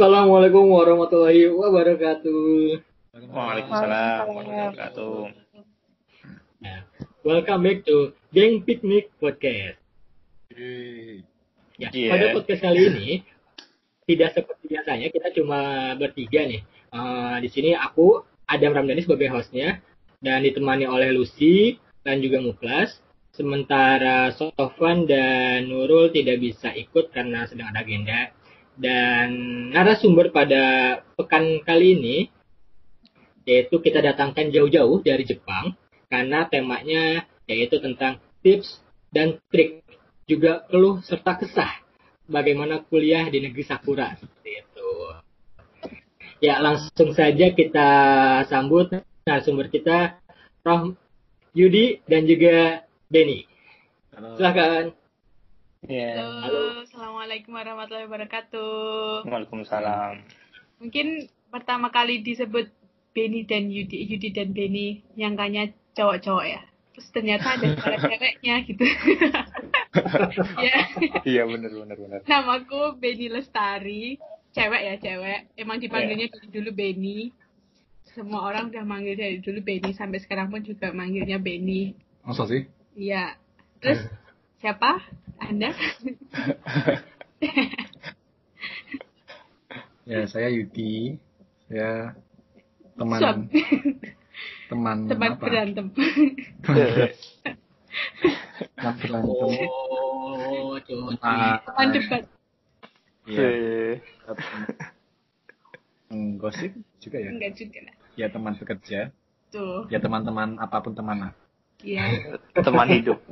Assalamualaikum 0.00 0.64
warahmatullahi 0.72 1.52
wabarakatuh. 1.52 2.72
Waalaikumsalam 3.20 4.32
warahmatullahi 4.32 4.68
wabarakatuh. 4.72 5.16
Nah, 6.64 6.88
welcome 7.20 7.60
back 7.60 7.84
to 7.84 8.16
Geng 8.32 8.64
Picnic 8.64 9.12
Podcast. 9.20 9.76
Ya, 10.56 11.92
Yeah. 11.92 12.16
pada 12.16 12.32
podcast 12.32 12.64
kali 12.64 12.80
ini 12.80 13.08
tidak 14.08 14.40
seperti 14.40 14.72
biasanya 14.72 15.12
kita 15.12 15.36
cuma 15.36 15.92
bertiga 16.00 16.48
nih. 16.48 16.64
Eh, 16.64 17.36
di 17.44 17.48
sini 17.52 17.76
aku 17.76 18.24
Adam 18.48 18.72
Ramdhani 18.72 19.04
sebagai 19.04 19.28
hostnya 19.28 19.84
dan 20.24 20.40
ditemani 20.48 20.88
oleh 20.88 21.12
Lucy 21.12 21.76
dan 22.08 22.24
juga 22.24 22.40
Muklas. 22.40 23.04
Sementara 23.36 24.32
Sofwan 24.32 25.04
dan 25.04 25.68
Nurul 25.68 26.08
tidak 26.08 26.40
bisa 26.40 26.72
ikut 26.72 27.12
karena 27.12 27.44
sedang 27.44 27.68
ada 27.68 27.84
agenda. 27.84 28.39
Dan 28.80 29.28
narasumber 29.76 30.32
pada 30.32 30.96
pekan 31.20 31.60
kali 31.60 32.00
ini 32.00 32.16
yaitu 33.44 33.76
kita 33.80 34.00
datangkan 34.00 34.48
jauh-jauh 34.48 35.04
dari 35.04 35.24
Jepang 35.28 35.76
karena 36.08 36.48
temanya 36.48 37.28
yaitu 37.44 37.76
tentang 37.76 38.20
tips 38.40 38.80
dan 39.12 39.36
trik 39.52 39.84
juga 40.24 40.64
keluh 40.70 41.02
serta 41.04 41.36
kesah 41.36 41.72
bagaimana 42.30 42.80
kuliah 42.86 43.26
di 43.28 43.42
negeri 43.42 43.64
Sakura 43.66 44.14
seperti 44.16 44.50
itu. 44.64 44.90
Ya 46.40 46.56
langsung 46.62 47.12
saja 47.12 47.52
kita 47.52 47.90
sambut 48.48 48.88
narasumber 49.28 49.68
kita 49.68 50.22
Roh 50.64 50.96
Yudi 51.52 52.00
dan 52.06 52.24
juga 52.24 52.86
Benny. 53.10 53.44
Silakan. 54.14 54.99
Ya. 55.88 56.12
Halo, 56.20 56.84
Assalamualaikum 56.84 57.56
warahmatullahi 57.56 58.04
wabarakatuh. 58.04 59.24
Waalaikumsalam. 59.24 60.20
Mungkin 60.76 61.32
pertama 61.48 61.88
kali 61.88 62.20
disebut 62.20 62.68
Beni 63.16 63.48
dan 63.48 63.72
Yudi, 63.72 64.04
Yudi 64.04 64.28
dan 64.28 64.52
Beni, 64.52 65.00
nyangkanya 65.16 65.72
cowok-cowok 65.96 66.44
ya. 66.44 66.60
Terus 66.92 67.08
ternyata 67.16 67.56
ada 67.56 67.66
suara 67.80 67.96
ceweknya 68.12 68.54
gitu. 68.68 68.84
ya, 70.68 70.76
Iya 71.24 71.42
benar 71.48 71.72
benar 71.72 71.96
benar. 71.96 72.18
namaku 72.28 73.00
Beni 73.00 73.32
Lestari, 73.32 74.20
cewek 74.52 74.82
ya 74.84 74.94
cewek. 75.00 75.48
Emang 75.56 75.80
dipanggilnya 75.80 76.28
dari 76.28 76.48
dulu 76.52 76.76
Beni. 76.76 77.32
Semua 78.12 78.52
orang 78.52 78.68
udah 78.68 78.84
manggil 78.84 79.16
dari 79.16 79.40
dulu 79.40 79.64
Beni, 79.64 79.96
sampai 79.96 80.20
sekarang 80.20 80.52
pun 80.52 80.60
juga 80.60 80.92
manggilnya 80.92 81.40
Beni. 81.40 81.96
Masa 82.20 82.44
sih? 82.44 82.68
Iya. 83.00 83.40
Terus 83.80 84.04
siapa? 84.60 85.00
Anda? 85.40 85.72
Ya, 90.10 90.26
saya 90.26 90.50
Yudi. 90.50 91.22
Saya 91.70 92.18
teman 92.98 93.20
Suap. 93.22 93.36
teman 94.66 94.96
Tempat 95.06 95.30
apa? 95.38 95.44
berantem. 95.46 95.86
Teman 98.74 98.94
berantem. 98.98 99.50
Oh, 99.70 100.74
Teman 100.82 101.88
debat. 101.94 102.22
Iya, 103.30 103.46
Eh, 103.46 103.94
Hmm, 106.10 106.42
gosip 106.42 106.74
juga 106.98 107.22
ya. 107.22 107.30
Enggak 107.30 107.54
juga 107.54 107.78
lah. 107.86 107.94
Ya 108.18 108.26
teman 108.26 108.58
bekerja. 108.58 109.14
Tuh. 109.54 109.86
Ya 109.94 110.02
teman-teman 110.02 110.58
apa 110.58 110.82
pun 110.82 110.90
teman 110.90 111.30
lah. 111.30 111.32
Iya. 111.86 112.34
Teman 112.58 112.90
hidup. 112.90 113.22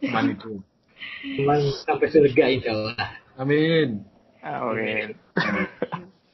Teman 0.00 0.32
itu. 0.32 0.64
Cuman 1.38 1.60
sampai 1.86 2.08
surga 2.10 2.44
insya 2.50 2.70
Allah. 2.74 2.96
Amin. 3.38 4.02
Oke. 4.42 5.14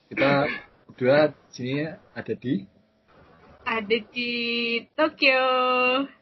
Kita 0.09 0.49
berdua 0.89 1.37
sini 1.53 1.85
ada 2.17 2.35
di 2.35 2.65
Ada 3.69 3.97
di 4.09 4.33
Tokyo. 4.97 5.45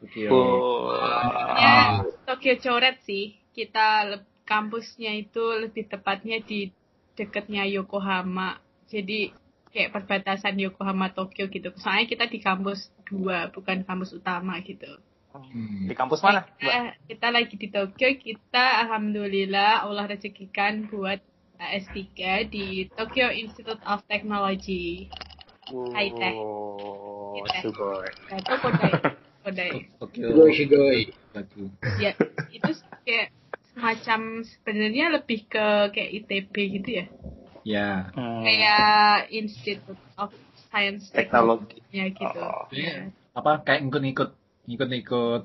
Tokyo. 0.02 0.30
Oh. 0.34 0.90
Ya, 1.54 2.02
Tokyo 2.26 2.58
coret 2.58 2.98
sih. 3.06 3.38
Kita 3.54 4.18
kampusnya 4.42 5.14
itu 5.14 5.42
lebih 5.54 5.86
tepatnya 5.86 6.42
di 6.42 6.74
dekatnya 7.14 7.62
Yokohama. 7.70 8.58
Jadi 8.90 9.30
kayak 9.70 9.94
perbatasan 9.94 10.58
Yokohama 10.58 11.14
Tokyo 11.14 11.46
gitu. 11.46 11.70
Soalnya 11.78 12.10
kita 12.10 12.26
di 12.26 12.42
kampus 12.42 12.90
dua, 13.06 13.46
bukan 13.54 13.86
kampus 13.86 14.10
utama 14.18 14.58
gitu. 14.66 14.98
Hmm. 15.42 15.86
Di 15.88 15.94
kampus 15.94 16.20
mana? 16.22 16.44
Kita, 16.56 16.96
kita 17.08 17.26
lagi 17.32 17.54
di 17.56 17.68
Tokyo, 17.68 18.08
kita 18.16 18.64
alhamdulillah 18.86 19.84
Allah 19.84 20.06
rezekikan 20.08 20.88
buat 20.88 21.20
eh, 21.60 21.70
S3 21.82 22.00
di 22.48 22.88
Tokyo 22.92 23.28
Institute 23.32 23.80
of 23.84 24.04
Technology. 24.08 25.10
Oh, 25.74 25.90
Hai, 25.90 26.14
Teh. 26.14 26.34
sugoi. 27.62 28.10
Itu 28.32 28.54
kodai. 28.62 28.92
Ya, 32.02 32.10
itu 32.50 32.70
kayak 33.06 33.30
semacam 33.70 34.42
sebenarnya 34.42 35.14
lebih 35.14 35.46
ke 35.46 35.94
kayak 35.94 36.10
ITB 36.22 36.54
gitu 36.80 36.90
ya. 36.90 37.06
Ya. 37.66 37.90
Hmm. 38.14 38.42
Kayak 38.42 39.30
Institute 39.30 40.02
of 40.18 40.34
Science 40.70 41.14
Teknologi. 41.14 41.78
ya 41.94 42.10
gitu. 42.10 42.40
Oh. 42.42 42.66
Ya. 42.74 43.14
Apa 43.38 43.62
kayak 43.62 43.86
ngikut-ngikut 43.86 44.34
ngikut-ngikut 44.66 45.42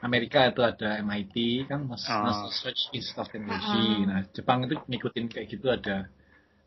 Amerika 0.00 0.46
itu 0.46 0.60
ada 0.60 0.96
MIT 0.98 1.36
kan 1.66 1.84
Mas, 1.84 2.00
Oh. 2.02 2.24
National 2.24 2.48
Research 2.48 2.80
Institute 2.90 3.20
of 3.20 3.28
Technology. 3.28 3.84
Ah. 3.84 4.06
Nah, 4.06 4.20
Jepang 4.30 4.58
itu 4.64 4.74
ngikutin 4.82 5.24
kayak 5.26 5.46
gitu 5.50 5.66
ada 5.68 6.08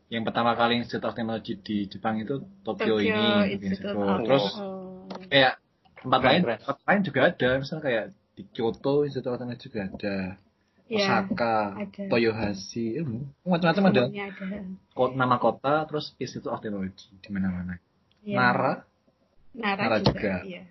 yang 0.06 0.22
pertama 0.22 0.52
kali 0.52 0.78
Institute 0.78 1.02
of 1.02 1.14
Technology 1.14 1.54
di 1.56 1.76
Jepang 1.88 2.14
itu 2.16 2.38
Tokyo, 2.60 2.94
Tokyo 2.94 2.96
ini 3.00 3.26
Institute 3.52 3.90
Institute. 3.90 3.96
of 3.96 4.18
Terus 4.22 4.46
Oh. 4.56 5.02
kayak 5.26 5.52
tempat 5.96 6.20
lain 6.22 6.40
tempat 6.44 6.76
lain 6.84 7.00
juga 7.02 7.20
ada 7.26 7.48
misalnya 7.56 7.82
kayak 7.82 8.04
di 8.34 8.42
Kyoto 8.46 8.94
Institute 9.02 9.28
of 9.28 9.36
Technology 9.36 9.64
juga 9.64 9.80
ada 9.84 10.16
Ya, 10.84 11.00
Osaka 11.00 11.80
ada. 11.80 12.02
Toyohashi 12.06 13.00
eh, 13.00 13.04
macam-macam 13.42 13.84
ada 13.88 14.02
ada. 14.04 14.58
Ko- 14.92 15.10
nama 15.10 15.40
kota 15.40 15.88
terus 15.88 16.12
Institute 16.14 16.46
of 16.46 16.60
Technology 16.60 17.08
di 17.16 17.28
mana-mana 17.30 17.80
Ya. 18.20 18.36
Nara 18.36 18.72
Nara, 19.54 19.80
Nara 19.80 19.98
juga. 19.98 20.12
juga. 20.12 20.34
Iya. 20.44 20.62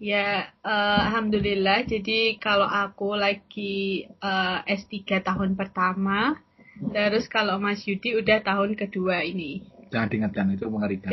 Ya, 0.00 0.48
eh, 0.64 1.00
alhamdulillah. 1.04 1.84
Jadi 1.84 2.40
kalau 2.40 2.64
aku 2.64 3.12
lagi 3.12 4.08
eh, 4.08 4.58
S3 4.64 5.20
tahun 5.20 5.60
pertama, 5.60 6.40
terus 6.88 7.28
kalau 7.28 7.60
Mas 7.60 7.84
Yudi 7.84 8.16
udah 8.16 8.40
tahun 8.40 8.74
kedua 8.74 9.22
ini. 9.22 9.68
jangan 9.90 10.06
diingatkan 10.06 10.54
itu 10.54 10.70
mengerikan 10.70 11.10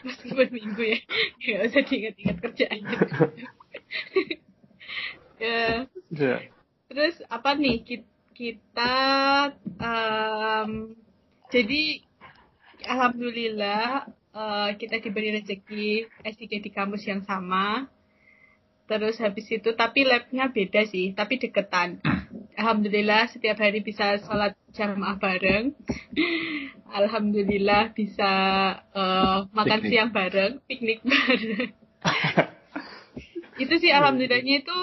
Meskipun 0.00 0.48
minggu 0.56 0.82
ya, 0.82 0.98
nggak 1.38 1.60
usah 1.68 1.82
diingat-ingat 1.84 2.36
kerjaannya. 2.40 2.98
ya, 5.44 5.84
Ya. 6.08 6.36
terus 6.88 7.20
apa 7.28 7.52
nih 7.52 7.84
Ki- 7.84 8.08
kita 8.32 8.96
em, 9.76 10.96
jadi 11.52 12.00
alhamdulillah 12.88 14.08
eh, 14.36 14.70
kita 14.76 15.00
diberi 15.00 15.40
rezeki 15.40 15.86
S3 16.20 16.42
di 16.60 16.70
kampus 16.70 17.08
yang 17.08 17.24
sama. 17.24 17.88
Terus 18.86 19.18
habis 19.18 19.50
itu 19.50 19.74
tapi 19.74 20.06
labnya 20.06 20.52
beda 20.52 20.84
sih 20.86 21.16
tapi 21.16 21.40
deketan. 21.40 21.98
Alhamdulillah 22.60 23.26
setiap 23.32 23.58
hari 23.58 23.80
bisa 23.80 24.20
sholat 24.22 24.52
jamaah 24.76 25.16
bareng. 25.16 25.72
Alhamdulillah 27.00 27.90
bisa 27.96 28.30
eh, 28.92 29.38
makan 29.50 29.78
Piknik. 29.80 29.90
siang 29.90 30.10
bareng 30.14 30.52
piknik 30.68 31.00
bareng. 31.02 31.70
Itu 33.56 33.80
sih 33.80 33.88
alhamdulillahnya 33.88 34.60
itu 34.60 34.76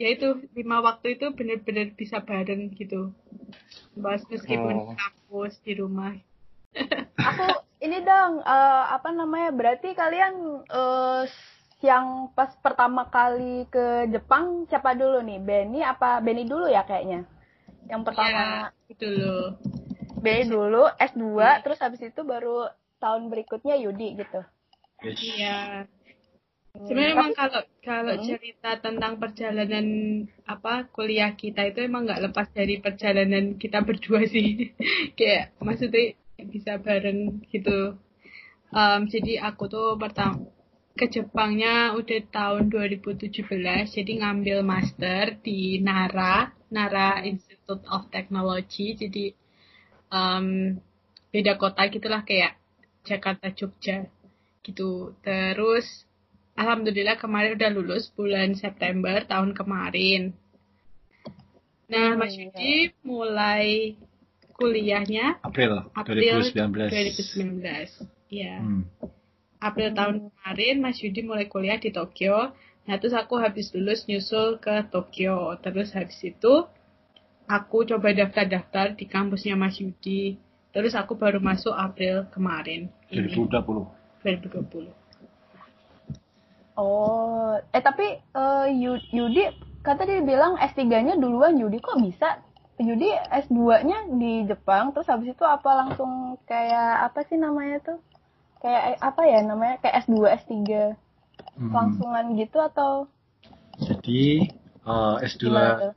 ya 0.00 0.08
itu 0.16 0.48
lima 0.56 0.80
waktu 0.80 1.20
itu 1.20 1.28
benar-benar 1.36 1.92
bisa 1.92 2.24
bareng 2.24 2.72
gitu. 2.72 3.12
Bahas 4.00 4.24
meskipun 4.32 4.74
Oh. 4.74 4.88
di 4.88 4.94
kampus 4.96 5.52
di 5.60 5.72
rumah. 5.76 6.16
Aku 7.20 7.44
ini 7.84 7.98
dong 8.00 8.40
eh, 8.40 8.84
apa 8.96 9.12
namanya 9.12 9.50
berarti 9.52 9.92
kalian 9.92 10.34
eh, 10.64 11.22
yang 11.84 12.32
pas 12.32 12.48
pertama 12.64 13.04
kali 13.12 13.68
ke 13.68 14.08
Jepang 14.08 14.64
siapa 14.66 14.96
dulu 14.96 15.20
nih? 15.20 15.38
Benny 15.38 15.80
apa 15.84 16.16
Benny 16.24 16.48
dulu 16.48 16.64
ya 16.66 16.82
kayaknya? 16.88 17.28
Yang 17.92 18.02
pertama. 18.08 18.32
Ya 18.32 18.48
itu 18.88 19.06
loh 19.06 19.60
Benny 20.24 20.48
dulu 20.48 20.88
S2 20.96 21.36
terus 21.60 21.78
habis 21.84 22.00
itu 22.00 22.20
baru 22.24 22.72
tahun 22.96 23.28
berikutnya 23.28 23.76
Yudi 23.76 24.16
gitu. 24.16 24.40
Iya. 25.04 25.84
Hmm, 26.74 26.88
sebenarnya 26.88 27.12
tapi- 27.12 27.20
emang 27.20 27.32
kalau 27.36 27.62
kalau 27.84 28.14
Hmm. 28.16 28.24
cerita 28.24 28.70
tentang 28.80 29.12
perjalanan 29.20 29.86
apa 30.48 30.88
kuliah 30.88 31.36
kita 31.36 31.68
itu 31.68 31.84
emang 31.84 32.08
nggak 32.08 32.32
lepas 32.32 32.48
dari 32.50 32.80
perjalanan 32.80 33.60
kita 33.60 33.84
berdua 33.84 34.24
sih. 34.24 34.72
Kayak 35.20 35.52
maksudnya 35.60 36.16
bisa 36.42 36.78
bareng 36.82 37.42
gitu. 37.50 37.94
Em, 38.74 39.00
jadi 39.06 39.38
aku 39.46 39.70
tuh 39.70 39.94
pertama 39.94 40.50
ke 40.94 41.10
Jepangnya 41.10 41.94
udah 41.98 42.22
tahun 42.30 42.70
2017 42.70 43.50
jadi 43.90 44.12
ngambil 44.22 44.62
master 44.62 45.42
di 45.42 45.82
Nara 45.82 46.54
Nara 46.70 47.22
Institute 47.22 47.86
of 47.86 48.10
Technology. 48.10 48.98
Jadi 48.98 49.30
em, 50.10 50.78
beda 51.30 51.54
kota 51.58 51.86
gitulah 51.86 52.22
kayak 52.26 52.58
Jakarta 53.06 53.50
Jogja 53.54 54.10
gitu. 54.66 55.14
Terus 55.22 55.86
alhamdulillah 56.58 57.18
kemarin 57.18 57.54
udah 57.58 57.70
lulus 57.74 58.10
bulan 58.14 58.54
September 58.58 59.22
tahun 59.26 59.54
kemarin. 59.54 60.34
Nah 61.90 62.16
Mas 62.16 62.34
Hmm, 62.34 62.48
Yudi 62.48 62.96
mulai 63.04 63.94
kuliahnya 64.54 65.42
April, 65.42 65.90
April 65.92 66.18
2019. 66.22 66.90
2019 66.90 68.06
ya 68.30 68.58
Hmm. 68.58 68.86
April 69.58 69.90
tahun 69.92 70.16
kemarin 70.28 70.76
Mas 70.78 71.00
Yudi 71.00 71.24
mulai 71.24 71.48
kuliah 71.48 71.76
di 71.76 71.88
Tokyo. 71.88 72.52
Nah 72.84 73.00
terus 73.00 73.16
aku 73.16 73.40
habis 73.40 73.72
lulus 73.72 74.04
nyusul 74.04 74.60
ke 74.60 74.84
Tokyo. 74.88 75.56
Terus 75.58 75.88
habis 75.92 76.20
itu 76.20 76.68
aku 77.44 77.88
coba 77.88 78.12
daftar-daftar 78.12 78.92
di 78.92 79.08
kampusnya 79.08 79.56
Mas 79.56 79.80
Yudi. 79.80 80.36
Terus 80.68 80.92
aku 80.92 81.16
baru 81.16 81.40
masuk 81.40 81.72
April 81.72 82.28
kemarin 82.28 82.92
ini 83.08 83.32
2020. 83.32 83.88
2020. 84.20 84.92
Oh, 86.74 87.54
eh 87.70 87.80
tapi 87.80 88.18
eh, 88.18 88.66
Yu- 88.68 89.06
Yudi 89.14 89.46
kata 89.80 90.02
dia 90.02 90.20
bilang 90.20 90.58
S3-nya 90.58 91.14
duluan 91.14 91.54
Yudi 91.54 91.78
kok 91.78 92.02
bisa? 92.02 92.42
Yudi 92.76 93.06
S2-nya 93.30 94.10
di 94.18 94.42
Jepang 94.44 94.90
terus 94.90 95.06
habis 95.06 95.30
itu 95.30 95.44
apa 95.46 95.70
langsung 95.78 96.34
kayak 96.44 97.06
apa 97.06 97.22
sih 97.24 97.38
namanya 97.38 97.78
tuh? 97.80 97.98
Kayak 98.58 98.82
eh, 98.90 98.98
apa 98.98 99.22
ya 99.24 99.38
namanya? 99.40 99.76
Kayak 99.78 100.04
S2, 100.04 100.14
S3 100.42 100.52
Hmm. 101.54 101.70
langsungan 101.70 102.34
gitu 102.34 102.58
atau 102.58 103.06
Jadi 103.78 104.50
eh, 104.82 105.14
S2 105.22 105.42
Gimana 105.44 105.94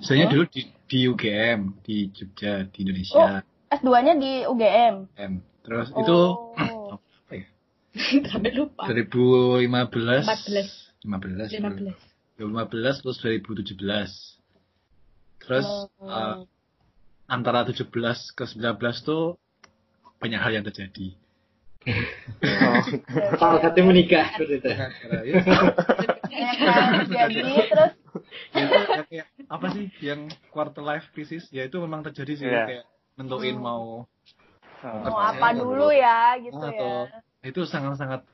Sebenarnya 0.00 0.26
Oh. 0.28 0.32
dulu 0.32 0.44
di, 0.48 0.60
di 0.86 0.98
UGM 1.04 1.60
di 1.82 1.96
Jogja 2.12 2.64
di 2.64 2.78
Indonesia. 2.84 3.40
S2-nya 3.70 4.14
di 4.16 4.32
UGM? 4.44 4.94
UGM. 5.08 5.32
Terus 5.60 5.88
itu 5.90 6.18
Oh. 6.56 6.96
apa 6.96 7.32
ya? 7.32 7.46
Sampai 8.30 8.52
lupa. 8.52 8.88
2015 8.88 10.24
14. 10.28 11.00
15 11.00 11.48
15. 11.48 11.96
2015 12.38 13.02
terus 13.02 13.16
2017. 13.20 14.39
Terus 15.40 15.66
Oh. 15.96 16.06
eh, 16.06 16.36
antara 17.26 17.64
17 17.64 17.90
ke 18.30 18.44
19 18.44 18.76
tuh 19.00 19.36
banyak 20.16 20.36
hal 20.36 20.52
yang 20.52 20.64
terjadi. 20.64 21.16
Oh. 21.80 22.82
Salah 23.34 23.58
satu 23.58 23.80
menikah 23.82 24.36
seperti 24.36 24.54
itu. 24.58 24.68
Gara-gara 24.68 25.18
ya, 25.22 25.34
Ya 26.30 26.50
kan? 26.54 26.92
Jadi 27.06 27.54
terus 27.64 27.92
kayak 29.08 29.26
apa 29.46 29.66
sih 29.70 29.84
yang 30.00 30.20
quarter 30.48 30.80
life 30.80 31.08
crisis 31.10 31.48
ya 31.48 31.64
itu 31.64 31.78
memang 31.78 32.02
terjadi 32.02 32.32
sih 32.34 32.46
Iya. 32.46 32.64
kayak 32.66 32.84
nentuin 33.16 33.56
Hmm. 33.56 33.64
mau 33.64 33.84
Oh. 34.80 35.00
mau 35.04 35.18
apa 35.18 35.52
dulu 35.52 35.88
ya 35.88 36.36
gitu 36.38 36.56
atau 36.56 37.04
ya. 37.06 37.20
itu 37.44 37.60
sangat-sangat 37.62 38.24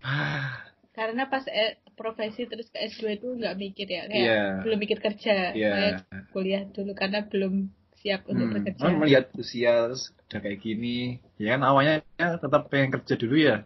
ah, 0.00 0.60
Karena 0.90 1.24
pas 1.24 1.44
eh, 1.46 1.76
profesi 2.00 2.48
terus 2.48 2.72
ke 2.72 2.80
S2 2.80 3.20
itu 3.20 3.28
nggak 3.36 3.54
mikir 3.60 3.84
ya. 3.84 4.02
Kayak 4.08 4.24
Iya. 4.24 4.40
belum 4.64 4.78
mikir 4.80 4.98
kerja. 5.04 5.36
Kayak 5.52 5.94
kuliah 6.32 6.62
dulu 6.72 6.92
karena 6.96 7.20
belum 7.28 7.68
siap 8.00 8.24
untuk 8.32 8.48
Hmm, 8.48 8.54
bekerja. 8.56 8.80
cuman 8.80 8.96
melihat 9.04 9.24
usia 9.36 9.92
udah 9.92 10.40
kayak 10.40 10.60
gini, 10.64 11.20
ya 11.36 11.52
kan 11.52 11.60
awalnya 11.68 11.94
ya 12.16 12.40
tetap 12.40 12.72
pengen 12.72 12.96
kerja 12.96 13.14
dulu 13.20 13.36
ya. 13.36 13.56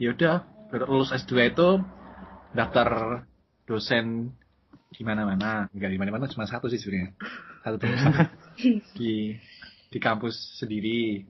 Ya 0.00 0.08
udah, 0.16 0.36
baru 0.72 0.84
lulus 0.88 1.12
S2 1.12 1.52
itu 1.52 1.68
daftar 2.56 2.88
dosen 3.68 4.32
di 4.94 5.02
mana-mana, 5.04 5.68
enggak 5.74 5.90
di 5.92 5.98
mana-mana 6.00 6.24
cuma 6.32 6.48
satu 6.48 6.72
sih 6.72 6.80
sebenarnya. 6.80 7.12
Satu 7.60 7.76
dosen 7.76 8.12
di 8.98 9.36
di 9.92 9.98
kampus 10.00 10.56
sendiri. 10.56 11.28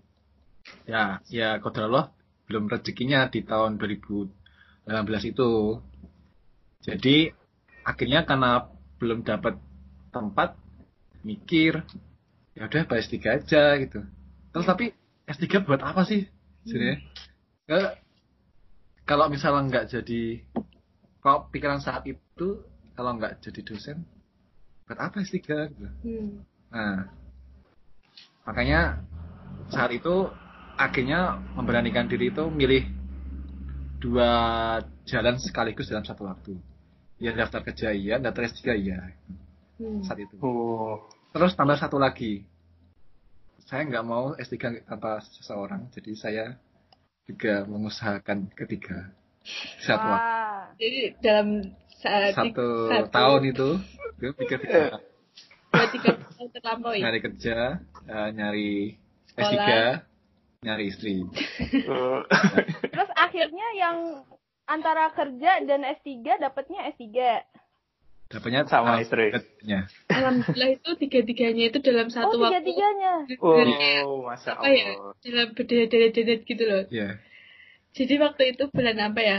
Ya, 0.88 1.20
ya 1.28 1.60
Allah 1.60 2.12
belum 2.48 2.68
rezekinya 2.72 3.28
di 3.28 3.42
tahun 3.44 3.76
2018 3.80 5.32
itu. 5.32 5.50
Jadi 6.84 7.32
akhirnya 7.80 8.28
karena 8.28 8.68
belum 9.00 9.24
dapat 9.24 9.56
tempat 10.12 10.56
mikir 11.24 11.80
ya 12.54 12.68
udah 12.68 12.84
bahas 12.86 13.08
S3 13.08 13.16
aja 13.40 13.64
gitu. 13.80 14.04
Terus 14.52 14.66
tapi 14.68 14.92
S3 15.24 15.64
buat 15.64 15.80
apa 15.80 16.04
sih 16.04 16.28
sebenarnya? 16.68 17.00
Eh, 17.72 17.90
kalau 19.08 19.32
misalnya 19.32 19.64
nggak 19.68 19.86
jadi 19.96 20.44
kalau 21.24 21.48
pikiran 21.48 21.80
saat 21.80 22.04
itu 22.04 22.62
kalau 22.92 23.16
nggak 23.16 23.40
jadi 23.40 23.60
dosen 23.64 24.04
buat 24.84 25.00
apa 25.00 25.24
S3 25.24 25.40
gitu. 25.72 25.88
Hmm. 26.04 26.30
Nah, 26.68 27.08
makanya 28.44 29.00
saat 29.72 29.90
itu 29.96 30.28
akhirnya 30.76 31.40
memberanikan 31.56 32.04
diri 32.04 32.28
itu 32.28 32.44
milih 32.52 32.84
dua 34.04 34.30
jalan 35.08 35.40
sekaligus 35.40 35.88
dalam 35.88 36.04
satu 36.04 36.28
waktu. 36.28 36.60
Ya 37.24 37.32
daftar 37.32 37.64
kerja 37.64 37.88
iya, 37.96 38.20
daftar 38.20 38.44
S3 38.52 38.76
iya. 38.84 39.00
Hmm. 39.80 40.04
Saat 40.04 40.28
itu. 40.28 40.36
Oh. 40.44 41.08
Terus 41.32 41.56
tambah 41.56 41.80
satu 41.80 41.96
lagi. 41.96 42.44
Saya 43.64 43.88
nggak 43.88 44.04
mau 44.04 44.36
S3 44.36 44.84
tanpa 44.84 45.24
seseorang, 45.24 45.88
jadi 45.96 46.12
saya 46.20 46.44
juga 47.24 47.64
mengusahakan 47.64 48.52
ketiga. 48.52 49.08
Satu 49.80 50.04
waktu. 50.04 50.20
Wah. 50.20 50.64
Jadi 50.76 51.00
dalam 51.24 51.48
saat 52.04 52.36
Satu, 52.36 52.92
tahun 53.08 53.42
itu, 53.48 53.68
itu 54.20 54.32
pikir 54.36 54.58
tiga. 54.68 55.00
dua 55.72 55.86
tiga. 55.88 56.12
Nyari 57.00 57.18
kerja, 57.24 57.80
eh, 58.04 58.28
nyari 58.36 59.00
S3, 59.32 59.48
Sekolah. 59.48 59.96
nyari 60.60 60.84
istri. 60.92 61.24
Oh. 61.88 62.20
Terus 62.92 63.10
akhirnya 63.16 63.66
yang 63.80 63.96
antara 64.64 65.12
kerja 65.12 65.60
dan 65.64 65.84
S3 65.84 66.40
dapatnya 66.40 66.90
S3. 66.96 67.08
Dapatnya 68.24 68.66
Sama 68.66 68.98
eh, 68.98 69.04
istri. 69.04 69.30
kerjanya. 69.30 69.86
Alhamdulillah 70.10 70.70
itu 70.80 70.90
tiga-tiganya 70.96 71.64
itu 71.70 71.78
dalam 71.84 72.08
satu 72.08 72.34
oh, 72.34 72.48
waktu. 72.48 72.66
tiga-tiganya. 72.66 73.12
Oh, 73.38 74.24
masya 74.24 74.58
Apa 74.58 74.68
ya? 74.72 74.96
Allah. 74.96 75.12
Dalam 75.20 75.46
berderet-deret 75.54 76.40
gitu 76.42 76.64
loh. 76.64 76.82
Iya. 76.88 77.20
Jadi 77.94 78.14
waktu 78.18 78.42
itu 78.56 78.64
bulan 78.74 78.98
apa 78.98 79.20
ya? 79.22 79.38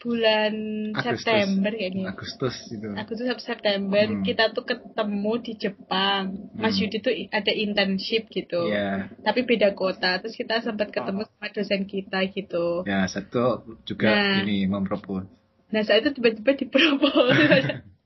Bulan 0.00 0.54
Agustus. 0.96 1.28
September 1.28 1.70
kayaknya. 1.70 2.04
Agustus 2.08 2.56
itu. 2.72 2.88
Agustus 2.96 3.28
September 3.44 4.00
Hmm. 4.08 4.24
kita 4.24 4.48
tuh 4.50 4.64
ketemu 4.64 5.32
di 5.44 5.52
Jepang. 5.54 6.24
Mas 6.56 6.72
Hmm. 6.74 6.88
Yudi 6.88 6.98
tuh 6.98 7.12
ada 7.28 7.52
internship 7.52 8.32
gitu. 8.32 8.64
Iya. 8.64 9.12
Tapi 9.20 9.44
beda 9.44 9.76
kota. 9.76 10.16
Terus 10.18 10.34
kita 10.34 10.64
sempat 10.64 10.88
ketemu 10.88 11.28
sama 11.28 11.46
dosen 11.52 11.84
kita 11.84 12.24
gitu. 12.32 12.88
Ya, 12.88 13.04
satu 13.04 13.60
juga 13.84 14.08
Nah. 14.08 14.40
ini 14.40 14.64
mempropos. 14.64 15.28
Nah 15.68 15.84
saat 15.84 16.00
itu 16.00 16.16
tiba-tiba 16.16 16.56
dipropos. 16.56 17.30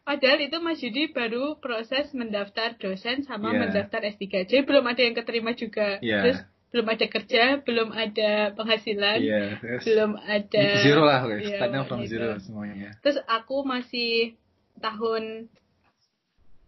Padahal 0.00 0.42
itu 0.42 0.56
Mas 0.58 0.80
Yudi 0.82 1.12
baru 1.12 1.60
proses 1.62 2.10
mendaftar 2.10 2.74
dosen 2.74 3.22
sama 3.22 3.54
Iya. 3.54 3.58
mendaftar 3.62 4.00
S3. 4.02 4.42
Jadi 4.42 4.66
belum 4.66 4.82
ada 4.82 4.98
yang 4.98 5.14
keterima 5.14 5.54
juga. 5.54 6.00
Iya. 6.02 6.18
Terus 6.24 6.38
belum 6.70 6.86
ada 6.86 7.06
kerja, 7.10 7.42
belum 7.66 7.90
ada 7.90 8.54
penghasilan, 8.54 9.18
Iya, 9.18 9.58
terus 9.58 9.82
belum 9.82 10.12
ada 10.22 10.64
zero 10.86 11.02
lah, 11.02 11.20
guys. 11.26 11.42
Iya, 11.42 11.58
Startnya 11.58 11.82
from 11.86 12.00
gitu. 12.06 12.10
zero 12.14 12.28
semuanya. 12.38 12.90
Terus 13.02 13.18
aku 13.26 13.56
masih 13.66 14.38
tahun 14.78 15.50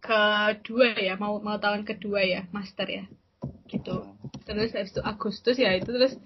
kedua 0.03 0.99
ya, 0.99 1.15
mau 1.15 1.39
mau 1.39 1.63
tahun 1.63 1.87
kedua 1.87 2.27
ya, 2.27 2.51
master 2.51 2.87
ya. 2.91 3.05
Gitu. 3.71 3.97
Terus 4.43 4.75
habis 4.75 4.91
itu 4.91 5.03
Agustus 5.07 5.57
ya, 5.57 5.71
itu 5.79 5.87
terus 5.95 6.19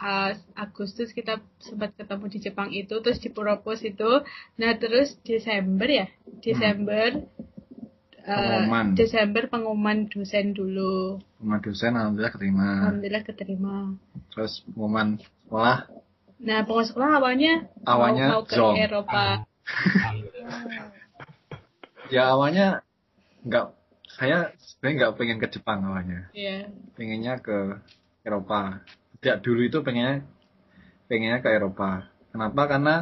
uh, 0.00 0.32
Agustus 0.56 1.12
kita 1.12 1.44
sempat 1.60 1.92
ketemu 2.00 2.24
di 2.32 2.38
Jepang 2.40 2.72
itu, 2.72 2.96
terus 3.04 3.20
dipropos 3.20 3.84
itu. 3.84 4.24
Nah, 4.56 4.72
terus 4.80 5.20
Desember 5.20 5.86
ya, 5.86 6.08
Desember 6.40 7.20
uh, 7.20 7.39
Pengumuman. 8.36 8.86
Desember 8.94 9.42
pengumuman 9.50 9.98
dosen 10.06 10.54
dulu. 10.54 11.18
Rumah 11.42 11.58
dosen 11.58 11.92
alhamdulillah 11.94 12.32
keterima. 12.32 12.68
Alhamdulillah 12.86 13.22
keterima. 13.26 13.74
Terus 14.30 14.52
pengumuman 14.70 15.18
sekolah 15.46 15.78
Nah, 16.40 16.64
pengumuman 16.64 16.88
sekolah 16.88 17.10
awalnya, 17.20 17.52
Awalnya 17.84 18.26
mau, 18.32 18.40
mau 18.40 18.42
ke 18.48 18.56
Zong. 18.56 18.74
Eropa. 18.78 19.44
Alhamdulillah. 19.44 20.60
ya 22.10 22.34
awalnya 22.34 22.82
nggak 23.46 23.64
saya 24.10 24.50
sebenarnya 24.58 24.94
nggak 24.98 25.12
pengen 25.16 25.38
ke 25.38 25.46
Jepang 25.48 25.78
awalnya 25.86 26.26
Iya. 26.34 26.66
pengennya 26.98 27.38
ke 27.38 27.78
Eropa 28.26 28.82
tidak 29.22 29.46
dulu 29.46 29.62
itu 29.64 29.78
pengennya 29.80 30.26
pengennya 31.06 31.38
ke 31.38 31.48
Eropa 31.48 32.10
kenapa 32.34 32.62
karena 32.66 32.96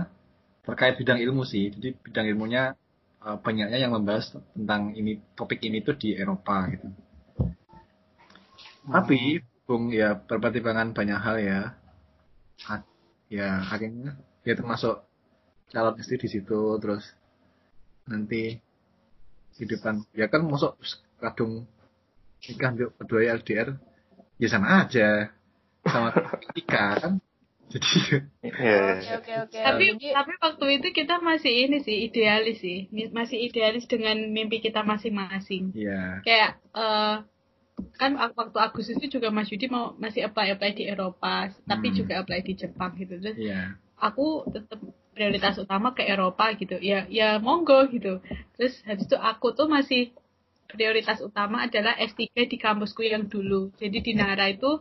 terkait 0.63 1.01
bidang 1.01 1.19
ilmu 1.25 1.49
sih 1.49 1.73
jadi 1.73 1.97
bidang 2.05 2.29
ilmunya 2.29 2.77
eh, 3.29 3.39
banyaknya 3.45 3.79
yang 3.79 3.93
membahas 3.93 4.33
tentang 4.57 4.97
ini 4.97 5.21
topik 5.37 5.61
ini 5.61 5.85
tuh 5.85 6.01
di 6.01 6.17
Eropa 6.17 6.65
gitu. 6.73 6.89
Tapi 8.89 9.45
Bung 9.69 9.93
ya 9.93 10.17
pertimbangan 10.17 10.97
banyak 10.97 11.21
hal 11.21 11.37
ya 11.45 11.61
ya 13.29 13.61
akhirnya 13.69 14.17
ya 14.41 14.57
termasuk 14.57 15.05
calon 15.69 16.01
istri 16.01 16.17
di 16.17 16.29
situ 16.33 16.81
terus 16.81 17.05
nanti 18.09 18.57
kehidupan 19.53 20.09
ya 20.17 20.33
kan 20.33 20.49
masuk 20.49 20.81
kadung 21.21 21.69
nikah 22.41 22.73
untuk 22.73 22.97
kedua 22.97 23.37
LDR 23.37 23.77
ya 24.41 24.49
sama 24.49 24.89
aja 24.89 25.29
sama 25.85 26.09
nikah 26.57 26.91
kan 26.97 27.13
jadi 27.69 27.89
Iya. 28.39 28.81
Oke 28.99 29.11
oke 29.19 29.33
oke. 29.45 29.59
tapi 29.61 29.85
tapi 30.01 30.33
waktu 30.41 30.67
itu 30.81 30.89
kita 30.95 31.15
masih 31.21 31.53
ini 31.69 31.77
sih 31.85 31.97
idealis 32.09 32.59
sih. 32.63 32.79
Masih 33.13 33.39
idealis 33.45 33.85
dengan 33.85 34.17
mimpi 34.31 34.63
kita 34.63 34.81
masing-masing. 34.83 35.75
Ya 35.77 36.23
kayak 36.25 36.51
eh 36.73 37.17
kan 38.01 38.19
ak- 38.19 38.35
waktu 38.35 38.59
Agustus 38.59 38.99
itu 38.99 39.19
juga 39.19 39.31
Mas 39.31 39.51
Yudi 39.53 39.71
mau 39.71 39.95
masih 39.99 40.27
apply 40.27 40.55
apply 40.57 40.71
di 40.75 40.85
Eropa 40.87 41.51
tapi 41.67 41.93
Hmm. 41.93 41.97
juga 41.99 42.13
apply 42.23 42.41
di 42.43 42.55
Jepang 42.59 42.95
gitu. 42.99 43.15
Terus 43.23 43.39
ya 43.39 43.75
aku 43.99 44.49
tetap 44.51 44.79
prioritas 45.15 45.59
utama 45.59 45.95
ke 45.95 46.03
Eropa 46.07 46.51
gitu. 46.57 46.79
Ya 46.81 47.07
ya 47.11 47.39
monggo 47.39 47.87
gitu. 47.91 48.23
Terus 48.59 48.75
habis 48.87 49.07
itu 49.07 49.19
aku 49.19 49.51
tuh 49.55 49.67
masih 49.67 50.11
prioritas 50.69 51.19
utama 51.21 51.65
adalah 51.67 51.95
S3 51.97 52.47
di 52.47 52.57
kampusku 52.57 53.03
yang 53.03 53.27
dulu. 53.27 53.71
Jadi 53.79 53.99
di 54.03 54.13
Nara 54.15 54.47
itu 54.51 54.79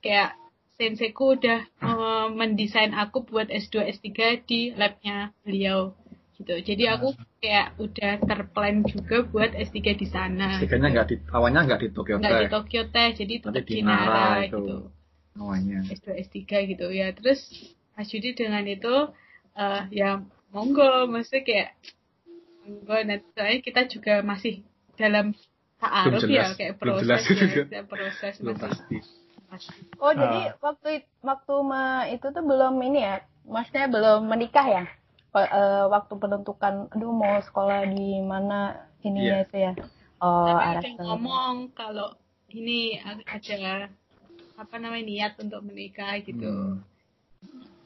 kayak 0.00 0.36
senseiku 0.80 1.36
udah 1.36 1.60
eh, 1.68 2.26
mendesain 2.32 2.96
aku 2.96 3.28
buat 3.28 3.52
S2 3.52 4.00
S3 4.00 4.08
di 4.48 4.72
labnya 4.72 5.36
beliau 5.44 5.92
gitu. 6.40 6.56
Jadi 6.56 6.84
aku 6.88 7.12
kayak 7.44 7.76
udah 7.76 8.12
terplan 8.24 8.80
juga 8.88 9.28
buat 9.28 9.52
S3 9.52 9.78
di 9.92 10.06
sana. 10.08 10.56
Tikanya 10.56 10.88
nggak 10.88 11.06
di 11.12 11.16
awalnya 11.36 11.68
nggak 11.68 11.80
di 11.84 11.88
Tokyo 11.92 12.16
nggak 12.16 12.40
di 12.40 12.48
Tokyo 12.48 12.82
Tech 12.88 13.12
jadi 13.20 13.34
tetap 13.44 13.64
di 13.68 13.78
Nara 13.84 14.08
Nara 14.08 14.48
itu. 14.48 14.56
gitu. 14.56 14.76
awalnya 15.36 15.78
S2 15.92 16.08
S3 16.16 16.40
gitu. 16.72 16.86
Ya 16.88 17.12
terus 17.12 17.44
Mas 17.92 18.08
Yudi 18.08 18.32
dengan 18.32 18.64
itu 18.64 19.12
eh 19.52 19.82
ya 19.92 20.24
monggo 20.48 21.04
maksudnya 21.12 21.44
kayak 21.44 21.70
monggo 22.64 22.96
nanti 23.04 23.26
soalnya 23.36 23.60
kita 23.60 23.80
juga 23.92 24.14
masih 24.24 24.64
dalam 24.96 25.36
ta'aruf 25.80 26.24
ya 26.28 26.44
jelas, 26.44 26.50
kayak 26.60 26.74
proses 26.76 27.20
ya, 27.72 27.82
proses 27.92 28.34
masih 28.40 29.00
Oh 30.00 30.12
jadi 30.16 30.56
waktu 30.64 30.88
it- 31.02 31.12
waktu 31.20 31.54
me- 31.70 32.08
itu 32.14 32.26
tuh 32.32 32.44
belum 32.50 32.74
ini 32.88 32.98
ya, 33.04 33.16
maksudnya 33.44 33.86
belum 33.90 34.20
menikah 34.32 34.66
ya? 34.66 34.84
Eh, 35.30 35.84
waktu 35.94 36.12
penentukan, 36.18 36.74
aduh 36.90 37.12
mau 37.14 37.38
sekolah 37.38 37.86
di 37.86 38.18
mana 38.24 38.74
ininya 39.06 39.38
Iya. 39.38 39.46
itu 39.46 39.56
ya? 39.66 39.72
Oh 40.20 40.46
tapi 40.58 40.66
ada 40.74 40.86
yang 40.86 40.98
ngomong 40.98 41.54
kalau 41.76 42.08
ini 42.50 42.98
ada 42.98 43.22
apa 44.60 44.76
namanya 44.76 45.04
niat 45.08 45.32
untuk 45.40 45.60
menikah 45.64 46.20
gitu 46.20 46.44
Hmm. 46.44 46.84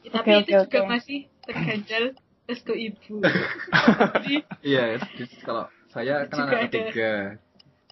Ya, 0.04 0.08
tapi 0.20 0.30
Oke, 0.36 0.42
itu 0.42 0.50
oke, 0.52 0.64
juga 0.68 0.78
oke. 0.84 0.90
masih 0.92 1.18
terganjal 1.46 2.04
restu 2.44 2.72
ibu 2.76 3.14
iya 4.68 5.00
jadi 5.00 5.34
kalau 5.40 5.64
saya 5.94 6.28
kan 6.28 6.44
anak 6.44 6.68
ketiga 6.68 7.12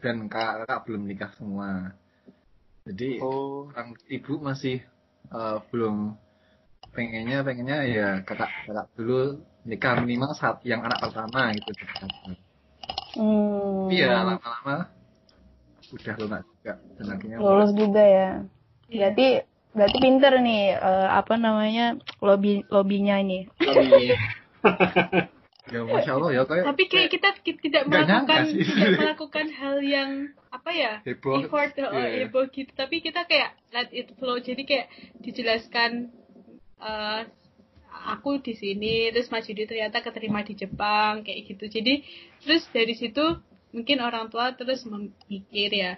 dan 0.02 0.16
kakak 0.28 0.80
belum 0.84 1.02
nikah 1.08 1.30
semua 1.38 1.94
jadi 2.82 3.22
Oh. 3.22 3.70
orang 3.70 3.94
ibu 4.10 4.42
masih 4.42 4.82
eh, 5.30 5.56
belum 5.70 6.18
pengennya 6.92 7.40
pengennya 7.46 7.78
ya 7.88 8.08
kakak 8.26 8.50
kakak 8.68 8.86
dulu 8.98 9.40
nikah 9.64 9.96
minimal 10.02 10.34
saat 10.34 10.60
yang 10.66 10.82
anak 10.82 10.98
pertama 11.00 11.54
gitu 11.54 11.70
Hmm, 13.12 13.92
iya 13.92 14.24
lama-lama 14.24 14.88
udah 15.92 16.14
lunak 16.16 16.40
juga 16.48 16.72
dan 16.96 17.06
akhirnya 17.12 17.36
lulus 17.36 17.70
juga 17.76 18.00
ya. 18.00 18.28
Berarti 18.88 19.26
berarti 19.76 19.96
pinter 20.00 20.32
nih 20.40 20.62
eh, 20.80 21.08
apa 21.12 21.36
namanya 21.36 22.00
lobby 22.24 22.64
lobbynya 22.72 23.20
ini. 23.20 23.52
Iya. 23.60 24.16
ya 25.72 25.80
masya 25.82 26.12
allah 26.14 26.30
ya 26.30 26.42
kayak 26.44 26.64
tapi 26.68 26.84
kayak 26.86 27.08
kita 27.10 27.28
ki- 27.40 27.60
tidak 27.64 27.88
melakukan 27.88 28.42
tidak 28.52 28.90
melakukan 29.00 29.46
hal 29.50 29.76
yang 29.80 30.10
apa 30.52 30.70
ya 30.70 30.92
heboh. 31.02 31.40
effort 31.40 31.72
oh, 31.80 31.96
Iya. 31.96 32.28
heboh 32.28 32.44
gitu. 32.52 32.68
Tapi 32.76 33.00
kita 33.00 33.24
kayak 33.24 33.56
let 33.72 33.88
it 33.90 34.12
flow. 34.20 34.36
Jadi 34.36 34.62
kayak 34.68 34.86
dijelaskan 35.24 36.12
eh, 36.76 37.20
aku 38.12 38.44
di 38.44 38.52
sini 38.52 39.08
terus 39.10 39.32
Mas 39.32 39.48
Yudi 39.48 39.64
ternyata 39.64 40.04
keterima 40.04 40.44
di 40.44 40.52
Jepang 40.52 41.24
kayak 41.24 41.56
gitu. 41.56 41.64
Jadi 41.72 42.04
terus 42.44 42.68
dari 42.68 42.92
situ 42.92 43.40
mungkin 43.72 44.04
orang 44.04 44.28
tua 44.28 44.52
terus 44.52 44.84
memikir 44.84 45.72
ya 45.72 45.96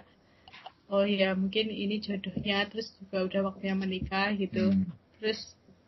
oh 0.87 1.03
ya 1.03 1.35
mungkin 1.35 1.67
ini 1.67 1.99
jodohnya 1.99 2.63
terus 2.71 2.95
juga 3.01 3.27
udah 3.27 3.41
waktunya 3.51 3.75
menikah 3.75 4.31
gitu. 4.39 4.71
Hmm. 4.71 4.87
terus 5.19 5.41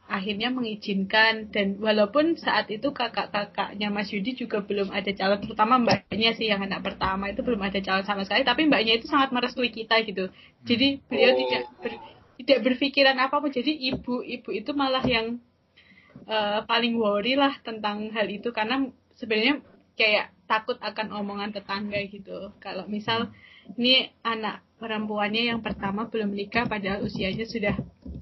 akhirnya 0.07 0.49
mengizinkan. 0.49 1.51
Dan 1.53 1.77
walaupun 1.83 2.39
saat 2.39 2.67
itu 2.71 2.89
kakak-kakaknya 2.95 3.87
Mas 3.91 4.09
Yudi 4.09 4.33
juga 4.39 4.63
belum 4.63 4.89
ada 4.91 5.11
calon 5.13 5.39
terutama 5.43 5.77
mbaknya 5.77 6.31
sih 6.33 6.47
yang 6.51 6.63
anak 6.63 6.81
pertama 6.83 7.29
itu 7.31 7.43
belum 7.43 7.61
ada 7.61 7.79
calon 7.83 8.05
sama 8.07 8.23
sekali. 8.25 8.43
Tapi 8.47 8.61
mbaknya 8.67 8.97
itu 8.97 9.07
sangat 9.11 9.29
merestui 9.35 9.69
kita 9.69 9.99
gitu. 10.07 10.31
Jadi 10.63 11.03
beliau 11.05 11.31
Oh. 11.35 11.37
tidak 11.37 11.63
ber- 11.83 12.03
tidak 12.39 12.59
berpikiran 12.65 13.17
apa 13.19 13.35
pun. 13.37 13.51
Jadi 13.51 13.71
ibu 13.91 14.23
ibu 14.23 14.49
itu 14.51 14.71
malah 14.73 15.03
yang 15.05 15.37
eh, 16.27 16.59
paling 16.67 16.93
worry 16.97 17.35
lah 17.37 17.53
tentang 17.63 18.09
hal 18.11 18.27
itu. 18.27 18.49
Karena 18.51 18.83
sebenarnya 19.15 19.61
kayak 19.97 20.31
takut 20.47 20.77
akan 20.79 21.11
omongan 21.19 21.51
tetangga 21.51 21.99
gitu. 22.07 22.51
Kalau 22.63 22.85
misal 22.87 23.31
ini 23.75 24.07
anak 24.23 24.63
perempuannya 24.79 25.51
yang 25.51 25.59
pertama 25.59 26.07
belum 26.07 26.31
nikah 26.31 26.69
padahal 26.69 27.03
usianya 27.03 27.43
sudah 27.43 27.75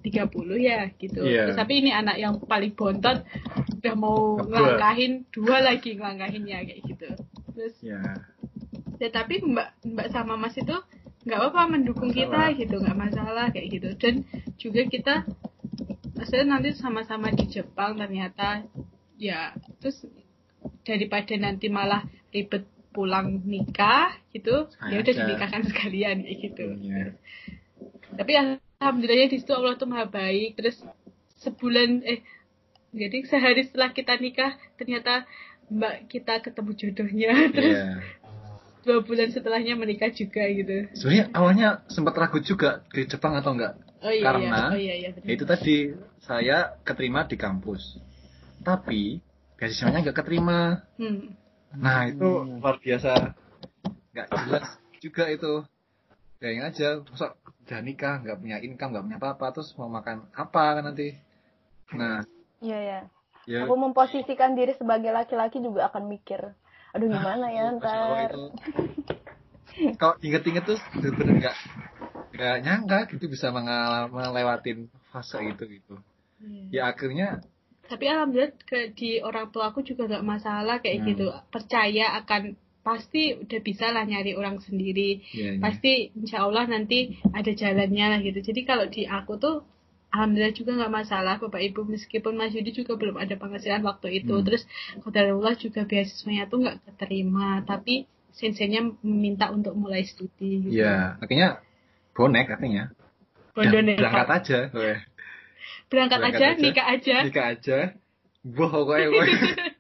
30 0.06 0.30
ya 0.62 0.80
gitu. 1.02 1.26
Iya. 1.26 1.50
Terus, 1.50 1.58
tapi 1.58 1.74
ini 1.82 1.90
anak 1.90 2.22
yang 2.22 2.38
paling 2.38 2.78
bontot 2.78 3.26
udah 3.82 3.96
mau 3.98 4.38
ngelangkahin 4.38 5.26
dua 5.34 5.66
lagi 5.66 5.98
ngelangkahinnya 5.98 6.58
kayak 6.70 6.82
gitu. 6.86 7.10
Terus 7.58 7.76
ya 7.82 8.02
ya 9.02 9.10
tapi 9.12 9.42
Mbak 9.44 9.70
Mbak 9.92 10.08
sama 10.14 10.38
Mas 10.38 10.56
itu 10.56 10.78
nggak 11.26 11.40
apa-apa 11.42 11.74
mendukung 11.74 12.14
kita 12.14 12.54
Masalah. 12.54 12.60
gitu, 12.62 12.76
nggak 12.78 12.98
masalah 13.02 13.46
kayak 13.50 13.68
gitu. 13.74 13.90
Dan 13.98 14.14
juga 14.62 14.82
kita 14.86 15.14
maksudnya 16.16 16.46
nanti 16.58 16.70
sama-sama 16.78 17.34
di 17.34 17.46
Jepang 17.50 17.98
ternyata 18.00 18.64
ya 19.20 19.52
terus 19.82 20.00
daripada 20.88 21.34
nanti 21.36 21.68
malah 21.68 22.04
ribet 22.32 22.66
pulang 22.96 23.44
nikah 23.44 24.16
gitu 24.32 24.72
ya 24.88 25.04
udah 25.04 25.14
dinikahkan 25.14 25.68
sekalian 25.68 26.24
kayak 26.24 26.38
gitu 26.40 26.66
Iya. 26.80 27.12
tapi 28.16 28.32
alhamdulillahnya 28.86 29.34
di 29.34 29.42
situ 29.42 29.50
Allah 29.58 29.74
tuh 29.74 29.90
maha 29.90 30.06
baik. 30.06 30.62
Terus 30.62 30.78
sebulan 31.42 32.06
eh 32.06 32.22
jadi 32.94 33.18
sehari 33.26 33.66
setelah 33.66 33.90
kita 33.90 34.14
nikah 34.22 34.54
ternyata 34.78 35.26
mbak 35.74 36.06
kita 36.06 36.46
ketemu 36.46 36.72
jodohnya. 36.78 37.32
Terus 37.58 37.74
Iya. 37.82 37.90
dua 38.86 39.02
bulan 39.02 39.34
setelahnya 39.34 39.74
menikah 39.74 40.14
juga 40.14 40.46
gitu. 40.46 40.86
Sebenarnya 40.94 41.26
awalnya 41.34 41.70
sempat 41.90 42.14
ragu 42.14 42.38
juga 42.46 42.86
di 42.94 43.10
Jepang 43.10 43.34
atau 43.34 43.58
enggak? 43.58 43.74
Oh 44.06 44.14
iya 44.14 44.22
Karena 44.22 44.46
iya 44.46 44.70
oh 44.70 44.78
iya 44.78 44.96
iya 45.02 45.10
benar. 45.18 45.26
Ya, 45.26 45.32
itu 45.34 45.46
tadi 45.50 45.76
saya 46.22 46.58
keterima 46.86 47.26
di 47.26 47.34
kampus. 47.34 47.98
Tapi 48.62 49.18
beasiswanya 49.58 50.06
nggak 50.06 50.18
keterima. 50.22 50.86
Hmm. 51.02 51.34
nah 51.76 52.08
itu 52.08 52.24
luar 52.62 52.78
biasa. 52.80 53.34
nggak 54.14 54.28
jelas 54.46 54.66
juga 55.02 55.24
itu. 55.34 55.66
Bayangin 56.38 56.70
aja 56.70 56.88
masa 57.02 57.34
udah 57.66 57.80
nikah 57.82 58.22
nggak 58.22 58.38
punya 58.38 58.58
income 58.62 58.94
nggak 58.94 59.06
punya 59.10 59.18
apa-apa 59.18 59.46
terus 59.58 59.74
mau 59.76 59.90
makan 59.90 60.30
apa 60.38 60.64
kan 60.78 60.84
nanti? 60.86 61.18
Nah. 61.98 62.22
Iya 62.62 62.80
ya. 62.80 63.00
ya. 63.50 63.60
Aku 63.66 63.74
memposisikan 63.74 64.54
diri 64.54 64.78
sebagai 64.78 65.10
laki-laki 65.10 65.58
juga 65.62 65.90
akan 65.90 66.06
mikir, 66.06 66.54
aduh 66.94 67.08
gimana 67.10 67.50
ya 67.50 67.74
Allah, 67.74 67.78
ntar. 67.82 68.30
itu. 68.30 68.44
Kalau 70.00 70.16
inget-inget 70.24 70.64
tuh 70.64 70.80
bener-bener 70.94 71.34
nggak 71.42 71.58
nggak 72.36 72.56
nyangka 72.64 73.00
gitu 73.12 73.26
bisa 73.28 73.50
mengalami 73.50 74.14
melewatin 74.14 74.88
fase 75.10 75.42
itu 75.42 75.64
gitu. 75.82 75.96
Ya 76.70 76.94
akhirnya 76.94 77.42
tapi 77.86 78.10
alhamdulillah 78.10 78.54
ke 78.66 78.98
di 78.98 79.22
orang 79.22 79.54
tua 79.54 79.70
aku 79.70 79.86
juga 79.86 80.10
nggak 80.10 80.26
masalah 80.26 80.82
kayak 80.82 81.02
Hmm. 81.02 81.08
gitu. 81.14 81.26
Percaya 81.54 82.18
akan 82.18 82.58
pasti 82.86 83.34
udah 83.34 83.60
bisa 83.66 83.90
lah 83.90 84.06
nyari 84.06 84.38
orang 84.38 84.62
sendiri 84.62 85.26
ya, 85.34 85.58
ya. 85.58 85.60
pasti 85.60 86.14
insya 86.14 86.46
Allah 86.46 86.70
nanti 86.70 87.18
ada 87.34 87.50
jalannya 87.50 88.06
lah 88.14 88.20
gitu 88.22 88.46
jadi 88.46 88.62
kalau 88.62 88.86
di 88.86 89.10
aku 89.10 89.42
tuh 89.42 89.66
alhamdulillah 90.14 90.54
juga 90.54 90.78
nggak 90.78 90.94
masalah 90.94 91.42
bapak 91.42 91.66
ibu 91.66 91.82
meskipun 91.84 92.38
Mas 92.38 92.54
Yudi 92.54 92.72
juga 92.72 92.94
belum 92.96 93.18
ada 93.18 93.34
penghasilan 93.36 93.82
waktu 93.82 94.22
itu 94.22 94.38
Hmm. 94.38 94.46
terus 94.46 94.64
Qadarullah 95.02 95.58
juga 95.58 95.84
beasiswanya 95.84 96.46
tuh 96.46 96.62
nggak 96.62 96.78
keterima 96.86 97.66
tapi 97.66 98.06
senseinya 98.32 98.86
meminta 99.02 99.50
untuk 99.50 99.74
mulai 99.74 100.06
studi 100.06 100.70
gitu. 100.70 100.78
ya 100.78 101.18
akhirnya 101.18 101.60
bonek 102.14 102.54
katanya 102.54 102.94
Bondo 103.56 103.72
Dah, 103.72 103.82
nekat. 103.82 104.00
berangkat 104.04 104.30
aja 104.30 104.60
weh. 104.72 105.00
berangkat, 105.90 106.20
berangkat 106.22 106.38
aja, 106.38 106.46
aja. 106.54 106.62
nikah 106.62 106.86
aja 106.86 107.16
nikah 107.26 107.46
aja 107.56 107.78
pokoknya 108.46 109.08
gimana 109.10 109.36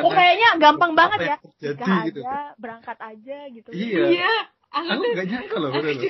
Oh 0.00 0.10
kayaknya 0.10 0.48
gampang 0.56 0.92
banget 0.92 1.18
Apa 1.18 1.24
ya. 1.24 1.30
yang 1.30 1.42
terjadi 1.42 1.74
Nikah 1.74 2.00
gitu. 2.04 2.20
aja, 2.20 2.38
berangkat 2.56 2.98
aja 2.98 3.38
gitu. 3.48 3.68
iya 3.70 4.02
iya 4.08 4.32
aku 4.70 5.02
nggak 5.06 5.26
nyangka 5.26 5.56
loh 5.56 5.70
bener 5.70 5.92
loh 5.94 6.04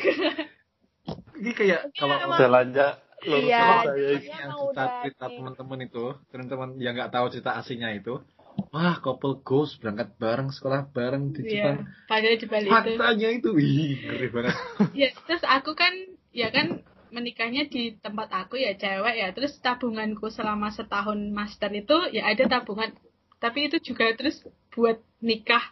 ini 1.37 1.50
kayak 1.52 1.80
kalau 1.92 2.16
emang- 2.16 2.38
Belanja 2.38 2.87
lulus 3.20 3.50
Iya, 3.50 3.66
jadinya 3.82 4.38
yang 4.38 4.50
cerita 4.52 4.62
udah 4.64 4.87
cerita 5.02 5.26
teman-teman 5.28 5.78
itu 5.80 6.04
teman-teman 6.28 6.68
yang 6.76 6.94
nggak 6.94 7.11
tahu 7.11 7.26
cerita 7.28 7.50
aslinya 7.52 7.90
itu 7.92 8.23
wah 8.68 8.94
couple 8.97 9.38
goals 9.40 9.75
berangkat 9.76 10.14
bareng 10.16 10.49
sekolah 10.49 10.87
bareng 10.88 11.30
di 11.32 11.42
Jepang 11.44 11.82
Iya. 11.82 12.06
Padahal 12.06 12.37
di 12.37 12.47
Bali 12.47 12.62
itu. 12.62 12.73
faktanya 12.73 13.28
itu 13.32 13.49
wih 13.52 13.75
ngeri 14.00 14.28
banget 14.28 14.54
Ya, 14.92 15.08
terus 15.25 15.42
aku 15.44 15.75
kan 15.75 15.90
ya 16.30 16.49
kan 16.49 16.82
menikahnya 17.10 17.66
di 17.68 17.96
tempat 17.98 18.28
aku 18.30 18.60
ya 18.60 18.74
cewek 18.74 19.14
ya. 19.18 19.28
Terus 19.32 19.58
tabunganku 19.60 20.28
selama 20.32 20.68
setahun 20.72 21.18
master 21.30 21.70
itu 21.74 21.96
ya 22.14 22.28
ada 22.28 22.44
tabungan. 22.46 22.94
Tapi 23.38 23.70
itu 23.70 23.78
juga 23.80 24.10
terus 24.14 24.42
buat 24.74 24.98
nikah 25.22 25.62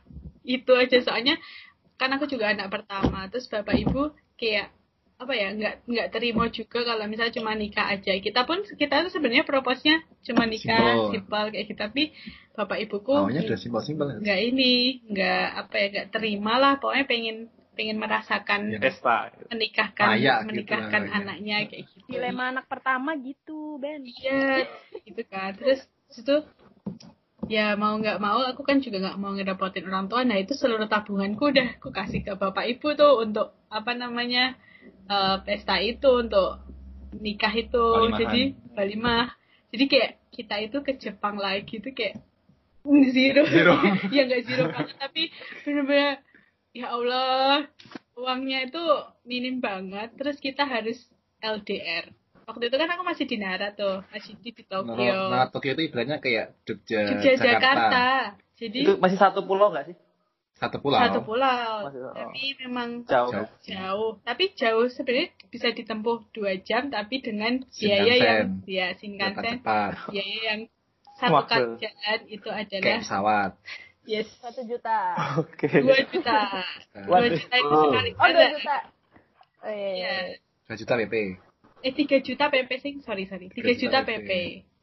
itu 0.47 0.71
aja 0.75 1.03
soalnya 1.03 1.37
kan 1.99 2.13
aku 2.15 2.31
juga 2.31 2.53
anak 2.53 2.71
pertama. 2.71 3.27
Terus 3.33 3.51
bapak 3.51 3.77
ibu 3.77 4.15
kayak 4.37 4.73
apa 5.17 5.33
ya 5.33 5.49
nggak 5.49 5.89
nggak 5.89 6.09
terima 6.13 6.45
juga 6.53 6.85
kalau 6.85 7.09
misalnya 7.09 7.33
cuma 7.41 7.57
nikah 7.57 7.89
aja 7.89 8.21
kita 8.21 8.45
pun 8.45 8.61
kita 8.77 9.01
tuh 9.09 9.13
sebenarnya 9.17 9.49
proposnya 9.49 10.05
cuma 10.21 10.45
nikah 10.45 11.09
Simpel. 11.09 11.57
kayak 11.57 11.73
gitu 11.73 11.81
tapi 11.81 12.13
bapak 12.53 12.85
ibuku 12.85 13.17
udah 13.25 13.33
ya. 13.41 14.21
nggak 14.21 14.41
ini 14.45 14.73
nggak 15.09 15.47
apa 15.57 15.75
ya 15.81 15.87
nggak 15.89 16.09
terima 16.13 16.61
lah 16.61 16.73
pokoknya 16.77 17.09
pengen 17.09 17.49
pengen 17.77 18.01
merasakan 18.01 18.73
Iya. 18.73 18.81
Pesta. 18.81 19.31
menikahkan 19.47 20.09
Kayak 20.17 20.37
gitu 20.41 20.49
menikahkan 20.49 21.03
ya. 21.03 21.13
anaknya 21.15 21.57
kayak 21.69 21.85
gitu 21.87 22.07
Dilema 22.09 22.45
anak 22.51 22.67
pertama 22.67 23.15
gitu, 23.17 23.77
Ben. 23.77 24.01
iya 24.03 24.65
gitu 25.05 25.23
kan 25.29 25.53
terus 25.55 25.85
itu 26.11 26.37
ya 27.47 27.75
mau 27.75 27.95
nggak 27.95 28.17
mau 28.17 28.43
aku 28.43 28.63
kan 28.63 28.81
juga 28.81 28.99
nggak 28.99 29.19
mau 29.19 29.31
ngedapetin 29.31 29.87
orang 29.87 30.09
tua 30.09 30.25
nah 30.25 30.35
itu 30.35 30.51
seluruh 30.53 30.87
tabunganku 30.87 31.47
udah 31.47 31.79
aku 31.79 31.91
kasih 31.91 32.21
ke 32.21 32.35
bapak 32.35 32.67
ibu 32.67 32.91
tuh 32.93 33.21
untuk 33.21 33.55
apa 33.69 33.93
namanya 33.93 34.57
eh, 35.07 35.37
pesta 35.45 35.79
itu 35.79 36.09
untuk 36.17 36.59
nikah 37.15 37.55
itu 37.55 37.79
Walimahan. 37.79 38.19
jadi 38.19 38.43
walimah 38.73 39.27
jadi 39.71 39.85
kayak 39.87 40.11
kita 40.33 40.57
itu 40.61 40.77
ke 40.81 40.93
Jepang 40.97 41.37
lagi 41.37 41.79
tuh 41.79 41.93
kayak 41.93 42.19
zero, 43.15 43.43
Zero. 43.47 43.75
ya 44.15 44.27
nggak 44.27 44.43
zero 44.43 44.65
banget 44.71 44.97
tapi 44.97 45.23
bener-bener 45.63 46.23
ya 46.77 46.93
Allah 46.93 47.65
uangnya 48.13 48.69
itu 48.69 48.83
minim 49.25 49.59
banget 49.59 50.13
terus 50.15 50.37
kita 50.37 50.65
harus 50.65 51.01
LDR 51.41 52.13
waktu 52.45 52.69
itu 52.69 52.77
kan 52.77 52.89
aku 52.93 53.03
masih 53.03 53.25
di 53.25 53.37
Nara 53.37 53.73
tuh 53.73 54.05
masih 54.09 54.37
di, 54.39 54.53
di 54.53 54.63
Tokyo 54.63 55.33
Nah, 55.33 55.49
Tokyo 55.49 55.73
itu 55.73 55.89
ibaratnya 55.89 56.21
kayak 56.21 56.53
Jogja, 56.63 57.01
Jogja 57.09 57.33
Jakarta. 57.35 57.49
Jakarta 57.49 58.05
jadi 58.57 58.79
Itu 58.85 58.93
masih 58.97 59.17
satu 59.17 59.45
pulau 59.45 59.69
nggak 59.69 59.93
sih? 59.93 59.97
Satu 60.57 60.81
pulau. 60.81 60.97
satu 60.97 61.21
pulau 61.21 61.85
Masih- 61.85 62.01
oh. 62.01 62.17
tapi 62.17 62.45
memang 62.61 63.05
Jauh. 63.05 63.29
Jauh. 63.29 63.49
jauh 63.61 64.11
tapi 64.25 64.45
jauh 64.53 64.87
sebenarnya 64.89 65.29
bisa 65.49 65.69
ditempuh 65.69 66.33
dua 66.33 66.57
jam 66.61 66.89
tapi 66.89 67.21
dengan 67.21 67.61
biaya 67.69 68.05
Shinkansen. 68.05 68.25
yang 68.25 68.49
ya 68.65 68.87
Shinkansen 68.97 69.57
biaya 70.09 70.39
yang 70.47 70.61
satu 71.17 71.45
kali 71.45 71.81
jalan 71.81 72.21
itu 72.29 72.49
Kayak 72.49 72.69
adalah 72.69 72.97
pesawat. 73.01 73.53
Yes 74.07 74.27
Satu 74.39 74.63
juta. 74.63 75.15
Oke. 75.37 75.67
dua 75.69 75.99
juta 76.07 76.39
dua 77.01 77.19
juta 77.29 77.55
itu 77.55 77.69
Oh. 77.69 77.83
sekali 77.85 78.11
Oh, 78.15 78.29
dua 78.29 78.47
juta. 78.53 78.77
Oh 79.61 79.69
iya, 79.69 79.91
iya. 79.91 79.93
Iya. 79.93 80.15
Dua 80.65 80.77
juta 80.77 80.95
PP. 80.97 81.15
eh 81.79 81.93
tiga 81.93 82.17
juta 82.19 82.45
PP 82.47 82.71
sih 82.77 82.93
sorry 83.01 83.25
sorry 83.25 83.47
tiga 83.49 83.71
juta 83.73 84.01
PP 84.01 84.31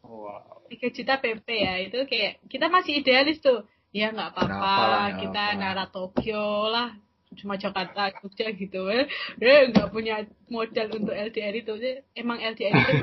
Wow. 0.03 0.63
tiga 0.67 0.87
juta 0.89 1.13
PP 1.17 1.47
ya 1.49 1.73
itu 1.81 1.97
kayak 2.03 2.39
kita 2.45 2.67
masih 2.67 3.01
idealis 3.01 3.39
tuh 3.39 3.65
ya 3.91 4.09
nggak 4.09 4.31
apa-apa 4.31 5.19
kita 5.19 5.43
apa. 5.49 5.57
Nara 5.57 5.85
Tokyo 5.85 6.45
lah 6.65 6.95
cuma 7.33 7.57
Jakarta 7.57 8.13
Jogja 8.13 8.51
gitu 8.51 8.87
eh 8.87 9.09
eh, 9.37 9.61
nggak 9.67 9.89
punya 9.89 10.21
modal 10.47 10.87
untuk 10.93 11.11
LDR 11.11 11.55
itu 11.55 11.73
Eh, 11.75 12.05
emang 12.13 12.37
LDR 12.37 12.71
itu 12.71 12.93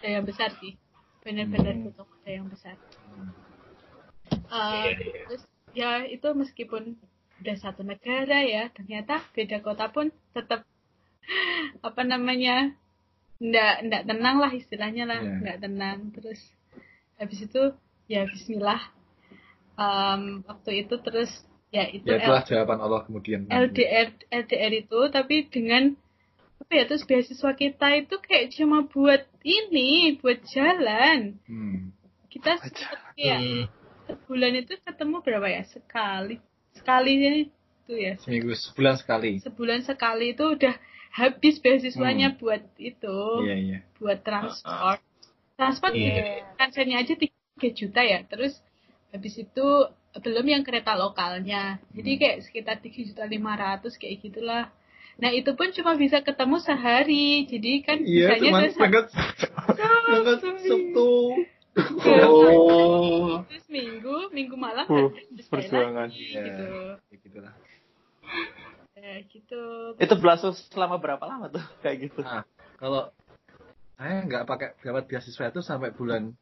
yang 0.06 0.22
besar 0.22 0.54
sih 0.56 0.78
benar-benar 1.20 1.74
Hmm. 1.74 1.84
butuh 1.84 2.04
modal 2.04 2.32
yang 2.32 2.46
besar 2.46 2.76
Eh, 4.32 4.48
Iya, 4.48 4.90
iya. 4.94 5.22
terus 5.26 5.42
ya 5.72 6.04
itu 6.04 6.28
meskipun 6.32 6.96
udah 7.40 7.56
satu 7.58 7.82
negara 7.82 8.38
ya 8.40 8.70
ternyata 8.70 9.24
beda 9.32 9.58
kota 9.60 9.88
pun 9.88 10.12
tetap 10.30 10.62
apa 11.86 12.02
namanya 12.02 12.74
ndak 13.42 13.74
ndak 13.82 14.02
tenang 14.06 14.36
lah 14.38 14.52
istilahnya 14.52 15.04
lah 15.04 15.18
Iya. 15.18 15.34
nggak 15.42 15.58
tenang 15.60 15.98
terus 16.14 16.38
habis 17.18 17.42
itu 17.42 17.62
ya 18.06 18.22
Bismillah 18.26 18.80
Em, 19.72 20.44
waktu 20.44 20.84
itu 20.84 20.94
terus 21.00 21.32
ya 21.72 21.88
itu 21.88 22.04
Ya 22.04 22.20
itulah 22.20 22.44
jawaban 22.44 22.78
Allah 22.78 23.08
kemudian. 23.08 23.48
LDR 23.48 24.12
LDR 24.28 24.72
itu 24.84 25.00
tapi 25.08 25.48
dengan 25.48 25.96
apa 26.60 26.72
ya 26.76 26.84
terus 26.84 27.02
beasiswa 27.02 27.56
kita 27.56 27.88
itu 27.96 28.14
kayak 28.20 28.52
cuma 28.52 28.84
buat 28.84 29.24
ini 29.40 30.20
buat 30.20 30.44
jalan 30.44 31.40
Hmm. 31.48 31.96
kita 32.28 32.60
kayak 33.16 33.40
Hmm, 33.40 33.64
sebulan 34.06 34.52
itu 34.58 34.72
ketemu 34.80 35.16
berapa 35.20 35.48
ya? 35.48 35.62
Sekali. 35.64 36.36
Sekali 36.72 37.12
itu 37.46 37.94
ya. 37.94 38.14
Seminggu 38.22 38.52
sebulan 38.54 38.96
sekali. 38.98 39.38
sebulan 39.40 39.80
sekali 39.84 40.32
itu 40.32 40.44
udah 40.56 40.74
habis 41.12 41.60
beasiswanya 41.60 42.34
buat 42.40 42.64
itu. 42.80 43.18
Iya 43.44 43.56
iya. 43.56 43.78
buat 44.00 44.24
transport. 44.24 45.00
Transport 45.54 45.92
Iya. 45.92 46.02
gitu 46.02 46.20
kansennya 46.56 46.96
aja 46.98 47.14
3 47.14 47.68
juta 47.70 48.00
ya. 48.00 48.24
Terus 48.24 48.56
habis 49.12 49.34
itu 49.36 49.66
belum 50.12 50.46
yang 50.48 50.62
kereta 50.64 50.96
lokalnya. 50.96 51.78
Jadi 51.92 52.10
Hmm. 52.16 52.20
kayak 52.20 52.38
sekitar 52.44 52.76
3 52.80 53.00
juta 53.04 53.24
500 53.24 53.96
kayak 53.96 54.16
gitulah. 54.20 54.64
Nah 55.20 55.28
itu 55.28 55.52
pun 55.52 55.68
cuma 55.76 55.92
bisa 55.94 56.24
ketemu 56.24 56.56
sehari. 56.58 57.44
Jadi 57.44 57.72
kan 57.84 58.00
Iya, 58.00 58.32
bisanya 58.32 58.42
cuman 58.48 58.60
tuh 58.64 58.74
berangkat 58.80 59.04
berangkat 60.08 60.38
Sabtu. 60.64 61.10
Oh, 61.72 63.40
terus 63.48 63.64
minggu 63.72 64.28
minggu 64.30 64.56
malam 64.56 64.84
Uh, 64.84 65.08
balik 65.08 65.48
perjuangan. 65.48 66.08
lagi, 66.12 66.20
gitu 66.28 66.64
Ya 67.08 67.16
gitulah. 67.24 67.54
ya 68.92 69.14
gitu 69.26 69.62
Itu 69.96 70.14
berlangsung 70.20 70.52
selama 70.70 71.00
berapa 71.00 71.24
lama 71.24 71.48
tuh 71.48 71.64
kayak 71.82 72.10
gitu? 72.10 72.20
Nah, 72.20 72.44
kalau 72.76 73.08
saya 73.96 74.20
nggak 74.26 74.44
pakai 74.44 74.68
dapat 74.80 75.04
beasiswa 75.08 75.48
itu 75.48 75.60
sampai 75.62 75.90
bulan 75.92 76.36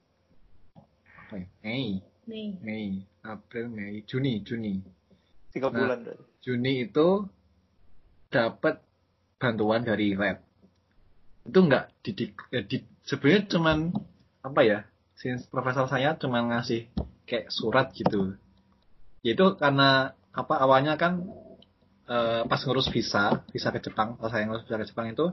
apa 1.20 1.34
ya? 1.38 1.46
Mei, 1.62 2.02
nih 2.26 2.48
Mei, 2.58 2.86
April, 3.22 3.70
Mei, 3.70 4.02
Juni, 4.02 4.42
Juni. 4.42 4.82
Tiga 5.50 5.70
Nah. 5.70 5.78
bulan 5.78 5.98
berarti. 6.02 6.24
Juni 6.42 6.90
itu 6.90 7.08
dapat 8.28 8.82
bantuan 9.36 9.82
dari 9.82 10.14
lab. 10.14 10.42
Itu 11.42 11.58
nggak 11.60 12.02
didik, 12.02 12.32
ya, 12.50 12.60
di, 12.62 12.80
sebenarnya 13.04 13.42
cuman 13.46 13.78
apa 14.40 14.60
ya? 14.62 14.78
Since 15.20 15.52
profesor 15.52 15.84
saya 15.84 16.16
cuman 16.16 16.48
ngasih 16.48 16.88
kayak 17.28 17.52
surat 17.52 17.92
gitu. 17.92 18.40
Yaitu 19.20 19.60
karena 19.60 20.16
apa 20.32 20.54
awalnya 20.56 20.96
kan 20.96 21.28
eh, 22.08 22.42
pas 22.48 22.60
ngurus 22.64 22.88
visa, 22.88 23.44
visa 23.52 23.68
ke 23.68 23.84
Jepang, 23.84 24.16
pas 24.16 24.32
saya 24.32 24.48
ngurus 24.48 24.64
visa 24.64 24.80
ke 24.80 24.88
Jepang 24.88 25.12
itu 25.12 25.28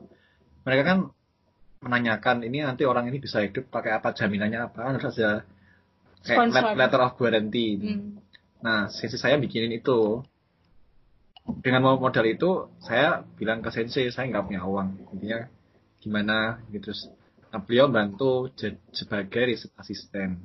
mereka 0.68 0.84
kan 0.84 1.00
menanyakan 1.80 2.44
ini 2.44 2.68
nanti 2.68 2.84
orang 2.84 3.08
ini 3.08 3.22
bisa 3.22 3.40
hidup 3.40 3.72
pakai 3.72 3.96
apa 3.96 4.12
jaminannya 4.12 4.60
apa 4.68 4.80
kan 4.82 4.94
harus 5.00 5.16
ada 5.22 5.46
kayak 6.26 6.52
Sponsor. 6.52 6.76
letter 6.76 7.02
of 7.02 7.14
guarantee. 7.16 7.80
hmm. 7.80 8.20
Nah, 8.60 8.90
sensei 8.90 9.22
saya 9.22 9.38
bikinin 9.38 9.72
itu. 9.72 10.26
Dengan 11.64 11.80
mo- 11.80 12.02
modal 12.02 12.28
itu, 12.28 12.68
saya 12.84 13.24
bilang 13.40 13.64
ke 13.64 13.72
sensei, 13.72 14.12
saya 14.12 14.28
nggak 14.28 14.52
punya 14.52 14.68
uang. 14.68 15.16
Intinya 15.16 15.48
gimana 16.04 16.60
gitu. 16.76 16.92
Terus, 16.92 17.08
beliau 17.64 17.88
bantu 17.88 18.52
je- 18.54 18.80
sebagai 18.92 19.44
riset 19.48 19.72
asisten. 19.76 20.44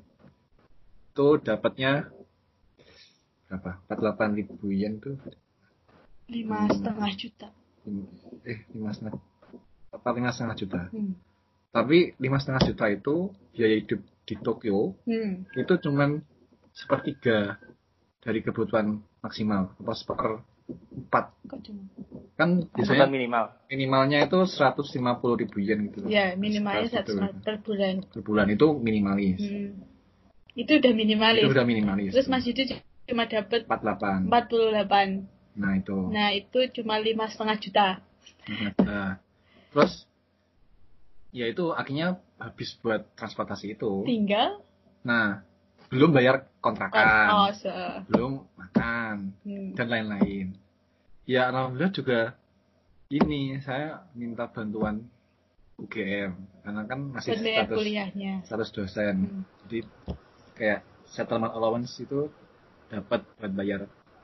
Itu 1.12 1.37
dapatnya 1.38 2.09
berapa? 3.47 3.85
48 3.87 4.38
ribu 4.38 4.73
yen 4.73 4.97
tuh. 4.99 5.19
lima 6.33 6.65
setengah 6.73 7.12
juta 7.12 7.49
Eh, 8.49 8.65
lima 8.73 8.95
setengah. 8.95 9.21
Apa 9.93 10.09
lima 10.17 10.33
setengah 10.33 10.57
juta? 10.57 10.83
hmm. 10.88 11.12
Tapi 11.73 12.17
lima 12.17 12.41
setengah 12.41 12.62
juta 12.65 12.85
itu 12.88 13.15
biaya 13.53 13.77
hidup 13.77 14.01
di 14.25 14.35
Tokyo 14.38 14.97
Hmm. 15.05 15.45
itu 15.53 15.73
cuman 15.83 16.23
sepertiga 16.73 17.61
dari 18.23 18.41
kebutuhan 18.41 19.03
maksimal 19.21 19.75
apa 19.77 19.93
seper 19.93 20.41
empat 20.75 21.25
kok 21.47 21.61
cuma 21.65 21.83
kan 22.33 22.65
biasanya 22.73 23.07
minimal. 23.07 23.45
minimalnya 23.69 24.19
itu 24.25 24.39
150 24.49 25.41
ribu 25.41 25.57
yen 25.61 25.93
gitu 25.93 26.09
ya 26.09 26.33
minimalnya 26.35 26.89
satu 26.89 27.13
situ. 27.15 27.41
per 27.45 27.57
bulan 27.61 27.95
per 28.09 28.21
bulan 28.25 28.47
itu 28.51 28.67
minimalis 28.77 29.41
Hmm. 29.43 29.79
Itu 30.53 30.77
udah 30.77 30.93
minimalis. 30.93 31.45
itu 31.45 31.49
udah 31.49 31.65
minimalis 31.65 32.13
Terus 32.13 32.29
Mas 32.29 32.45
Yudi 32.45 32.77
cuma 33.09 33.25
dapat 33.25 33.65
48 33.65 34.29
48. 34.29 35.57
nah 35.57 35.73
itu 35.77 35.97
Nah, 36.13 36.29
itu 36.33 36.59
cuma 36.77 36.97
lima 36.97 37.25
setengah 37.29 37.57
juta. 37.61 37.89
Nah, 38.81 39.17
terus 39.73 40.05
ya 41.33 41.49
itu 41.49 41.73
akhirnya 41.73 42.21
habis 42.37 42.77
buat 42.85 43.09
transportasi 43.17 43.73
itu 43.75 44.05
Tinggal 44.05 44.61
nah 45.03 45.41
belum 45.93 46.11
bayar 46.11 46.49
kontrakan 46.59 47.07
kos. 47.29 47.63
belum 48.09 48.33
makan 48.57 49.37
Hmm. 49.45 49.77
dan 49.77 49.87
lain-lain. 49.87 50.57
Ya 51.23 51.47
alhamdulillah 51.47 51.93
juga 51.93 52.21
ini 53.07 53.61
saya 53.61 54.09
minta 54.13 54.49
bantuan 54.49 55.05
UGM 55.77 56.33
karena 56.63 56.83
kan 56.87 56.99
masih 57.13 57.37
biaya 57.37 57.63
status 57.63 57.77
kuliahnya. 57.77 58.33
status 58.43 58.71
dosen. 58.73 59.15
Hmm. 59.21 59.43
Jadi 59.63 59.79
kayak 60.55 60.81
settlement 61.07 61.53
allowance 61.53 61.93
itu 61.99 62.33
dapat 62.89 63.21
buat 63.37 63.53
bayar 63.53 63.81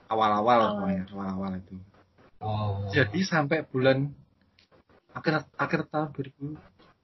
awal-awal 0.07 0.59
Oh. 0.59 0.69
pokoknya 0.79 1.05
awal-awal 1.11 1.53
itu. 1.55 1.77
Oh. 2.41 2.89
Jadi 2.91 3.21
sampai 3.23 3.61
bulan 3.63 4.09
akhir 5.11 5.45
akhir 5.53 5.81
tahun 5.89 6.09
2000 6.13 6.57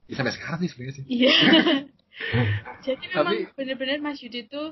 ya 0.06 0.14
sampai 0.14 0.32
sekarang 0.32 0.58
sih 0.58 0.70
sebenarnya 0.70 0.94
sih. 0.96 1.04
Iya. 1.06 1.32
Jadi 2.80 3.04
memang 3.10 3.34
Tapi- 3.34 3.50
benar-benar 3.54 3.98
Mas 4.00 4.20
Yudi 4.20 4.44
itu 4.44 4.62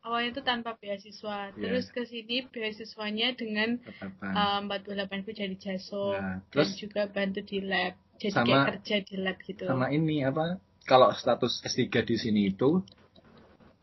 awalnya 0.00 0.30
itu 0.30 0.42
tanpa 0.42 0.74
beasiswa, 0.74 1.50
Iya. 1.50 1.56
terus 1.56 1.86
ke 1.88 2.02
sini 2.02 2.46
beasiswanya 2.46 3.32
dengan 3.32 3.78
Tetapan. 3.78 4.32
uh, 4.32 4.60
48 4.62 5.22
itu 5.22 5.32
jadi 5.32 5.56
jaso 5.56 6.12
Nah, 6.12 6.38
terus 6.48 6.74
juga 6.74 7.06
bantu 7.06 7.40
di 7.40 7.58
lab. 7.60 7.94
Jadi 8.16 8.30
Sama- 8.32 8.46
kayak 8.46 8.66
kerja 8.68 8.94
di 9.02 9.16
lab 9.16 9.36
gitu. 9.40 9.64
sama 9.64 9.86
ini 9.88 10.22
apa? 10.22 10.58
Kalau 10.82 11.10
status 11.12 11.62
S3 11.62 12.02
di 12.02 12.16
sini 12.16 12.48
itu 12.48 12.82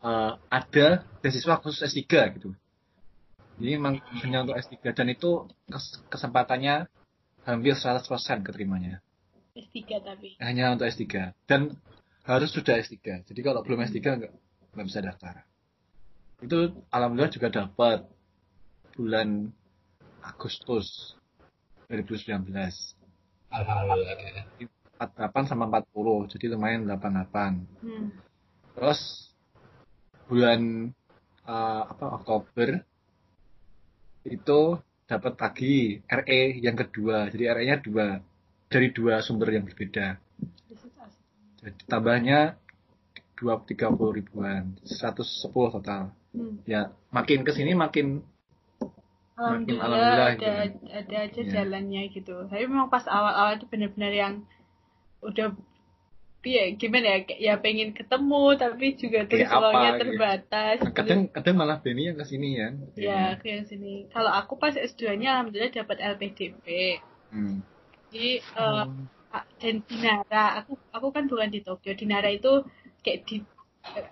eh, 0.00 0.32
ada 0.48 0.86
beasiswa 1.20 1.60
khusus 1.60 1.84
S3 1.84 2.08
gitu. 2.32 2.56
Jadi 3.56 3.70
memang 3.76 4.00
hanya 4.18 4.40
untuk 4.40 4.56
S3 4.56 4.96
dan 4.96 5.08
itu 5.08 5.44
kes- 5.66 6.00
kesempatannya 6.08 6.88
hampir 7.42 7.76
100% 7.76 8.08
keterimanya. 8.40 9.04
S3 9.52 10.00
tapi. 10.00 10.40
Hanya 10.40 10.72
untuk 10.72 10.88
S3 10.88 11.36
dan 11.44 11.76
harus 12.24 12.50
sudah 12.52 12.80
S3. 12.80 13.24
Jadi 13.24 13.40
kalau 13.40 13.60
belum 13.64 13.84
S3 13.86 13.98
nggak 14.00 14.32
nggak 14.76 14.86
bisa 14.86 15.00
daftar. 15.00 15.44
Itu 16.40 16.84
alhamdulillah 16.88 17.32
juga 17.32 17.48
dapat 17.52 18.08
bulan 18.96 19.48
Agustus 20.24 21.16
2019. 21.88 22.48
Alhamdulillah. 23.50 24.68
48 25.00 25.48
sama 25.48 25.64
40 25.72 26.28
jadi 26.36 26.52
lumayan 26.52 26.84
88 26.84 27.64
Hmm. 27.80 28.12
terus 28.76 29.32
bulan 30.28 30.92
eh, 31.48 31.82
apa 31.88 32.20
Oktober 32.20 32.84
itu 34.28 34.60
dapat 35.08 35.34
lagi 35.40 36.04
RE 36.04 36.42
yang 36.60 36.76
kedua 36.76 37.32
jadi 37.32 37.56
RE 37.56 37.64
nya 37.64 37.80
dua 37.80 38.20
dari 38.68 38.92
dua 38.92 39.24
sumber 39.24 39.56
yang 39.56 39.64
berbeda 39.64 40.20
jadi 41.60 41.82
tambahnya 41.88 42.40
dua 43.38 43.54
tiga 43.64 43.88
puluh 43.92 44.12
ribuan 44.20 44.76
110 44.84 45.72
total 45.74 46.02
Hmm. 46.30 46.62
ya 46.62 46.94
makin 47.10 47.42
ke 47.42 47.50
sini 47.50 47.74
makin 47.74 48.22
Alhamdulillah, 49.34 49.82
alhamdulillah 49.88 50.28
ada, 50.36 50.52
gitu. 50.68 50.92
ada 51.00 51.16
aja 51.26 51.40
Iya. 51.42 51.52
jalannya 51.56 52.02
gitu. 52.12 52.34
Tapi 52.46 52.62
memang 52.68 52.92
pas 52.92 53.02
awal-awal 53.08 53.56
itu 53.56 53.66
benar-benar 53.72 54.12
yang 54.12 54.34
udah 55.24 55.56
ya 56.40 56.64
gimana 56.76 57.06
ya 57.14 57.18
ya 57.36 57.54
pengen 57.60 57.92
ketemu 57.92 58.56
tapi 58.56 58.96
juga 58.96 59.28
apa, 59.28 59.58
uangnya 59.60 59.90
gitu. 59.92 60.00
terbatas. 60.06 60.76
kadang 60.96 61.20
kadang 61.28 61.54
malah 61.56 61.78
Benny 61.84 62.08
yang 62.08 62.16
ke 62.20 62.24
sini 62.28 62.48
kan 62.56 62.72
Ya, 62.96 63.36
ke 63.40 63.46
yang 63.48 63.64
sini. 63.68 64.08
Kalau 64.12 64.32
aku 64.32 64.56
pas 64.60 64.72
S2-nya 64.76 65.40
alhamdulillah 65.40 65.72
dapat 65.72 65.96
LPDP. 66.00 66.66
hmm. 67.32 67.56
Jadi 68.12 68.44
a- 68.56 68.88
dan 69.30 69.74
di 69.86 69.96
Nara, 70.02 70.58
aku 70.62 70.74
aku 70.90 71.08
kan 71.14 71.30
bukan 71.30 71.50
di 71.54 71.62
Tokyo. 71.62 71.94
Di 71.94 72.06
Nara 72.06 72.30
itu 72.30 72.66
kayak 73.06 73.18
di 73.30 73.36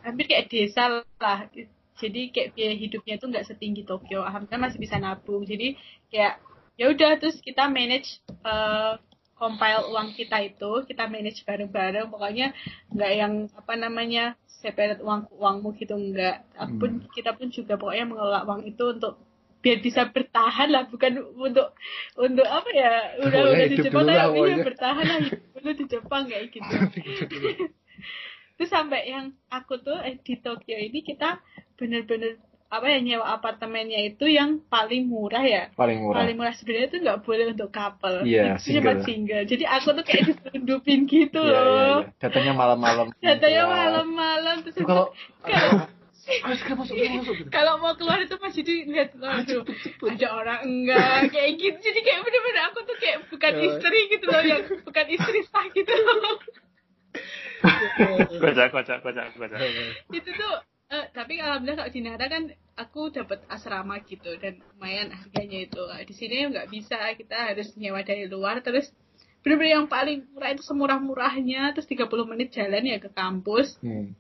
hampir 0.07 0.25
kayak 0.31 0.47
desa 0.51 1.03
lah. 1.19 1.51
Jadi 1.99 2.31
kayak 2.31 2.55
biaya 2.55 2.75
hidupnya 2.79 3.19
itu 3.19 3.27
nggak 3.27 3.47
setinggi 3.51 3.83
Tokyo. 3.83 4.23
Alhamdulillah 4.23 4.71
masih 4.71 4.79
bisa 4.79 4.97
nabung. 5.03 5.43
Jadi 5.43 5.75
kayak 6.15 6.39
ya 6.79 6.95
udah 6.95 7.19
terus 7.19 7.43
kita 7.43 7.67
manage 7.67 8.23
eh, 8.31 8.95
compile 9.35 9.91
uang 9.91 10.15
kita 10.15 10.39
itu, 10.47 10.87
kita 10.87 11.11
manage 11.11 11.43
bareng-bareng. 11.43 12.07
Pokoknya 12.11 12.55
nggak 12.95 13.13
yang 13.19 13.35
apa 13.59 13.75
namanya 13.75 14.39
separate 14.47 15.03
uang 15.03 15.27
uangmu 15.35 15.75
gitu 15.79 15.99
enggak. 15.99 16.47
Aku 16.55 16.79
pun 16.79 16.91
kita 17.11 17.35
pun 17.35 17.51
juga 17.51 17.75
pokoknya 17.75 18.07
mengelola 18.07 18.47
uang 18.47 18.63
itu 18.67 18.85
untuk 18.95 19.19
biar 19.59 19.79
bisa 19.83 20.07
bertahan 20.15 20.71
lah 20.71 20.87
bukan 20.87 21.19
untuk 21.35 21.75
untuk 22.15 22.47
apa 22.47 22.71
ya 22.71 22.93
udah 23.27 23.41
udah 23.51 23.67
di 23.67 23.77
Jepang 23.83 24.07
lah 24.07 24.15
tapi 24.31 24.39
ya 24.39 24.43
pokoknya. 24.55 24.65
bertahan 24.65 25.05
lah 25.05 25.19
dulu 25.29 25.71
di 25.75 25.85
Jepang 25.91 26.23
kayak 26.31 26.45
gitu. 26.55 26.75
Terus 28.59 28.71
sampai 28.75 29.11
yang 29.11 29.35
aku 29.51 29.79
tuh 29.83 29.99
eh, 30.03 30.19
di 30.19 30.35
Tokyo 30.39 30.79
ini 30.79 31.03
kita 31.03 31.39
bener-bener 31.79 32.43
apa 32.69 32.85
ya 32.85 33.01
nyewa 33.01 33.25
apartemennya 33.41 34.13
itu 34.13 34.29
yang 34.29 34.61
paling 34.69 35.09
murah 35.09 35.41
ya. 35.41 35.73
Paling 35.73 36.05
murah. 36.05 36.21
Paling 36.21 36.37
murah. 36.37 36.53
Sebenarnya 36.53 36.87
itu 36.93 36.99
nggak 37.01 37.21
boleh 37.25 37.45
untuk 37.57 37.73
couple. 37.73 38.29
Iya, 38.29 38.61
cuma 38.61 38.61
single. 38.61 39.01
single. 39.09 39.45
Jadi 39.49 39.65
aku 39.65 39.89
tuh 39.97 40.05
kayak 40.05 40.23
diselundupin 40.29 41.01
gitu 41.09 41.41
Iya, 41.41 41.49
iya, 41.49 41.61
loh. 41.65 41.99
iya. 42.05 42.13
datanya 42.21 42.53
malam-malam. 42.53 43.07
Datanya 43.25 43.63
malam-malam. 43.65 44.57
Terus 44.69 44.77
kalau 44.85 45.07
sekarang 46.29 46.79
masuk 46.79 46.95
masuk 46.95 47.35
gitu. 47.35 47.51
kalau 47.51 47.73
mau 47.79 47.97
keluar 47.97 48.19
itu 48.21 48.37
masih 48.37 48.63
dilihat 48.63 49.17
aduh 49.17 49.65
ada 50.05 50.29
orang 50.31 50.61
enggak 50.63 51.33
kayak 51.33 51.53
gitu 51.57 51.79
jadi 51.79 52.01
kayak 52.03 52.21
bener-bener 52.21 52.63
aku 52.69 52.79
tuh 52.85 52.97
kayak 52.97 53.19
bukan 53.29 53.53
Ya. 53.57 53.63
istri 53.65 54.01
gitu 54.09 54.27
loh 54.29 54.43
yang 54.43 54.63
bukan 54.85 55.07
istri 55.09 55.39
sah 55.49 55.67
gitu 55.71 55.93
loh 55.93 56.37
Kocak, 58.39 58.71
kocak, 58.71 58.99
kocak, 59.03 59.27
kocak. 59.35 59.59
itu 60.13 60.31
tuh 60.31 60.55
eh, 60.89 61.07
tapi 61.11 61.41
alhamdulillah 61.41 61.83
kalau 61.83 61.91
di 61.91 62.01
Nara 62.01 62.27
kan 62.29 62.45
aku 62.77 63.11
dapat 63.11 63.43
asrama 63.49 63.99
gitu 64.07 64.39
dan 64.39 64.63
lumayan 64.71 65.11
harganya 65.11 65.67
itu 65.67 65.81
di 66.07 66.15
sini 66.15 66.47
nggak 66.47 66.71
bisa 66.71 66.97
kita 67.19 67.51
harus 67.51 67.75
nyewa 67.75 68.01
dari 68.03 68.31
luar 68.31 68.63
terus 68.63 68.93
bener-bener 69.43 69.83
yang 69.83 69.87
paling 69.87 70.29
murah 70.31 70.51
itu 70.53 70.63
semurah-murahnya 70.63 71.75
terus 71.75 71.89
30 71.89 72.07
menit 72.27 72.55
jalan 72.55 72.85
ya 72.85 72.99
ke 72.99 73.11
kampus 73.11 73.75
Hmm. 73.83 74.15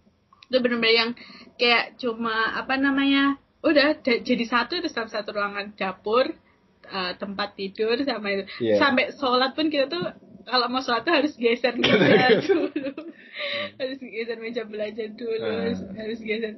Itu 0.48 0.56
bener-bener 0.58 0.94
yang 0.94 1.10
kayak 1.54 1.96
cuma 1.96 2.32
apa 2.54 2.74
namanya 2.74 3.36
udah 3.60 3.98
da- 3.98 4.20
jadi 4.20 4.44
satu 4.44 4.78
terus 4.78 4.92
dalam 4.92 5.06
satu 5.06 5.30
ruangan 5.30 5.74
dapur 5.74 6.32
eh, 6.84 7.12
tempat 7.14 7.52
tidur 7.54 8.00
sama 8.00 8.30
itu. 8.30 8.44
Iya. 8.58 8.78
sampai 8.78 9.12
sholat 9.12 9.52
pun 9.52 9.68
kita 9.68 9.86
tuh 9.86 10.04
kalau 10.42 10.66
mau 10.66 10.80
sholat 10.80 11.02
tuh 11.02 11.12
harus 11.12 11.34
geser 11.34 11.76
meja 11.78 12.40
dulu. 12.40 12.72
Harus 13.76 13.98
geser 14.00 14.38
meja 14.38 14.64
belajar 14.64 15.08
dulu 15.10 15.36
Ah. 15.38 15.62
harus, 15.62 15.80
harus 15.90 16.18
geser 16.18 16.56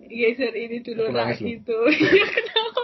geser 0.00 0.52
ini 0.54 0.80
dulu 0.80 1.10
lah 1.10 1.28
itu 1.32 1.78
Iya, 1.92 2.24
kenapa? 2.26 2.82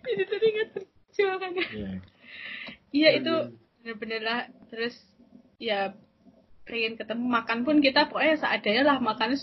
Jadi 0.00 0.24
teringat 0.24 0.68
perjuangannya 0.74 1.64
Iya. 1.68 1.90
iya 2.90 3.08
itu 3.14 3.34
bener-bener 3.78 4.20
lah. 4.20 4.40
Terus 4.68 4.96
ya 5.56 5.92
pengen 6.68 6.94
ketemu 7.00 7.24
makan 7.24 7.64
pun 7.64 7.80
kita 7.80 8.06
pokoknya 8.12 8.36
seadanya 8.36 8.82
lah 8.84 8.96
makannya 9.00 9.36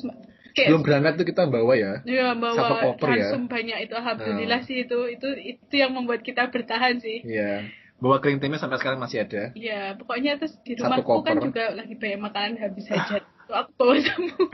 kayak 0.56 0.72
Sebelum 0.72 0.84
berangkat 0.88 1.14
tuh 1.20 1.28
kita 1.28 1.44
bawa 1.52 1.74
ya. 1.76 1.94
Ya 2.08 2.32
Satu 2.32 2.40
bawa 2.40 2.96
koper 2.96 3.10
ya. 3.20 3.36
banyak 3.36 3.78
itu 3.90 3.94
alhamdulillah 3.94 4.62
sih 4.64 4.88
itu 4.88 5.00
itu 5.12 5.28
itu 5.36 5.74
yang 5.76 5.92
membuat 5.92 6.24
kita 6.24 6.48
bertahan 6.48 7.04
sih. 7.04 7.20
Iya. 7.28 7.68
Bawa 8.00 8.24
kering 8.24 8.40
timnya 8.40 8.60
sampai 8.62 8.80
sekarang 8.80 9.04
masih 9.04 9.28
ada. 9.28 9.52
Ya 9.58 10.00
pokoknya 10.00 10.40
terus 10.40 10.56
di 10.64 10.80
Satu 10.80 11.04
rumahku 11.04 11.28
kan 11.28 11.44
juga 11.44 11.76
lagi 11.76 12.00
banyak 12.00 12.20
makanan 12.24 12.54
habis 12.62 12.88
aja. 12.88 13.20
Tuh 13.20 13.56
aku 13.56 13.72
bawa 13.76 13.96
semua. 14.00 14.48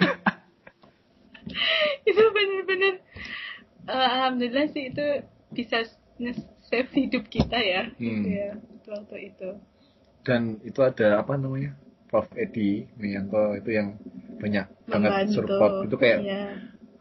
itu 2.09 2.21
bener-bener 2.33 2.93
eh, 3.89 4.07
alhamdulillah 4.17 4.67
sih 4.73 4.89
itu 4.89 5.05
bisa 5.53 5.85
save 6.65 6.91
hidup 6.97 7.29
kita 7.29 7.61
ya. 7.61 7.93
Hmm. 8.01 8.25
Ya 8.25 8.57
waktu 8.91 9.31
itu. 9.33 9.49
Dan 10.21 10.61
itu 10.61 10.79
ada 10.81 11.21
apa 11.21 11.37
namanya? 11.37 11.77
Prof 12.11 12.27
Edi 12.35 12.85
Wiyanto 12.99 13.55
itu 13.55 13.71
yang 13.71 13.95
banyak 14.37 14.67
banget 14.85 15.11
support. 15.31 15.87
Itu 15.87 15.95
kayak 15.95 16.19
Iya. 16.19 16.43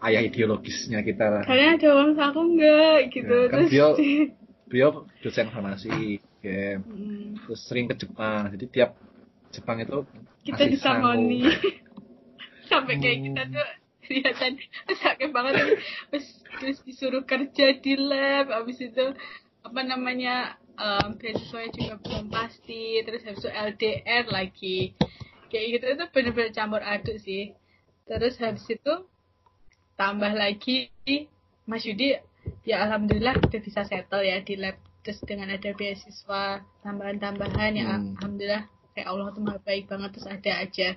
ayah 0.01 0.23
ideologisnya 0.23 1.03
kita 1.03 1.27
lah. 1.29 1.43
Kalian 1.43 1.77
ada 1.77 1.89
uang 1.93 2.11
aku 2.15 2.41
enggak 2.47 2.99
gitu 3.11 3.37
Ya, 3.37 3.51
kan 3.51 3.59
terus. 3.59 3.69
beliau 3.69 3.91
beliau 4.71 4.91
dosen 5.21 5.51
farmasi 5.51 5.91
game 6.41 6.81
Hmm. 6.81 7.35
terus 7.43 7.61
sering 7.67 7.85
ke 7.85 7.99
Jepang 7.99 8.49
jadi 8.49 8.67
tiap 8.71 8.91
Jepang 9.51 9.83
itu 9.83 10.07
kita 10.41 10.63
sangu. 10.79 11.43
sampai 12.71 12.95
kayak 12.97 13.19
Oh. 13.19 13.25
kita 13.27 13.43
tuh 13.51 13.69
kelihatan 14.01 14.53
sakit 14.89 15.29
banget 15.31 15.53
terus, 16.07 16.27
terus 16.57 16.79
disuruh 16.81 17.23
kerja 17.23 17.67
di 17.75 17.95
lab 17.95 18.47
habis 18.49 18.79
itu 18.79 19.05
apa 19.61 19.81
namanya 19.83 20.55
um, 20.81 21.21
beasiswanya 21.21 21.71
juga 21.77 21.95
belum 22.01 22.27
pasti 22.33 23.05
terus 23.05 23.21
habis 23.23 23.45
itu 23.45 23.51
LDR 23.53 24.25
lagi 24.33 24.79
kayak 25.53 25.67
gitu 25.77 25.85
itu 25.93 26.05
bener-bener 26.11 26.51
campur 26.57 26.81
aduk 26.81 27.21
sih 27.21 27.53
terus 28.09 28.41
habis 28.41 28.65
itu 28.67 28.95
tambah 29.95 30.33
lagi 30.33 30.89
Mas 31.69 31.85
Yudi 31.85 32.17
ya 32.65 32.83
alhamdulillah 32.89 33.37
udah 33.37 33.61
bisa 33.61 33.85
settle 33.85 34.25
ya 34.25 34.41
di 34.41 34.57
lab 34.57 34.75
terus 35.01 35.21
dengan 35.25 35.53
ada 35.53 35.71
beasiswa 35.77 36.65
tambahan-tambahan 36.83 37.73
ya 37.77 37.85
Hmm. 37.87 38.17
alhamdulillah 38.17 38.65
kayak 38.91 39.07
Allah 39.07 39.31
tuh 39.31 39.43
maha 39.45 39.61
baik 39.63 39.87
banget 39.87 40.11
terus 40.17 40.29
ada 40.29 40.53
aja 40.67 40.89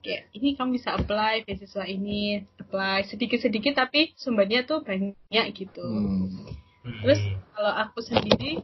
kayak 0.00 0.22
ini 0.32 0.56
kamu 0.56 0.80
bisa 0.80 0.96
apply 0.96 1.44
beasiswa 1.44 1.84
ini 1.84 2.40
apply 2.56 3.04
sedikit-sedikit 3.04 3.76
tapi 3.76 4.14
sumbernya 4.16 4.64
tuh 4.64 4.80
banyak 4.80 5.46
gitu 5.54 5.84
Hmm. 5.84 6.30
terus 7.04 7.20
kalau 7.52 7.72
aku 7.84 8.00
sendiri 8.00 8.60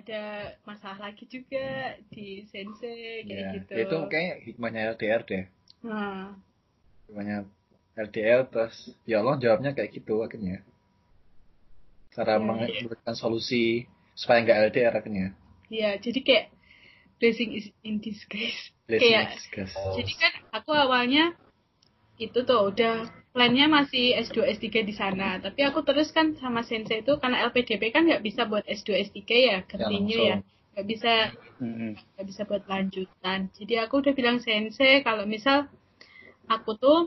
ada 0.00 0.22
masalah 0.64 0.98
lagi 1.08 1.24
juga 1.24 1.66
di 2.08 2.42
sensei 2.48 3.22
kayak 3.22 3.36
Ya, 3.36 3.50
gitu. 3.60 3.72
itu 3.76 3.96
kayak 4.08 4.36
hikmahnya 4.44 4.80
LDR 4.96 5.22
deh. 5.22 5.44
Nah 5.84 6.34
hikmahnya 7.06 7.36
LDR 7.96 8.40
terus 8.46 8.76
ya 9.04 9.20
Allah 9.20 9.36
jawabnya 9.36 9.70
kayak 9.72 9.92
gitu 9.92 10.20
akhirnya. 10.20 10.64
Cara 12.10 12.36
Iya, 12.36 12.42
memberikan 12.42 13.14
solusi 13.14 13.86
supaya 14.16 14.42
nggak 14.42 14.58
LDR 14.72 14.94
akhirnya. 14.96 15.26
Iya, 15.70 16.00
jadi 16.02 16.18
kayak 16.20 16.46
blessing 17.16 17.50
is 17.54 17.66
in 17.84 18.02
disguise. 18.02 18.74
Blessing 18.88 19.04
Kayak- 19.06 19.28
in 19.28 19.36
disguise. 19.38 19.74
Jadi 19.94 20.12
kan 20.18 20.32
aku 20.50 20.70
awalnya 20.72 21.36
itu 22.16 22.38
tuh 22.42 22.68
udah 22.68 23.06
plannya 23.30 23.70
masih 23.70 24.18
S2 24.26 24.58
S3 24.58 24.66
di 24.82 24.94
sana, 24.94 25.38
tapi 25.38 25.62
aku 25.62 25.86
terus 25.86 26.10
kan 26.10 26.34
sama 26.42 26.66
sensei 26.66 27.06
itu 27.06 27.14
karena 27.22 27.46
LPDP 27.46 27.94
kan 27.94 28.02
nggak 28.02 28.26
bisa 28.26 28.42
buat 28.50 28.66
S2 28.66 29.06
S3 29.06 29.18
ya, 29.30 29.58
continue 29.70 30.18
ya, 30.18 30.36
langsung. 30.42 30.70
nggak 30.74 30.86
bisa 30.90 31.14
nggak 32.18 32.26
bisa 32.26 32.42
buat 32.50 32.62
lanjutan. 32.66 33.38
Jadi 33.54 33.74
aku 33.78 34.02
udah 34.02 34.14
bilang 34.18 34.42
sensei 34.42 35.06
kalau 35.06 35.30
misal 35.30 35.70
aku 36.50 36.74
tuh 36.74 36.98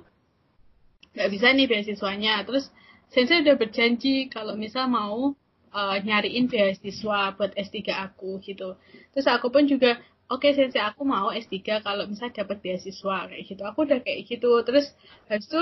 nggak 1.11 1.29
bisa 1.29 1.51
nih 1.51 1.67
beasiswanya, 1.67 2.47
terus 2.47 2.71
sensei 3.11 3.43
udah 3.43 3.59
berjanji 3.59 4.31
kalau 4.31 4.55
misal 4.55 4.87
mau 4.87 5.35
uh, 5.75 5.97
nyariin 5.99 6.47
beasiswa 6.47 7.35
buat 7.35 7.51
S3 7.51 7.91
aku 7.91 8.39
gitu. 8.47 8.79
Terus 9.11 9.27
aku 9.27 9.51
pun 9.51 9.67
juga 9.67 9.99
oke 10.31 10.47
sensei 10.55 10.79
aku 10.79 11.03
mau 11.03 11.35
S3 11.35 11.83
kalau 11.83 12.07
misal 12.07 12.31
dapat 12.31 12.63
beasiswa 12.63 13.27
kayak 13.27 13.43
gitu. 13.43 13.61
Aku 13.67 13.83
udah 13.83 13.99
kayak 13.99 14.23
gitu. 14.23 14.63
Terus 14.63 14.87
habis 15.27 15.51
itu 15.51 15.61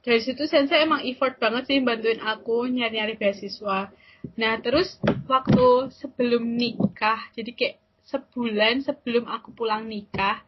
dari 0.00 0.20
situ 0.24 0.48
sensei 0.48 0.80
emang 0.80 1.04
effort 1.04 1.36
banget 1.36 1.68
sih 1.68 1.78
bantuin 1.84 2.20
aku 2.24 2.64
nyari-nyari 2.64 3.20
beasiswa. 3.20 3.92
Nah, 4.36 4.54
terus 4.60 4.96
waktu 5.28 5.92
sebelum 5.96 6.44
nikah, 6.44 7.20
jadi 7.36 7.50
kayak 7.52 7.76
sebulan 8.08 8.84
sebelum 8.84 9.28
aku 9.28 9.52
pulang 9.52 9.88
nikah, 9.88 10.40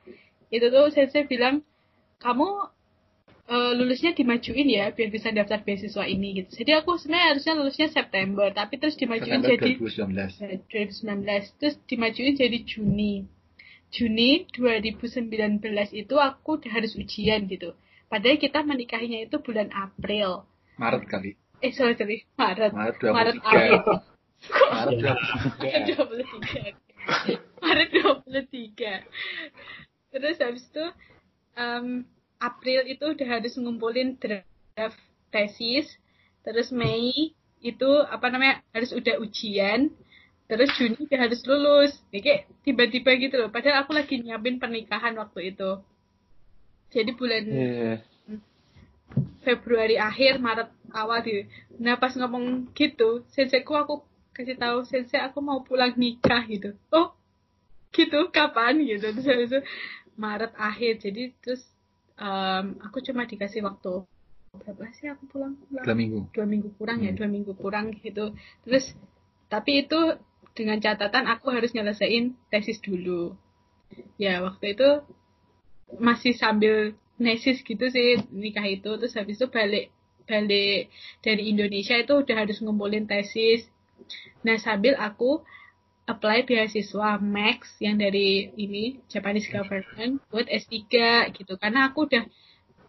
itu 0.49 0.67
tuh 0.73 0.89
sensei 0.93 1.29
bilang, 1.29 1.61
kamu 2.21 2.49
eh, 3.49 3.73
lulusnya 3.77 4.17
dimajuin 4.17 4.69
ya, 4.73 4.89
biar 4.93 5.09
bisa 5.13 5.29
daftar 5.29 5.61
beasiswa 5.61 6.05
ini 6.09 6.45
gitu. 6.45 6.65
Jadi 6.65 6.73
aku 6.73 6.97
sebenarnya 6.97 7.27
harusnya 7.37 7.53
lulusnya 7.57 7.89
September, 7.93 8.49
tapi 8.57 8.81
terus 8.81 8.97
dimajuin 8.97 9.41
September 9.45 9.53
jadi 9.53 9.71
2019 9.77 10.41
Ya, 10.41 10.57
2019 10.65 11.61
terus 11.61 11.77
dimajuin 11.89 12.35
jadi 12.41 12.59
Juni 12.65 13.29
Juni 13.93 14.49
2019 14.57 15.61
itu 15.93 16.17
aku 16.17 16.57
harus 16.65 16.97
ujian 16.97 17.45
gitu 17.45 17.77
padahal 18.13 18.37
kita 18.37 18.61
menikahinya 18.61 19.25
itu 19.25 19.41
bulan 19.41 19.73
April. 19.73 20.45
Maret 20.77 21.09
kali. 21.09 21.33
Eh 21.65 21.73
sorry 21.73 21.97
sorry. 21.97 22.29
Maret. 22.37 22.77
Maret 22.77 23.01
Maret 23.01 23.41
23 23.41 24.13
akhir 25.73 25.97
Maret 26.05 27.39
Maret 27.63 27.89
23 27.89 27.89
Maret 27.89 27.89
23 27.89 30.13
terus 30.13 30.37
habis 30.45 30.69
itu 30.69 30.85
em, 31.57 32.05
April 32.37 32.85
itu 32.85 33.17
udah 33.17 33.29
harus 33.39 33.57
ngumpulin 33.57 34.21
draft 34.21 35.01
tesis 35.33 35.89
terus 36.45 36.69
Mei 36.75 37.33
itu 37.63 37.91
apa 38.11 38.27
namanya 38.29 38.61
harus 38.75 38.91
udah 38.91 39.23
ujian. 39.23 39.95
Terus 40.51 40.69
Juni 40.77 41.07
udah 41.07 41.21
harus 41.23 41.41
lulus. 41.47 41.95
Kayak 42.11 42.51
tiba-tiba 42.67 43.15
gitu 43.17 43.39
loh. 43.39 43.49
Padahal 43.49 43.87
aku 43.87 43.95
lagi 43.95 44.21
nyiapin 44.21 44.59
pernikahan 44.59 45.15
waktu 45.17 45.55
itu 45.55 45.81
jadi 46.93 47.11
bulan 47.17 47.43
Iya. 47.49 47.95
Februari 49.43 49.99
akhir 49.99 50.39
Maret 50.39 50.71
awal 50.95 51.21
di 51.21 51.45
nah 51.83 51.99
pas 51.99 52.15
ngomong 52.15 52.71
gitu 52.73 53.27
senseiku 53.35 53.75
aku 53.75 54.05
kasih 54.33 54.57
tahu 54.57 54.87
sensei 54.89 55.21
aku 55.21 55.45
mau 55.45 55.61
pulang 55.61 55.93
nikah 55.99 56.47
gitu. 56.49 56.73
Oh 56.89 57.13
gitu? 57.93 58.33
Kapan? 58.33 58.81
gitu. 58.81 59.13
Terus 59.13 59.27
habis 59.29 59.49
itu 59.53 59.61
Maret 60.17 60.53
akhir. 60.57 61.05
Jadi 61.05 61.37
terus 61.45 61.61
em, 62.17 62.81
aku 62.81 63.05
cuma 63.05 63.29
dikasih 63.29 63.61
waktu. 63.61 64.09
Berapa 64.57 64.89
sih 64.97 65.13
aku 65.13 65.29
pulang? 65.29 65.61
Pulang 65.69 65.85
dua 65.85 65.97
minggu. 65.97 66.19
Dua 66.33 66.47
minggu 66.49 66.69
kurang 66.81 67.05
ya 67.05 67.13
Hmm. 67.13 67.19
dua 67.21 67.29
minggu 67.29 67.53
kurang 67.57 67.93
gitu. 68.01 68.33
Terus 68.65 68.97
tapi 69.53 69.85
itu 69.85 70.17
dengan 70.57 70.81
catatan 70.81 71.29
aku 71.29 71.53
harus 71.53 71.73
nyelesain 71.77 72.33
tesis 72.49 72.81
dulu. 72.81 73.37
Ya 74.17 74.41
waktu 74.41 74.73
itu 74.73 74.89
masih 76.01 76.33
sambil 76.37 76.97
nesis 77.21 77.61
gitu 77.61 77.89
sih 77.89 78.21
nikah 78.33 78.65
itu. 78.65 78.89
Terus 78.99 79.15
habis 79.17 79.37
itu 79.41 79.49
balik 79.49 79.93
balik 80.25 80.89
dari 81.21 81.51
Indonesia 81.51 81.99
itu 81.99 82.23
udah 82.23 82.37
harus 82.47 82.63
ngumpulin 82.63 83.05
tesis. 83.05 83.67
Nah 84.47 84.59
sambil 84.59 84.99
aku 84.99 85.43
apply 86.07 86.43
beasiswa 86.45 87.23
Max 87.23 87.79
yang 87.79 87.97
dari 88.03 88.51
ini 88.59 88.99
Japanese 89.07 89.47
government 89.47 90.19
buat 90.29 90.51
S3 90.51 90.75
gitu. 91.37 91.55
Karena 91.59 91.91
aku 91.91 92.11
udah 92.11 92.27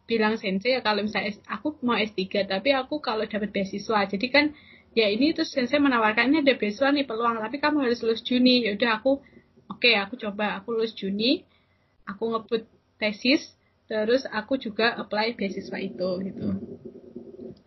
bilang 0.03 0.35
sensei 0.35 0.75
ya 0.75 0.81
kalau 0.83 0.99
misalnya 1.05 1.31
aku 1.47 1.79
mau 1.79 1.95
S3 1.95 2.49
tapi 2.49 2.73
aku 2.73 2.99
kalau 2.99 3.23
dapat 3.29 3.53
beasiswa. 3.53 4.09
Jadi 4.09 4.27
kan 4.33 4.51
ya 4.93 5.09
ini 5.09 5.33
terus 5.33 5.53
sensei 5.53 5.77
menawarkan 5.81 6.33
ini 6.33 6.37
ada 6.45 6.53
beasiswa 6.57 6.89
nih 6.89 7.05
peluang 7.05 7.41
tapi 7.41 7.57
kamu 7.61 7.85
harus 7.85 8.01
lulus 8.01 8.25
Juni. 8.25 8.65
Ya 8.65 8.73
udah 8.73 8.99
aku 8.99 9.21
oke 9.69 9.91
aku 9.93 10.13
coba 10.17 10.57
aku 10.59 10.73
lulus 10.73 10.97
Juni. 10.97 11.45
Aku 12.03 12.35
ngebut 12.35 12.67
tesis 13.03 13.43
terus 13.91 14.23
aku 14.31 14.55
juga 14.55 14.95
apply 14.95 15.35
beasiswa 15.35 15.75
itu 15.75 16.09
gitu. 16.23 16.47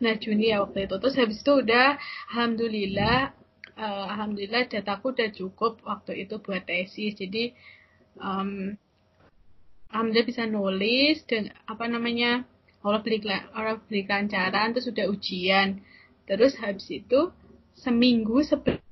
Nah 0.00 0.14
Juni 0.16 0.52
ya 0.52 0.64
waktu 0.64 0.88
itu. 0.88 0.96
Terus 0.96 1.16
habis 1.20 1.38
itu 1.44 1.52
udah 1.60 2.00
alhamdulillah 2.32 3.36
eh, 3.76 4.04
alhamdulillah 4.16 4.64
dataku 4.72 5.12
udah 5.12 5.28
cukup 5.36 5.84
waktu 5.84 6.24
itu 6.24 6.40
buat 6.40 6.64
tesis. 6.64 7.12
Jadi 7.20 7.52
em, 8.16 8.80
alhamdulillah 9.92 10.28
bisa 10.28 10.42
nulis 10.48 11.20
dan 11.28 11.52
apa 11.68 11.84
namanya 11.84 12.48
Allah 12.80 13.00
beri 13.04 13.20
Allah 13.28 13.76
beri 13.84 14.08
kelancaran 14.08 14.72
terus 14.72 14.88
udah 14.88 15.06
ujian. 15.12 15.84
Terus 16.24 16.56
habis 16.58 16.88
itu 16.90 17.30
seminggu 17.76 18.40
sebelum 18.42 18.85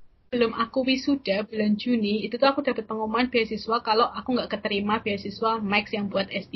aku 0.54 0.82
wisuda 0.82 1.46
bulan 1.46 1.78
Juni 1.78 2.26
itu 2.26 2.34
tuh 2.40 2.50
aku 2.50 2.64
dapat 2.66 2.84
pengumuman 2.88 3.30
beasiswa 3.30 3.78
kalau 3.84 4.10
aku 4.10 4.34
nggak 4.34 4.50
keterima 4.50 4.98
beasiswa 4.98 5.62
Max 5.62 5.94
yang 5.94 6.10
buat 6.10 6.26
S3 6.30 6.54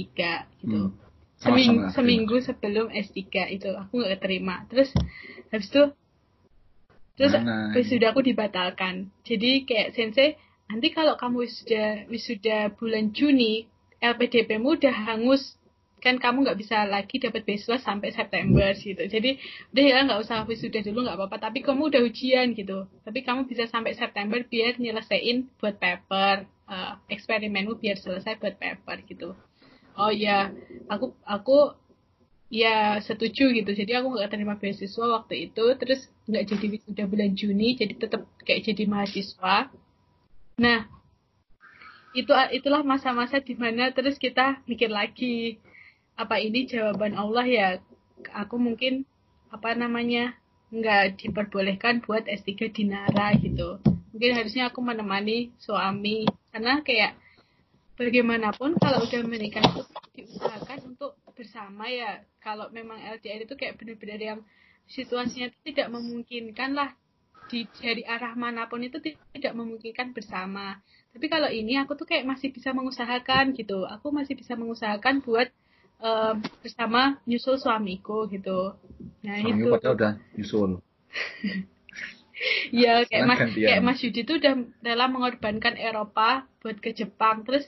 gitu 0.63 0.91
Hmm. 1.39 1.55
seminggu 1.55 1.95
seminggu 1.95 2.37
sebelum 2.43 2.91
S3 2.91 3.55
itu 3.55 3.71
aku 3.71 4.03
nggak 4.03 4.19
keterima 4.19 4.67
terus 4.67 4.91
habis 5.55 5.71
itu 5.71 5.83
terus 7.15 7.35
Mana? 7.35 7.71
wisuda 7.75 8.11
aku 8.11 8.27
dibatalkan 8.27 9.15
jadi 9.23 9.63
kayak 9.63 9.95
sensei 9.95 10.35
nanti 10.67 10.91
kalau 10.91 11.15
kamu 11.15 11.47
wisuda 11.47 12.11
wisuda 12.11 12.75
bulan 12.75 13.15
Juni 13.15 13.71
LPDP-mu 13.99 14.79
udah 14.79 14.95
hangus 14.95 15.58
kan 15.99 16.17
kamu 16.17 16.47
nggak 16.47 16.59
bisa 16.59 16.87
lagi 16.87 17.19
dapat 17.19 17.43
beasiswa 17.43 17.79
sampai 17.83 18.15
September 18.15 18.71
gitu. 18.75 19.03
Jadi 19.05 19.39
udah 19.75 19.85
ya 19.85 19.99
nggak 20.07 20.21
usah 20.23 20.47
wisuda 20.47 20.81
dulu 20.83 21.05
nggak 21.05 21.19
apa-apa. 21.19 21.37
Tapi 21.51 21.63
kamu 21.67 21.91
udah 21.91 22.03
ujian 22.07 22.55
gitu. 22.55 22.87
Tapi 23.03 23.21
kamu 23.27 23.51
bisa 23.51 23.67
sampai 23.67 23.99
September 23.99 24.39
biar 24.43 24.79
nyelesain 24.79 25.51
buat 25.59 25.77
paper 25.77 26.47
eh, 26.47 26.93
eksperimenmu 27.11 27.77
biar 27.83 27.99
selesai 27.99 28.39
buat 28.39 28.57
paper 28.57 29.05
gitu. 29.11 29.35
Oh 29.99 30.15
ya 30.15 30.55
aku 30.87 31.19
aku 31.27 31.75
ya 32.49 33.03
setuju 33.03 33.51
gitu. 33.53 33.71
Jadi 33.75 33.93
aku 33.99 34.15
nggak 34.15 34.31
terima 34.31 34.55
beasiswa 34.57 35.07
waktu 35.21 35.51
itu. 35.51 35.65
Terus 35.77 36.07
nggak 36.31 36.45
jadi 36.55 36.67
wisuda 36.73 37.05
bulan 37.11 37.35
Juni 37.35 37.75
jadi 37.75 37.95
tetap 37.99 38.25
kayak 38.47 38.65
jadi 38.65 38.87
mahasiswa. 38.87 39.69
Nah 40.59 40.99
itu 42.17 42.33
itulah 42.33 42.81
masa-masa 42.83 43.39
di 43.39 43.53
mana 43.53 43.93
terus 43.93 44.17
kita 44.17 44.65
mikir 44.65 44.89
lagi 44.89 45.61
apa 46.19 46.43
ini 46.43 46.67
jawaban 46.67 47.15
Allah 47.15 47.47
ya? 47.47 47.69
Aku 48.35 48.59
mungkin 48.59 49.07
apa 49.55 49.79
namanya 49.79 50.35
nggak 50.75 51.23
diperbolehkan 51.23 52.03
buat 52.03 52.27
S3 52.27 52.75
di 52.75 52.91
Nara 52.91 53.33
gitu. 53.39 53.79
Mungkin 54.11 54.33
harusnya 54.35 54.69
aku 54.69 54.83
menemani 54.83 55.55
suami. 55.63 56.27
Karena 56.51 56.83
kayak 56.83 57.15
bagaimanapun 57.95 58.75
kalau 58.83 59.07
udah 59.07 59.23
menikah 59.23 59.63
itu 59.63 59.83
diusahakan 60.19 60.99
untuk 60.99 61.15
bersama 61.39 61.87
ya. 61.87 62.27
Kalau 62.43 62.67
memang 62.75 62.99
LDR 62.99 63.47
itu 63.47 63.55
kayak 63.55 63.79
benar-benar 63.79 64.19
yang 64.19 64.41
situasinya 64.91 65.55
itu 65.55 65.71
tidak 65.71 65.95
memungkinkan 65.95 66.75
lah. 66.75 66.91
Di 67.49 67.65
dari 67.81 68.03
arah 68.05 68.35
mana 68.37 68.67
pun 68.69 68.83
itu 68.83 68.99
ti- 69.01 69.17
tidak 69.33 69.55
memungkinkan 69.55 70.13
bersama. 70.13 70.83
Tapi 71.15 71.27
kalau 71.31 71.49
ini 71.49 71.81
aku 71.81 71.97
tuh 71.97 72.05
kayak 72.05 72.27
masih 72.27 72.53
bisa 72.53 72.75
mengusahakan 72.75 73.55
gitu. 73.57 73.87
Aku 73.87 74.13
masih 74.13 74.37
bisa 74.37 74.53
mengusahakan 74.59 75.25
buat 75.25 75.49
em, 76.03 76.35
bersama 76.63 77.01
nyusul 77.29 77.57
suamiku 77.63 78.27
gitu 78.31 78.75
nah 79.25 79.37
Suamiku 79.41 79.67
itu 79.67 79.69
padahal 79.75 79.95
udah 79.99 80.13
nyusul 80.37 80.71
Iya, 82.71 83.03
kayak 83.03 83.09
Sekarang 83.11 83.29
Mas 83.29 83.39
gantian. 83.43 83.67
kayak 83.67 83.83
Mas 83.83 83.99
Yudi 84.05 84.21
tuh 84.29 84.37
udah 84.39 84.55
rela 84.87 85.07
mengorbankan 85.11 85.75
Eropa 85.75 86.47
buat 86.63 86.77
ke 86.79 86.91
Jepang. 86.95 87.43
Terus 87.43 87.65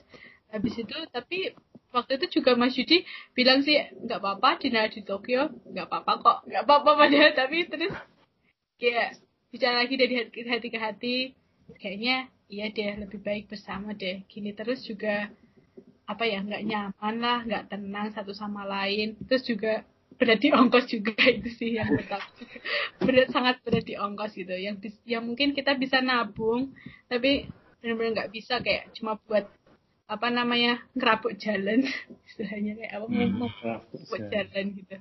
habis 0.47 0.73
itu 0.79 0.95
tapi 1.11 1.51
waktu 1.91 2.11
itu 2.19 2.39
juga 2.39 2.55
Mas 2.55 2.75
Yudi 2.79 3.03
bilang 3.35 3.59
sih 3.67 3.75
nggak 3.75 4.19
apa-apa 4.23 4.49
di 4.63 4.71
di 4.71 5.01
Tokyo, 5.03 5.51
nggak 5.67 5.87
apa-apa 5.91 6.11
kok, 6.23 6.37
nggak 6.47 6.63
apa-apa 6.63 6.91
padahal 7.03 7.31
tapi 7.41 7.57
terus 7.67 7.93
kayak 8.79 9.19
bicara 9.51 9.83
lagi 9.83 9.95
dari 9.99 10.13
hati, 10.15 10.39
hati 10.47 10.67
ke 10.71 10.79
hati, 10.79 11.15
kayaknya 11.75 12.31
iya 12.47 12.71
deh 12.71 13.03
lebih 13.03 13.19
baik 13.19 13.51
bersama 13.51 13.91
deh. 13.91 14.23
Gini 14.31 14.55
terus 14.55 14.79
juga 14.87 15.27
apa 16.11 16.27
ya 16.27 16.43
nggak 16.43 16.63
nyaman 16.67 17.15
lah, 17.23 17.39
nggak 17.47 17.63
tenang 17.71 18.11
satu 18.11 18.35
sama 18.35 18.67
lain. 18.67 19.15
Terus 19.31 19.47
juga 19.47 19.73
berat 20.19 20.37
di 20.43 20.53
ongkos 20.53 20.85
juga 20.91 21.15
itu 21.39 21.49
sih 21.57 21.79
yang 21.79 21.97
pertama 21.97 22.27
berat 23.01 23.33
sangat 23.33 23.55
berat 23.63 23.85
di 23.87 23.95
ongkos 23.95 24.35
gitu. 24.35 24.53
Yang 24.53 24.99
yang 25.07 25.23
mungkin 25.23 25.55
kita 25.55 25.79
bisa 25.79 26.03
nabung 26.03 26.75
tapi 27.07 27.47
benar-benar 27.81 28.11
nggak 28.21 28.31
bisa 28.35 28.61
kayak 28.61 28.93
cuma 28.93 29.17
buat 29.25 29.47
apa 30.11 30.27
namanya 30.27 30.83
ngerabuk 30.93 31.39
jalan. 31.39 31.87
Istilahnya 32.27 32.77
kayak 32.77 32.91
apa 32.99 33.05
mau 33.07 33.47
mau 33.47 33.49
buat 34.11 34.23
jalan. 34.27 34.65
gitu. 34.75 34.95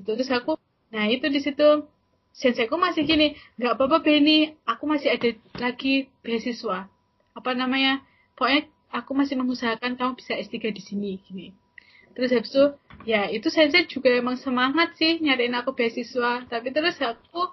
Itu 0.00 0.10
terus 0.16 0.32
aku 0.32 0.56
nah 0.88 1.04
itu 1.06 1.28
di 1.28 1.38
situ. 1.44 1.86
Senseiku 2.34 2.74
masih 2.74 3.06
gini 3.06 3.38
nggak 3.62 3.78
apa-apa 3.78 4.02
Benny 4.02 4.58
aku 4.66 4.90
masih 4.90 5.14
ada 5.14 5.30
lagi 5.62 6.10
beasiswa. 6.26 6.90
Apa 7.38 7.54
namanya 7.54 8.02
pokoknya 8.34 8.73
aku 8.94 9.10
masih 9.10 9.34
mengusahakan 9.34 9.98
kamu 9.98 10.14
bisa 10.14 10.38
S3 10.38 10.70
di 10.70 10.82
sini 10.82 11.18
gini. 11.18 11.50
Terus 12.14 12.30
habis 12.30 12.54
itu 12.54 12.64
ya 13.02 13.26
itu 13.26 13.50
sensei 13.50 13.90
juga 13.90 14.14
emang 14.14 14.38
semangat 14.38 14.94
sih 14.94 15.18
nyariin 15.18 15.58
aku 15.58 15.74
beasiswa. 15.74 16.46
Tapi 16.46 16.70
terus 16.70 16.94
aku 17.02 17.50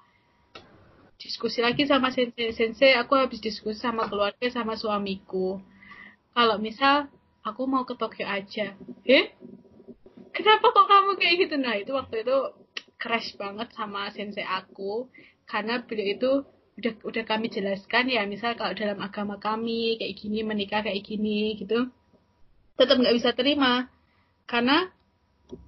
diskusi 1.18 1.66
lagi 1.66 1.90
sama 1.90 2.14
sensei. 2.14 2.54
Sensei 2.54 2.94
aku 2.94 3.18
habis 3.18 3.42
diskusi 3.42 3.82
sama 3.82 4.06
keluarga 4.06 4.46
sama 4.54 4.78
suamiku. 4.78 5.58
Kalau 6.38 6.62
misal 6.62 7.10
aku 7.42 7.66
mau 7.66 7.84
ke 7.90 7.98
Tokyo 7.98 8.30
aja 8.30 8.78
eh 9.10 9.34
kenapa 10.30 10.70
kok 10.70 10.86
kamu 10.86 11.18
kayak 11.18 11.36
gitu? 11.50 11.56
Nah 11.58 11.74
itu 11.82 11.92
waktu 11.98 12.22
itu 12.22 12.38
crash 13.02 13.34
banget 13.42 13.74
sama 13.74 14.14
sensei 14.14 14.46
aku. 14.46 15.10
Karena 15.50 15.82
beliau 15.82 16.16
itu 16.16 16.32
udah 16.82 16.94
udah 17.06 17.24
kami 17.30 17.54
jelaskan 17.54 18.10
ya 18.10 18.26
misal 18.26 18.58
kalau 18.58 18.74
dalam 18.74 18.98
agama 18.98 19.38
kami 19.38 20.02
kayak 20.02 20.18
gini 20.18 20.42
menikah 20.42 20.82
kayak 20.82 21.06
gini 21.06 21.54
gitu 21.54 21.94
tetap 22.76 22.98
nggak 22.98 23.14
bisa 23.14 23.30
terima 23.38 23.86
karena 24.50 24.90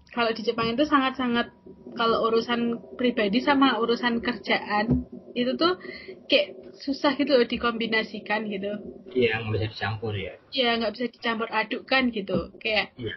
kalau 0.09 0.33
di 0.33 0.41
Jepang 0.41 0.73
itu 0.73 0.85
sangat-sangat 0.89 1.53
kalau 1.93 2.25
urusan 2.25 2.81
pribadi 2.97 3.45
sama 3.45 3.77
urusan 3.77 4.25
kerjaan 4.25 5.05
itu 5.37 5.53
tuh 5.53 5.77
kayak 6.25 6.73
susah 6.81 7.13
gitu 7.13 7.37
loh 7.37 7.45
dikombinasikan 7.45 8.49
gitu 8.49 8.73
Iya, 9.13 9.45
nggak 9.45 9.53
bisa 9.53 9.67
dicampur 9.69 10.13
ya. 10.17 10.33
ya 10.49 10.73
nggak 10.81 10.93
bisa 10.97 11.05
dicampur 11.13 11.45
adukkan 11.53 12.09
gitu 12.09 12.49
kayak 12.57 12.97
Iya. 12.97 13.13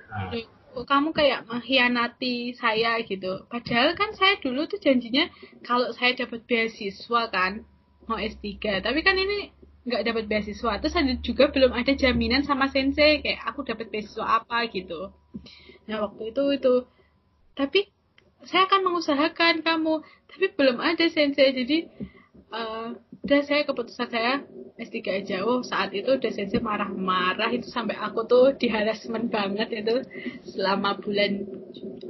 kok 0.76 0.84
kamu 0.84 1.16
kayak 1.16 1.48
mengkhianati 1.48 2.52
saya 2.52 3.00
gitu. 3.00 3.48
Padahal 3.48 3.96
kan 3.96 4.12
saya 4.12 4.36
dulu 4.44 4.68
tuh 4.68 4.76
janjinya 4.76 5.24
kalau 5.64 5.88
saya 5.96 6.12
dapat 6.12 6.44
beasiswa 6.44 7.32
kan 7.32 7.64
mau 8.06 8.18
S3. 8.18 8.82
Tapi 8.82 9.00
kan 9.02 9.18
ini 9.18 9.50
nggak 9.86 10.02
dapat 10.02 10.24
beasiswa. 10.26 10.82
Terus 10.82 10.94
ada 10.98 11.14
juga 11.22 11.44
belum 11.54 11.70
ada 11.70 11.94
jaminan 11.94 12.42
sama 12.42 12.66
sensei 12.66 13.22
kayak 13.22 13.46
aku 13.46 13.62
dapat 13.62 13.86
beasiswa 13.88 14.42
apa 14.42 14.66
gitu. 14.70 15.14
Nah 15.86 15.96
waktu 16.10 16.34
itu 16.34 16.44
itu. 16.58 16.74
Tapi 17.54 17.86
saya 18.42 18.66
akan 18.66 18.80
mengusahakan 18.90 19.62
kamu. 19.62 20.02
Tapi 20.26 20.46
belum 20.58 20.82
ada 20.82 21.06
sensei. 21.06 21.54
Jadi 21.54 21.78
eh, 22.50 22.88
udah 22.98 23.40
saya 23.46 23.62
keputusan 23.62 24.10
saya 24.10 24.42
S3 24.76 24.96
aja. 25.22 25.36
Oh 25.46 25.62
saat 25.62 25.94
itu 25.94 26.18
udah 26.18 26.30
sensei 26.34 26.58
marah-marah. 26.58 27.54
Itu 27.54 27.70
sampai 27.70 27.94
aku 27.94 28.26
tuh 28.26 28.58
di 28.58 28.66
harassment 28.66 29.30
banget 29.30 29.70
itu. 29.70 30.02
Selama 30.50 30.98
bulan 30.98 31.46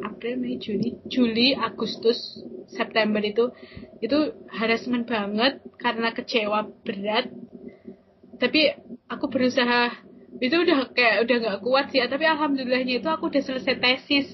April 0.00 0.40
Mei 0.40 0.56
Juni 0.56 0.96
Juli 1.12 1.52
Agustus 1.52 2.40
September 2.66 3.22
itu 3.22 3.50
itu 4.02 4.18
harassment 4.50 5.06
banget 5.06 5.62
karena 5.78 6.10
kecewa 6.12 6.66
berat. 6.82 7.30
Tapi 8.36 8.74
aku 9.08 9.26
berusaha 9.32 10.04
itu 10.36 10.52
udah 10.52 10.92
kayak 10.92 11.24
udah 11.24 11.36
nggak 11.40 11.60
kuat 11.64 11.88
sih 11.88 12.04
tapi 12.04 12.28
alhamdulillahnya 12.28 13.00
itu 13.00 13.08
aku 13.08 13.32
udah 13.32 13.40
selesai 13.40 13.80
tesis. 13.80 14.26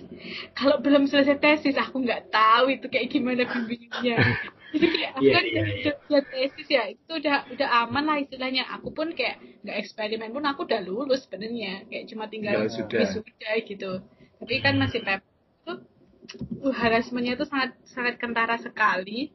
Kalau 0.58 0.82
belum 0.82 1.06
selesai 1.06 1.38
tesis 1.38 1.78
aku 1.78 2.02
nggak 2.02 2.34
tahu 2.34 2.74
itu 2.74 2.86
kayak 2.90 3.06
gimana 3.12 3.46
bimbingannya. 3.46 4.18
Jadi 4.72 4.86
kayak 4.88 5.10
aku 5.14 5.22
Iya, 5.22 5.34
kan 5.36 5.44
udah, 5.44 5.64
iya. 5.68 5.92
udah 6.08 6.22
tesis 6.32 6.66
ya 6.72 6.82
itu 6.90 7.12
udah 7.12 7.36
udah 7.54 7.68
aman 7.86 8.04
lah 8.08 8.16
istilahnya. 8.18 8.64
Aku 8.74 8.90
pun 8.90 9.14
kayak 9.14 9.38
nggak 9.62 9.76
eksperimen 9.78 10.32
pun 10.34 10.42
aku 10.48 10.66
udah 10.66 10.80
lulus 10.82 11.28
sebenarnya. 11.28 11.86
Kayak 11.86 12.04
cuma 12.10 12.24
tinggal 12.26 12.66
Tinggal 12.66 12.74
sudah. 12.74 13.54
gitu. 13.62 13.92
Tapi 14.42 14.54
kan 14.58 14.74
masih 14.82 15.06
pep 15.06 15.22
itu 15.22 15.31
uh, 16.62 16.74
harassmentnya 16.74 17.34
itu 17.38 17.46
sangat 17.48 17.76
sangat 17.88 18.14
kentara 18.18 18.56
sekali. 18.60 19.32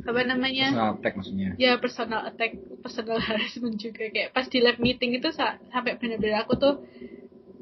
Apa 0.00 0.24
namanya? 0.24 0.72
Personal 0.72 0.94
attack 0.96 1.14
maksudnya. 1.18 1.48
ya 1.60 1.72
personal 1.76 2.22
attack 2.24 2.52
personal 2.80 3.18
harassment 3.26 3.76
juga. 3.76 4.08
Kayak 4.08 4.30
pas 4.32 4.46
di 4.48 4.58
lab 4.62 4.78
meeting 4.80 5.18
itu 5.18 5.28
sa- 5.34 5.60
sampai 5.70 6.00
benar-benar 6.00 6.46
aku 6.48 6.56
tuh 6.56 6.74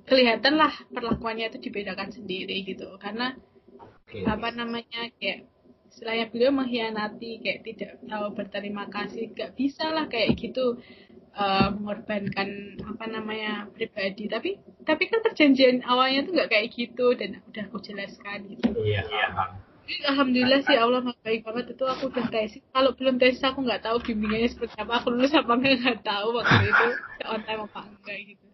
kelihatan 0.09 0.57
lah 0.57 0.73
perlakuannya 0.95 1.53
itu 1.53 1.59
dibedakan 1.59 2.15
sendiri 2.15 2.65
gitu. 2.65 2.89
Karena 3.03 3.35
Oke. 4.09 4.25
apa 4.25 4.49
namanya 4.55 5.13
kayak 5.21 5.49
istilahnya 5.89 6.31
beliau 6.31 6.53
mengkhianati 6.55 7.43
kayak 7.43 7.61
tidak 7.65 7.91
tahu 8.07 8.27
berterima 8.37 8.87
kasih 8.87 9.33
gak 9.35 9.57
bisa 9.57 9.89
lah 9.91 10.07
kayak 10.07 10.37
gitu 10.37 10.79
eh, 11.39 11.69
mengorbankan 11.71 12.49
apa 12.83 13.05
namanya 13.07 13.71
pribadi 13.71 14.27
tapi 14.27 14.59
tapi 14.83 15.03
kan 15.07 15.23
perjanjian 15.23 15.87
awalnya 15.87 16.27
tuh 16.27 16.33
nggak 16.35 16.51
kayak 16.51 16.69
gitu 16.75 17.15
dan 17.15 17.39
udah 17.47 17.65
aku 17.71 17.79
jelaskan 17.79 18.51
gitu 18.51 18.75
Iya. 18.75 19.07
Jadi, 19.89 20.05
Alhamdulillah 20.05 20.61
sih 20.69 20.77
Allah 20.77 21.01
Maha 21.01 21.17
baik 21.25 21.49
banget 21.49 21.73
itu 21.73 21.85
aku 21.89 22.13
udah 22.13 22.29
tesis. 22.29 22.61
Kalau 22.77 22.93
belum 22.93 23.17
tesis 23.17 23.41
aku 23.41 23.65
nggak 23.65 23.89
tahu 23.89 23.97
bimbingannya 24.05 24.53
seperti 24.53 24.77
apa. 24.77 25.01
Aku 25.01 25.09
lulus 25.17 25.33
apa 25.33 25.49
enggak 25.57 25.81
nggak 25.81 26.01
tahu 26.05 26.29
waktu 26.37 26.65
itu 26.69 26.87
on 27.25 27.41
time 27.49 27.63
apa 27.65 27.81
enggak 27.89 28.19
gitu. 28.37 28.47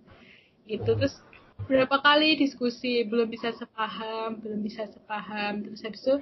Itu 0.70 0.90
terus 0.94 1.18
berapa 1.66 1.96
kali 1.98 2.38
diskusi 2.38 3.02
belum 3.02 3.26
bisa 3.34 3.50
sepaham, 3.50 4.38
belum 4.46 4.62
bisa 4.62 4.86
sepaham. 4.86 5.66
Terus 5.66 5.82
habis 5.82 6.02
itu 6.06 6.14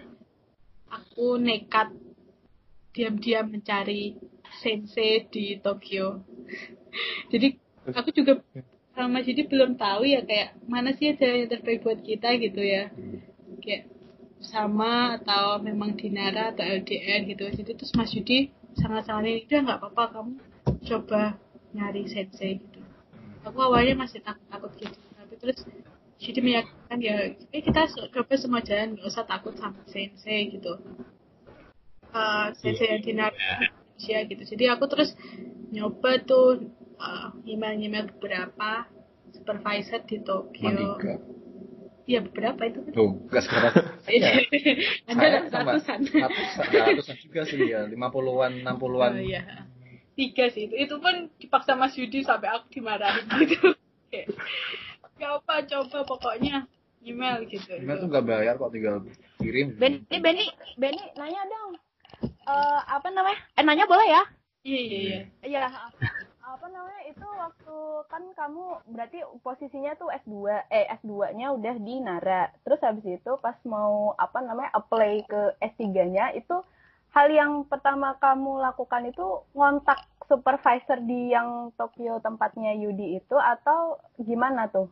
aku 0.89 1.37
nekat 1.37 1.93
diam-diam 2.97 3.53
mencari 3.53 4.17
sensei 4.61 5.25
di 5.33 5.57
Tokyo. 5.57 6.21
Jadi 7.33 7.57
aku 7.89 8.13
juga 8.13 8.45
sama 8.93 9.25
jadi 9.25 9.49
belum 9.49 9.81
tahu 9.81 10.05
ya 10.05 10.21
kayak 10.21 10.61
mana 10.69 10.93
sih 10.93 11.17
jalan 11.17 11.49
yang 11.49 11.51
terbaik 11.51 11.81
buat 11.81 12.01
kita 12.05 12.37
gitu 12.37 12.61
ya. 12.61 12.93
Kayak 13.65 13.89
sama 14.43 15.23
atau 15.23 15.63
memang 15.63 15.97
Dinara 15.97 16.53
atau 16.53 16.67
LDR 16.67 17.25
gitu. 17.25 17.49
Jadi 17.49 17.71
terus 17.73 17.95
Mas 17.97 18.13
Yudi 18.13 18.53
sangat 18.77 19.09
sangat 19.09 19.31
ini 19.31 19.49
udah 19.49 19.61
nggak 19.65 19.79
apa-apa 19.81 20.05
kamu 20.13 20.33
coba 20.83 21.23
nyari 21.73 22.05
sensei 22.11 22.61
gitu. 22.61 22.81
Aku 23.49 23.59
awalnya 23.59 24.05
masih 24.05 24.21
takut 24.21 24.45
takut 24.53 24.73
gitu. 24.77 24.99
Tapi 25.17 25.35
terus 25.41 25.59
Yudi 26.23 26.41
meyakinkan 26.45 26.99
ya 27.01 27.17
eh, 27.33 27.63
kita 27.65 27.89
coba 27.89 28.35
semua 28.37 28.61
jalan 28.61 28.99
nggak 28.99 29.09
usah 29.09 29.25
takut 29.25 29.57
sama 29.57 29.81
sensei 29.89 30.53
gitu. 30.53 30.77
Eh, 32.13 32.47
sensei 32.61 32.93
yang 32.93 33.03
Dinara 33.03 33.81
Indonesia 34.03 34.19
gitu 34.27 34.43
jadi 34.59 34.65
aku 34.75 34.85
terus 34.91 35.15
nyoba 35.71 36.19
tuh 36.27 36.75
uh, 36.99 37.31
email-email 37.47 38.11
beberapa 38.19 38.91
supervisor 39.31 40.03
di 40.05 40.19
Tokyo 40.27 40.69
Mandiga. 40.75 41.15
ya 42.05 42.19
beberapa 42.21 42.67
itu 42.67 42.83
kan 42.83 42.93
Tuh, 42.93 43.11
nggak 43.31 43.45
sekarang. 43.47 43.75
Anda 45.09 45.23
Saya 45.23 45.31
ada 45.31 45.41
sama 45.49 45.71
ratusan. 45.79 45.99
ratusan, 46.11 46.65
nggak 46.67 46.85
ratusan 46.93 47.17
juga 47.23 47.41
sih 47.47 47.59
ya, 47.63 47.81
lima 47.87 48.11
puluhan, 48.11 48.67
enam 48.67 48.77
puluhan. 48.77 49.17
Oh 49.17 49.23
iya. 49.23 49.65
Tiga 50.19 50.51
sih 50.51 50.69
itu. 50.69 50.75
Itu 50.77 50.99
pun 51.01 51.31
dipaksa 51.41 51.79
Mas 51.79 51.95
Yudi 51.97 52.27
sampai 52.27 52.53
aku 52.53 52.69
dimarahin 52.75 53.25
gitu. 53.49 53.73
Gak 55.17 55.31
apa 55.41 55.63
coba 55.65 55.99
pokoknya 56.05 56.67
email 57.07 57.47
gitu. 57.49 57.71
Email 57.79 58.03
tuh 58.03 58.09
nggak 58.11 58.27
bayar 58.27 58.55
kok, 58.59 58.75
tinggal 58.75 59.07
kirim. 59.41 59.79
Benny, 59.79 60.03
Benny, 60.11 60.47
Benny, 60.77 61.01
nanya 61.17 61.47
dong. 61.49 61.82
Eh 62.43 62.81
apa 62.87 63.09
namanya? 63.15 63.39
Eh 63.55 63.63
nanya 63.63 63.87
boleh 63.87 64.09
ya? 64.09 64.23
Iya 64.63 64.81
iya 64.81 64.99
iya. 64.99 65.21
Iya. 65.43 65.63
Apa 66.43 66.67
namanya 66.69 67.03
itu 67.09 67.27
waktu 67.27 67.77
kan 68.11 68.23
kamu 68.35 68.65
berarti 68.93 69.19
posisinya 69.43 69.95
tuh 69.99 70.11
S2 70.11 70.51
eh 70.71 70.87
S2-nya 71.03 71.55
udah 71.55 71.75
di 71.79 71.95
Nara. 72.03 72.51
Terus 72.67 72.83
habis 72.83 73.07
itu 73.07 73.33
pas 73.43 73.57
mau 73.67 74.15
apa 74.19 74.39
namanya 74.43 74.71
apply 74.75 75.27
ke 75.27 75.41
S3-nya 75.59 76.35
itu 76.39 76.63
hal 77.13 77.29
yang 77.29 77.69
pertama 77.69 78.17
kamu 78.19 78.59
lakukan 78.63 79.05
itu 79.07 79.45
ngontak 79.53 80.01
supervisor 80.27 80.99
di 81.05 81.35
yang 81.35 81.71
Tokyo 81.77 82.19
tempatnya 82.25 82.73
Yudi 82.73 83.21
itu 83.21 83.37
atau 83.37 83.99
gimana 84.19 84.71
tuh? 84.71 84.91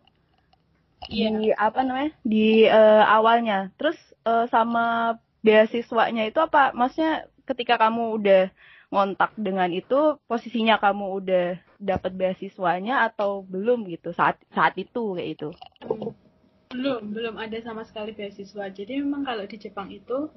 Iya. 1.08 1.28
Di 1.34 1.48
apa 1.54 1.80
namanya? 1.82 2.12
Di 2.22 2.66
eh, 2.66 3.04
awalnya. 3.06 3.70
Terus 3.78 3.96
eh, 4.26 4.46
sama 4.52 5.16
beasiswanya 5.40 6.28
itu 6.28 6.38
apa? 6.42 6.76
Maksudnya 6.76 7.24
ketika 7.50 7.74
kamu 7.76 8.22
udah 8.22 8.42
ngontak 8.90 9.34
dengan 9.38 9.70
itu 9.70 10.18
posisinya 10.26 10.78
kamu 10.82 11.06
udah 11.22 11.46
dapat 11.78 12.12
beasiswanya 12.14 13.06
atau 13.06 13.46
belum 13.46 13.86
gitu 13.90 14.10
saat 14.14 14.38
saat 14.50 14.74
itu 14.78 15.14
kayak 15.14 15.30
itu. 15.38 15.48
Belum, 16.70 17.02
belum 17.10 17.34
ada 17.38 17.58
sama 17.62 17.82
sekali 17.82 18.14
beasiswa. 18.14 18.70
Jadi 18.70 19.02
memang 19.02 19.26
kalau 19.26 19.42
di 19.46 19.58
Jepang 19.58 19.90
itu 19.90 20.30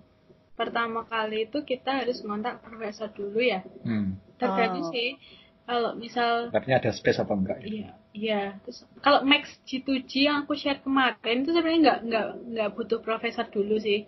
pertama 0.53 1.05
kali 1.05 1.49
itu 1.49 1.65
kita 1.65 2.05
harus 2.05 2.21
ngontak 2.21 2.61
profesor 2.61 3.09
dulu 3.09 3.41
ya. 3.41 3.61
Hmm. 3.85 4.17
Tergantung 4.37 4.89
Oh. 4.89 4.93
sih 4.93 5.17
kalau 5.65 5.97
misal 5.97 6.49
Tapi 6.49 6.69
ada 6.73 6.89
space 6.93 7.21
apa 7.21 7.33
enggak 7.33 7.57
ya? 7.61 7.67
Iya, 7.69 7.89
Iya, 8.13 8.41
terus 8.61 8.85
kalau 9.01 9.25
Max 9.25 9.57
G2G 9.65 10.29
yang 10.29 10.45
aku 10.45 10.53
share 10.53 10.77
kemarin 10.85 11.41
itu 11.41 11.49
sebenarnya 11.49 11.79
nggak 11.81 11.99
nggak 12.05 12.27
nggak 12.53 12.69
butuh 12.77 12.99
profesor 13.01 13.45
dulu 13.49 13.81
sih. 13.81 14.05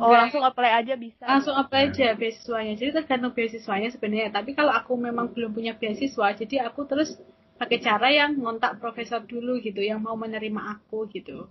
Oh, 0.00 0.08
langsung 0.08 0.40
apply 0.40 0.70
aja 0.80 0.94
bisa. 0.96 1.24
langsung 1.28 1.52
apply 1.52 1.92
aja 1.92 2.16
beasiswanya. 2.16 2.72
Jadi 2.80 2.90
tergantung 2.96 3.36
beasiswanya 3.36 3.92
sebenarnya. 3.92 4.32
Tapi 4.32 4.56
kalau 4.56 4.72
aku 4.72 4.96
memang 4.96 5.36
belum 5.36 5.52
punya 5.52 5.76
beasiswa, 5.76 6.32
jadi 6.32 6.64
aku 6.64 6.88
terus 6.88 7.20
pakai 7.60 7.78
cara 7.84 8.08
yang 8.08 8.40
ngontak 8.40 8.80
profesor 8.80 9.20
dulu 9.20 9.60
gitu, 9.60 9.84
yang 9.84 10.00
mau 10.00 10.16
menerima 10.16 10.80
aku 10.80 11.04
gitu. 11.12 11.44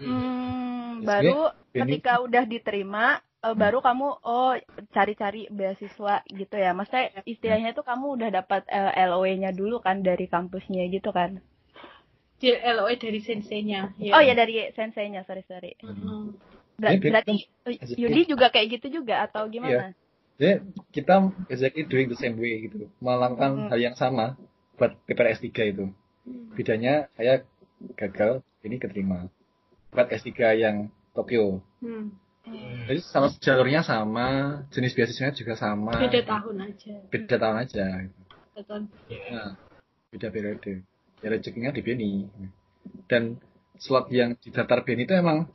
Hmm, 0.00 1.04
baru 1.04 1.52
ketika 1.76 2.24
udah 2.24 2.44
diterima, 2.48 3.20
eh, 3.44 3.52
baru 3.52 3.84
kamu 3.84 4.08
oh 4.24 4.56
cari-cari 4.96 5.52
beasiswa 5.52 6.24
gitu 6.32 6.56
ya. 6.56 6.72
Maksudnya 6.72 7.20
istilahnya 7.28 7.76
tuh 7.76 7.84
kamu 7.84 8.16
udah 8.16 8.28
dapat 8.32 8.64
eh, 8.72 9.04
LOE-nya 9.04 9.52
dulu 9.52 9.84
kan 9.84 10.00
dari 10.00 10.24
kampusnya 10.24 10.88
gitu 10.88 11.12
kan. 11.12 11.44
Di 12.40 12.56
LOE 12.56 12.96
dari 12.96 13.20
senseinya. 13.20 13.92
Oh 14.16 14.22
ya 14.24 14.32
dari 14.32 14.72
senseinya, 14.72 15.22
sorry 15.28 15.44
sorry. 15.44 15.76
Mm-mm. 15.84 16.34
Ber- 16.82 16.98
berarti 16.98 17.46
Exactly. 17.62 18.02
Yudi 18.02 18.22
juga 18.26 18.50
kayak 18.50 18.66
gitu 18.78 19.00
juga 19.02 19.22
atau 19.30 19.46
gimana? 19.46 19.94
Jadi 20.34 20.74
kita 20.90 21.30
exactly 21.46 21.86
doing 21.86 22.10
the 22.10 22.18
same 22.18 22.34
way 22.34 22.66
gitu. 22.66 22.90
Melakukan 22.98 23.50
Mhm. 23.54 23.68
hal 23.70 23.78
yang 23.78 23.94
sama 23.94 24.34
buat 24.74 24.98
paper 25.06 25.30
S3 25.38 25.70
itu. 25.70 25.86
Bedanya 26.58 27.06
saya 27.14 27.46
gagal, 27.94 28.42
ini 28.66 28.82
keterima. 28.82 29.30
Buat 29.94 30.10
S3 30.10 30.58
yang 30.58 30.90
Tokyo. 31.14 31.62
Hmm. 31.78 32.18
Jadi 32.90 32.98
sama 33.06 33.30
jalurnya 33.38 33.86
sama, 33.86 34.26
jenis 34.74 34.98
beasiswanya 34.98 35.30
juga 35.38 35.54
sama. 35.54 35.94
Beda 35.94 36.26
tahun 36.26 36.56
aja. 36.66 36.94
Beda 37.06 37.34
tahun 37.38 37.56
aja. 37.62 37.86
Betul. 38.58 38.90
Nah, 39.30 39.54
beda 40.10 40.28
periode. 40.34 40.82
Ya 41.22 41.28
rezekinya 41.30 41.70
di 41.70 41.86
BNI. 41.86 42.12
Dan 43.06 43.38
slot 43.78 44.10
yang 44.10 44.34
di 44.42 44.50
daftar 44.50 44.82
BNI 44.82 45.06
itu 45.06 45.14
emang 45.14 45.46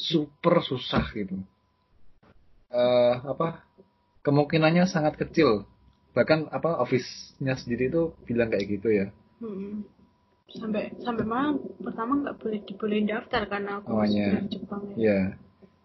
super 0.00 0.64
susah 0.64 1.04
gitu. 1.12 1.36
Eh 2.72 3.14
apa? 3.20 3.60
Kemungkinannya 4.24 4.88
sangat 4.88 5.20
kecil. 5.20 5.68
Bahkan 6.16 6.48
apa 6.50 6.80
office-nya 6.80 7.54
sendiri 7.54 7.92
itu 7.92 8.16
bilang 8.24 8.48
kayak 8.48 8.66
gitu 8.66 8.88
ya. 8.88 9.06
Mm-mm. 9.44 9.84
Sampai 10.50 10.90
sampai 10.98 11.22
malah 11.22 11.54
pertama 11.78 12.18
nggak 12.26 12.36
boleh 12.42 12.60
dibolehin 12.66 13.06
daftar 13.06 13.46
karena 13.46 13.78
aku 13.78 13.94
Oh, 13.94 14.02
Jepang 14.50 14.82
ya. 14.92 14.96
Ya. 14.98 15.20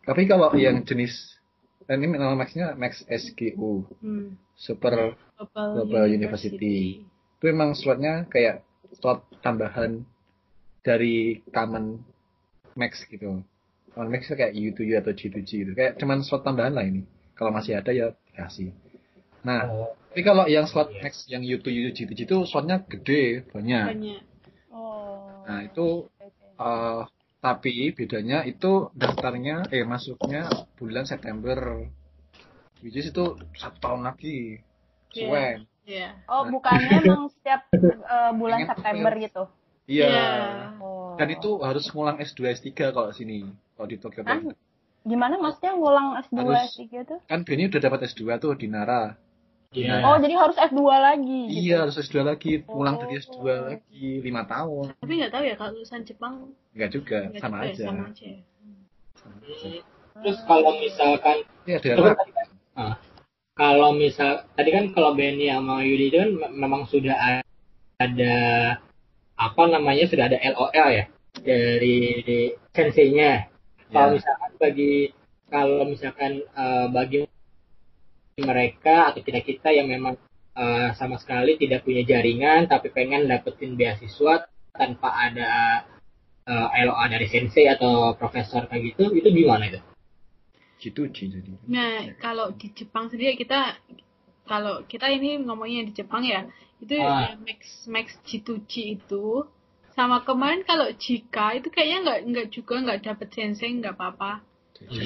Tapi 0.07 0.25
kalau 0.25 0.49
yang 0.57 0.81
jenis 0.81 1.37
dan 1.85 2.01
ini 2.01 2.17
nama 2.17 2.33
maxnya 2.33 2.73
Max 2.73 3.05
SGU, 3.05 3.85
Hmm. 4.01 4.33
Super 4.57 5.13
Global, 5.37 5.67
Global 5.83 6.05
University. 6.09 7.03
itu 7.35 7.45
emang 7.45 7.75
slotnya 7.75 8.25
kayak 8.31 8.63
slot 8.97 9.27
tambahan 9.43 10.01
dari 10.81 11.43
common 11.51 11.99
max 12.73 13.03
gitu. 13.05 13.43
Max 13.95 14.27
itu 14.27 14.35
kayak 14.35 14.51
U2U 14.51 14.93
atau 14.99 15.13
G2G 15.15 15.49
gitu. 15.63 15.71
Kayak 15.71 15.95
cuman 15.95 16.19
slot 16.19 16.43
tambahan 16.43 16.75
lah 16.75 16.83
ini. 16.83 17.07
Kalau 17.39 17.55
masih 17.55 17.79
ada 17.79 17.95
ya 17.95 18.11
dikasih. 18.35 18.75
Nah, 19.47 19.61
Oh, 19.71 19.93
tapi 20.11 20.21
kalau 20.25 20.43
yang 20.51 20.67
slot 20.67 20.91
Iya. 20.91 20.99
max 21.05 21.13
yang 21.31 21.43
U2U 21.47 21.95
G2G 21.95 22.27
itu 22.27 22.37
slotnya 22.43 22.83
gede, 22.83 23.47
banyak. 23.55 23.85
Banyak. 23.95 24.21
Oh. 24.75 25.47
Nah, 25.47 25.63
itu 25.63 26.11
eh 26.59 27.03
tapi 27.39 27.93
bedanya 27.93 28.41
itu 28.41 28.89
daftarnya 28.97 29.69
eh 29.69 29.85
masuknya 29.85 30.49
bulan 30.81 31.05
September. 31.05 31.85
Which 32.81 32.97
is 32.97 33.13
itu 33.13 33.37
satu 33.55 33.77
tahun 33.79 34.01
lagi. 34.03 34.59
Iya. 35.13 35.23
Suwen. 35.23 35.57
Iya. 35.85 36.09
Oh, 36.25 36.49
bukannya 36.49 37.05
emang 37.05 37.29
setiap 37.29 37.69
eh, 37.71 38.31
bulan 38.33 38.65
September 38.65 39.13
gitu. 39.21 39.43
Iya. 39.85 40.07
Iya. 40.09 40.29
Oh. 40.81 41.13
Dan 41.15 41.29
itu 41.31 41.61
harus 41.61 41.85
ngulang 41.93 42.17
S2 42.17 42.57
S3 42.57 42.91
kalau 42.91 43.13
sini. 43.13 43.45
Kalau 43.75 43.87
di 43.87 43.97
Tokyo 43.99 44.23
Kan? 44.23 44.55
Gimana 45.05 45.37
maksudnya 45.37 45.77
ngulang 45.77 46.17
S2 46.19 46.37
Harus. 46.39 46.73
S3 46.73 46.85
tuh? 47.05 47.19
Kan 47.23 47.45
Benny 47.45 47.69
udah 47.69 47.77
dapat 47.77 47.99
S2 48.09 48.39
tuh 48.39 48.55
di 48.55 48.65
Nara. 48.65 49.13
Iya. 49.69 49.99
Oh, 50.01 50.15
jadi 50.17 50.33
harus 50.33 50.55
S2 50.55 50.81
lagi 50.87 51.39
gitu. 51.45 51.59
Iya, 51.61 51.75
harus 51.83 51.95
S2 51.99 52.23
lagi. 52.23 52.63
Ngulang 52.63 52.95
Oh. 52.95 52.99
dari 53.03 53.13
S2 53.19 53.37
lagi 53.61 54.09
5 54.23 54.41
tahun. 54.47 54.85
Tapi 54.97 55.11
nggak 55.13 55.31
tahu 55.31 55.43
ya 55.43 55.55
kalau 55.55 55.71
lulusan 55.75 56.01
Jepang 56.01 56.33
Enggak 56.71 56.89
juga, 56.89 57.17
nggak 57.27 57.41
sama 57.43 57.55
juga 57.55 57.61
ya, 57.61 57.69
aja. 57.69 57.83
Sama 57.83 58.03
aja. 58.07 58.25
ya. 58.25 58.39
Hmm. 58.55 59.79
Terus 60.15 60.39
kalau 60.47 60.71
misalkan 60.79 61.37
Iya, 61.65 61.77
ada 61.81 62.13
kan 62.15 62.27
ah, 62.75 62.95
kalau 63.53 63.89
misal 63.91 64.47
tadi 64.55 64.69
kan 64.71 64.85
kalau 64.91 65.11
Benny 65.11 65.47
sama 65.47 65.81
Yudi 65.81 66.07
itu 66.07 66.17
kan 66.17 66.31
me- 66.31 66.53
memang 66.55 66.81
sudah 66.87 67.43
ada 67.95 68.35
apa 69.35 69.61
namanya 69.67 70.07
sudah 70.07 70.31
ada 70.31 70.39
LOL 70.39 70.71
ya 70.71 71.05
dari 71.35 71.97
senseinya. 72.71 73.51
Kalau 73.87 74.09
Ya. 74.11 74.15
misalkan 74.17 74.51
bagi 74.57 74.93
kalau 75.45 75.83
misalkan 75.85 76.31
eh, 76.41 76.87
bagi 76.89 77.19
mereka 78.35 79.11
atau 79.13 79.21
kita 79.21 79.39
kita 79.41 79.69
yang 79.71 79.87
memang 79.87 80.19
eh, 80.53 80.89
sama 80.93 81.15
sekali 81.15 81.55
tidak 81.55 81.83
punya 81.83 82.03
jaringan 82.03 82.67
tapi 82.67 82.91
pengen 82.91 83.27
dapetin 83.27 83.75
beasiswa 83.75 84.43
tanpa 84.71 85.09
ada 85.13 85.51
eh, 86.43 86.67
LOA 86.83 87.05
dari 87.07 87.27
sensei 87.27 87.65
atau 87.65 88.11
profesor 88.13 88.67
kayak 88.67 88.95
gitu 88.95 89.13
itu 89.13 89.27
gimana 89.31 89.69
itu? 89.69 89.79
G2G 90.75 91.17
jadi. 91.31 91.51
Nah, 91.71 92.19
kalau 92.19 92.51
di 92.51 92.67
Jepang 92.69 93.07
sendiri 93.07 93.39
kita 93.39 93.79
kalau 94.45 94.83
kita 94.85 95.07
ini 95.09 95.39
ngomongnya 95.41 95.87
di 95.89 95.93
Jepang 95.95 96.21
ya, 96.21 96.45
itu 96.77 96.99
Ah. 96.99 97.31
ya 97.31 97.39
Max 97.39 97.87
Max 97.87 98.05
G2G 98.27 98.99
itu 98.99 99.47
sama 99.97 100.17
kemarin 100.27 100.61
kalau 100.69 100.87
jika 101.05 101.45
itu 101.57 101.67
kayaknya 101.75 101.97
nggak 102.05 102.19
nggak 102.29 102.47
juga 102.55 102.73
nggak 102.83 102.99
dapet 103.07 103.27
sensei 103.37 103.69
nggak 103.79 103.95
apa-apa. 103.97 104.31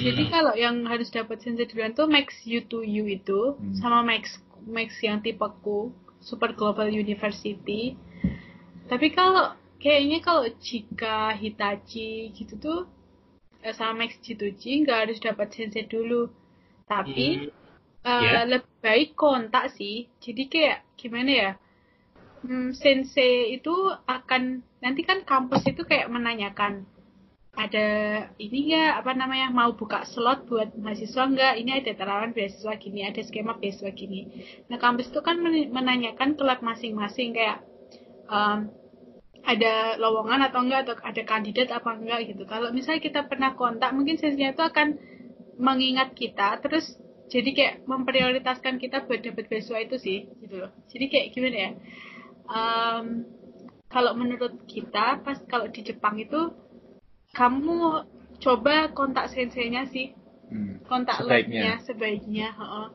Jadi 0.02 0.22
kalau 0.34 0.54
yang 0.64 0.76
harus 0.90 1.08
dapat 1.18 1.36
sensei 1.44 1.66
duluan 1.70 1.92
tuh 1.98 2.06
Max 2.14 2.28
U2U 2.56 3.04
itu 3.18 3.40
Hmm. 3.58 3.80
sama 3.80 3.98
Max 4.10 4.24
Max 4.76 4.88
yang 5.08 5.18
tipeku 5.24 5.80
Super 6.28 6.50
Global 6.58 6.88
University. 7.04 7.82
Tapi 8.90 9.06
kalau 9.18 9.46
kayaknya 9.82 10.18
kalau 10.26 10.44
jika 10.68 11.16
Hitachi 11.42 12.10
gitu 12.38 12.54
tuh 12.66 12.80
eh, 13.66 13.74
sama 13.78 13.94
Max 14.04 14.10
G2G 14.24 14.62
nggak 14.84 14.98
harus 15.08 15.18
dapat 15.28 15.48
sensei 15.56 15.84
dulu. 15.94 16.22
Tapi 16.92 17.26
Hmm. 17.36 17.48
eh, 18.12 18.20
Ya. 18.24 18.42
lebih 18.52 18.74
baik 18.86 19.10
kontak 19.22 19.64
sih. 19.78 19.96
Jadi 20.24 20.42
kayak 20.54 20.78
gimana 21.00 21.30
ya? 21.44 21.50
Hmm, 22.44 22.68
sensei 22.82 23.34
itu 23.56 23.74
akan 24.16 24.42
nanti 24.84 25.00
kan 25.08 25.18
kampus 25.30 25.62
itu 25.72 25.82
kayak 25.90 26.08
menanyakan 26.14 26.72
ada 27.64 27.86
ini 28.44 28.58
nggak? 28.70 28.92
Apa 29.04 29.12
namanya? 29.20 29.48
Mau 29.58 29.70
buka 29.80 29.98
slot 30.12 30.40
buat 30.50 30.70
mahasiswa 30.84 31.22
nggak? 31.32 31.54
Ini 31.60 31.70
ada 31.82 31.92
tawaran 32.00 32.32
beasiswa 32.36 32.72
gini 32.84 33.00
ada 33.10 33.20
skema 33.28 33.52
beasiswa 33.60 33.90
gini. 34.00 34.20
Nah 34.70 34.78
kampus 34.84 35.06
itu 35.12 35.20
kan 35.28 35.36
men- 35.44 35.70
menanyakan 35.76 36.30
ke 36.38 36.44
masing-masing 36.68 37.28
kayak 37.36 37.58
em, 38.30 38.58
ada 39.52 39.74
lowongan 40.02 40.40
atau 40.46 40.60
enggak 40.64 40.80
atau 40.86 40.94
ada 41.10 41.22
kandidat 41.32 41.68
apa 41.78 41.90
enggak 41.98 42.20
gitu. 42.30 42.42
Kalau 42.52 42.68
misalnya 42.76 43.02
kita 43.08 43.20
pernah 43.30 43.50
kontak 43.60 43.90
mungkin 43.96 44.16
sensei 44.20 44.52
itu 44.52 44.62
akan 44.62 44.88
mengingat 45.60 46.12
kita 46.16 46.48
terus 46.64 46.96
jadi 47.32 47.50
kayak 47.56 47.74
memprioritaskan 47.86 48.76
kita 48.82 49.06
buat 49.06 49.20
dapat 49.22 49.44
beasiswa 49.50 49.78
itu 49.86 49.96
sih 50.00 50.18
gitu 50.42 50.56
loh. 50.66 50.70
Jadi 50.92 51.04
kayak 51.12 51.28
gimana 51.34 51.56
ya? 51.66 51.70
Em, 52.50 53.06
kalau 53.90 54.12
menurut 54.14 54.54
kita 54.70 55.20
pas 55.24 55.38
kalau 55.50 55.66
di 55.74 55.80
Jepang 55.88 56.16
itu 56.16 56.40
kamu 57.34 57.78
coba 58.40 58.90
kontak 58.98 59.26
senseinya 59.34 59.84
sih 59.90 60.06
Hmm. 60.50 60.82
kontak 60.90 61.22
Sebaiknya. 61.22 61.62
labnya 61.62 61.72
sebaiknya 61.86 62.48
heeh. 62.58 62.86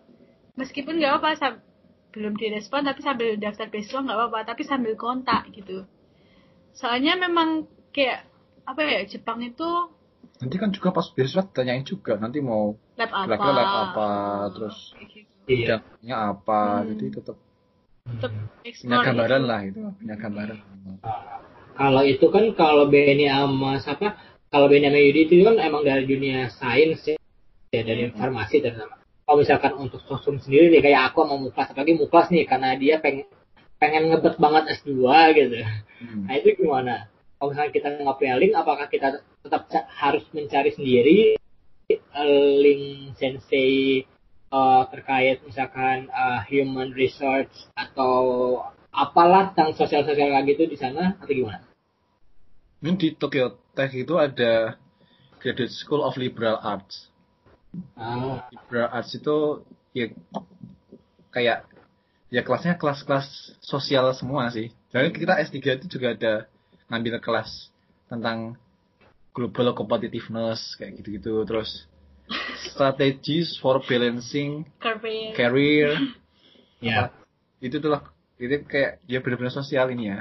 meskipun 0.59 0.99
nggak 0.99 1.11
apa-apa 1.15 1.29
sam- 1.39 1.63
belum 2.11 2.35
direspon 2.35 2.83
tapi 2.87 2.99
sambil 3.03 3.35
daftar 3.39 3.67
beasiswa 3.71 3.99
nggak 4.03 4.17
apa-apa 4.19 4.39
tapi 4.51 4.61
sambil 4.67 4.93
kontak 4.99 5.47
gitu 5.55 5.83
soalnya 6.75 7.15
memang 7.15 7.67
kayak 7.95 8.27
apa 8.67 8.81
ya 8.83 9.01
Jepang 9.07 9.39
itu 9.43 9.69
Nanti 10.35 10.55
kan 10.59 10.69
juga 10.75 10.91
pas 10.91 11.07
beasiswa 11.15 11.47
tanyain 11.55 11.87
juga 11.87 12.19
nanti 12.19 12.43
mau 12.43 12.75
lab 12.99 13.11
apa 13.11 13.47
lab 13.55 13.71
apa, 13.87 14.09
terus 14.51 14.77
gitu. 14.99 15.23
Iya. 15.47 15.79
bidangnya 15.79 16.15
apa, 16.35 16.59
Hmm. 16.83 16.87
jadi 16.91 17.05
tetap 17.21 17.37
Tetep 18.05 18.31
punya 18.31 18.69
explore 18.69 19.05
gambaran 19.05 19.41
itu. 19.41 19.49
lah 19.49 19.61
itu, 19.65 19.79
punya 19.97 20.15
gambaran. 20.21 20.57
Kalau 21.75 22.03
itu 22.05 22.25
kan 22.29 22.45
kalau 22.53 22.85
Benny 22.87 23.25
sama 23.27 23.81
siapa? 23.81 24.15
Kalau 24.53 24.69
Benny 24.69 24.87
sama 24.87 24.99
Yudi 25.01 25.21
itu 25.25 25.43
kan 25.43 25.57
emang 25.57 25.81
dari 25.81 26.05
dunia 26.05 26.47
sains 26.53 27.01
ya, 27.09 27.17
dari 27.73 28.13
farmasi 28.13 28.61
terutama. 28.61 29.01
Kalau 29.25 29.37
misalkan 29.41 29.73
untuk 29.81 30.05
sosum 30.05 30.37
sendiri 30.37 30.69
nih 30.69 30.81
kayak 30.85 31.11
aku 31.11 31.25
mau 31.25 31.41
muklas 31.41 31.73
apalagi 31.73 31.97
muklas 31.97 32.29
nih 32.29 32.45
karena 32.45 32.77
dia 32.77 33.01
pengen 33.01 33.25
pengen 33.81 34.13
ngebet 34.13 34.37
banget 34.37 34.63
S2 34.85 34.93
gitu. 35.33 35.55
Hmm. 35.65 36.29
Nah 36.29 36.33
itu 36.37 36.47
gimana? 36.61 37.09
Kalau 37.41 37.51
misalnya 37.51 37.73
kita 37.73 37.89
ngapelin 38.05 38.53
apakah 38.53 38.87
kita 38.87 39.25
tetap 39.41 39.65
harus 39.97 40.23
mencari 40.29 40.71
sendiri 40.71 41.19
eh, 41.89 42.49
link 42.61 43.17
sensei 43.17 44.05
eh, 44.55 44.83
terkait 44.95 45.37
misalkan 45.43 46.07
eh, 46.07 46.39
human 46.47 46.95
research 46.95 47.51
atau 47.75 48.15
apalah 48.95 49.51
tentang 49.51 49.75
sosial-sosial 49.75 50.31
kayak 50.31 50.47
gitu 50.55 50.63
di 50.71 50.77
sana 50.79 51.19
atau 51.19 51.27
gimana? 51.27 51.67
Ini 52.79 52.91
di 52.95 53.09
Tokyo 53.19 53.59
Tech 53.75 53.91
itu 53.91 54.15
ada 54.15 54.79
Graduate 55.43 55.75
School 55.75 56.01
of 56.01 56.15
Liberal 56.15 56.63
Arts. 56.63 57.11
Ah, 57.99 58.47
Liberal 58.49 58.89
Arts 58.95 59.11
itu 59.19 59.67
ya 59.91 60.07
kayak 61.35 61.67
ya 62.31 62.41
kelasnya 62.41 62.79
kelas-kelas 62.79 63.59
sosial 63.59 64.15
semua 64.15 64.47
sih. 64.49 64.71
Jadi 64.95 65.11
kita 65.11 65.35
S3 65.43 65.59
itu 65.83 65.85
juga 65.99 66.15
ada 66.15 66.33
ngambil 66.87 67.19
kelas 67.19 67.69
tentang 68.07 68.55
global 69.35 69.75
competitiveness 69.75 70.79
kayak 70.79 71.03
gitu-gitu 71.03 71.43
terus 71.43 71.89
strategies 72.69 73.57
for 73.61 73.81
balancing 73.85 74.65
career. 75.35 75.95
ya. 76.83 77.09
itu 77.63 77.79
tuh 77.79 77.89
lah 77.89 78.03
itu 78.35 78.67
kayak 78.67 79.01
ya 79.07 79.23
benar-benar 79.23 79.53
sosial 79.53 79.89
ini 79.93 80.11
ya. 80.11 80.19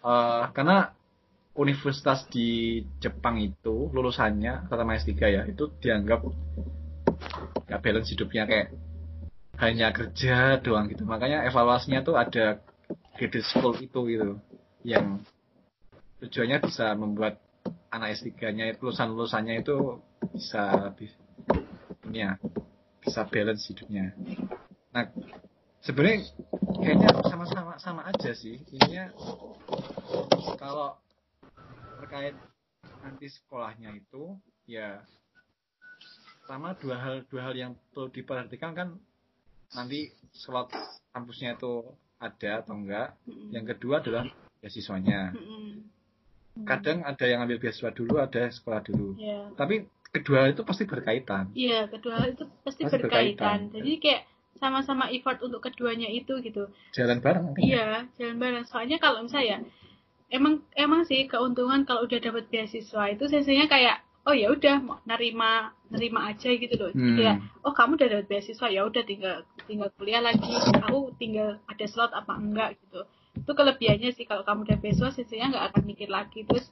Eh, 0.00 0.44
karena 0.54 0.94
universitas 1.56 2.28
di 2.28 2.80
Jepang 3.00 3.40
itu 3.40 3.88
lulusannya 3.90 4.68
terutama 4.68 4.94
S3 5.00 5.12
ya 5.24 5.42
itu 5.48 5.72
dianggap 5.80 6.20
nggak 7.66 7.80
balance 7.80 8.12
hidupnya 8.12 8.44
kayak 8.44 8.68
hanya 9.56 9.88
kerja 9.92 10.60
doang 10.60 10.86
gitu. 10.92 11.08
Makanya 11.08 11.48
evaluasinya 11.48 12.04
tuh 12.04 12.20
ada 12.20 12.60
graduate 13.16 13.48
school 13.48 13.74
itu 13.80 14.00
gitu 14.12 14.30
yang 14.84 15.24
tujuannya 16.20 16.58
bisa 16.64 16.92
membuat 16.94 17.40
anak 17.96 18.20
S3-nya 18.20 18.76
lulusan-lulusannya 18.76 19.64
itu 19.64 20.04
bisa 20.36 20.92
lebih 20.92 21.08
ini 22.12 22.28
ya 22.28 22.36
bisa 23.00 23.24
balance 23.24 23.64
hidupnya. 23.72 24.12
Nah 24.92 25.08
sebenarnya 25.80 26.28
kayaknya 26.84 27.08
sama-sama 27.24 27.72
sama 27.80 28.02
aja 28.04 28.36
sih. 28.36 28.60
Ininya 28.68 29.16
kalau 30.60 31.00
terkait 32.04 32.36
nanti 33.00 33.26
sekolahnya 33.32 33.96
itu 33.96 34.36
ya 34.68 35.00
sama 36.44 36.76
dua 36.76 37.00
hal 37.00 37.14
dua 37.32 37.50
hal 37.50 37.54
yang 37.56 37.72
perlu 37.90 38.12
diperhatikan 38.12 38.76
kan 38.76 38.88
nanti 39.74 40.12
slot 40.36 40.70
kampusnya 41.16 41.56
itu 41.56 41.96
ada 42.20 42.60
atau 42.60 42.76
enggak. 42.76 43.16
Yang 43.50 43.76
kedua 43.76 44.04
adalah 44.04 44.28
beasiswanya 44.60 45.32
kadang 46.64 47.02
ada 47.02 47.24
yang 47.24 47.42
ambil 47.42 47.58
beasiswa 47.58 47.90
dulu 47.90 48.16
ada 48.16 48.48
sekolah 48.48 48.80
dulu 48.80 49.12
ya 49.16 49.50
tapi 49.52 49.84
kedua 50.06 50.48
itu 50.48 50.62
pasti 50.62 50.84
berkaitan 50.84 51.52
Iya, 51.52 51.84
kedua 51.86 52.16
hal 52.16 52.32
itu 52.32 52.48
pasti, 52.62 52.88
Pasti 52.88 52.96
berkaitan. 52.96 53.04
berkaitan. 53.04 53.58
Jadi 53.74 53.92
kayak 53.98 54.22
sama-sama 54.56 55.12
effort 55.12 55.36
untuk 55.42 55.60
keduanya 55.60 56.08
itu 56.08 56.32
gitu. 56.40 56.72
jalan 56.90 57.20
bareng 57.20 57.52
kan? 57.52 57.60
Iya, 57.60 57.88
jalan 58.16 58.36
bareng. 58.40 58.64
Soalnya 58.64 58.96
kalau 58.96 59.20
misalnya 59.20 59.60
emang 60.32 60.64
emang 60.72 61.04
sih 61.04 61.28
keuntungan 61.28 61.84
kalau 61.84 62.08
udah 62.08 62.16
dapat 62.18 62.48
beasiswa 62.48 63.12
itu 63.12 63.28
sensenya 63.28 63.68
kayak 63.68 64.00
oh 64.24 64.32
ya 64.32 64.48
udah 64.48 64.80
mau 64.80 64.98
nerima 65.04 65.70
nerima 65.86 66.32
aja 66.32 66.48
gitu 66.48 66.74
loh. 66.74 66.88
Jadi 66.90 67.04
Hmm. 67.04 67.18
kayak 67.20 67.36
oh 67.62 67.72
kamu 67.72 67.92
udah 67.94 68.08
dapat 68.10 68.26
beasiswa 68.26 68.66
ya 68.66 68.80
udah 68.82 69.02
tinggal 69.04 69.36
tinggal 69.68 69.88
kuliah 69.94 70.24
lagi. 70.24 70.48
Aku 70.82 71.12
tinggal 71.14 71.60
ada 71.68 71.84
slot 71.84 72.10
apa 72.10 72.32
enggak 72.34 72.80
gitu. 72.80 73.04
Itu 73.46 73.54
kelebihannya 73.54 74.10
sih 74.10 74.26
kalau 74.26 74.42
kamu 74.42 74.66
udah 74.66 74.78
beasiswa 74.82 75.14
sensenya 75.14 75.54
nggak 75.54 75.66
akan 75.70 75.82
mikir 75.86 76.10
lagi 76.10 76.42
terus 76.42 76.66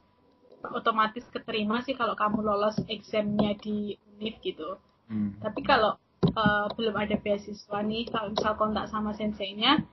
otomatis 0.75 1.23
keterima 1.31 1.87
sih 1.87 1.95
kalau 1.95 2.19
kamu 2.19 2.43
lolos 2.43 2.83
examnya 2.91 3.55
di 3.55 3.95
univ 4.19 4.43
gitu. 4.43 4.83
Hmm. 5.07 5.39
Tapi 5.39 5.63
kalau 5.63 5.95
eh, 6.27 6.67
belum 6.75 6.99
ada 6.99 7.15
beasiswa 7.15 7.79
nih, 7.79 8.11
kalau 8.11 8.35
misal 8.35 8.59
kontak 8.59 8.91
sama 8.91 9.15
senseinya, 9.15 9.87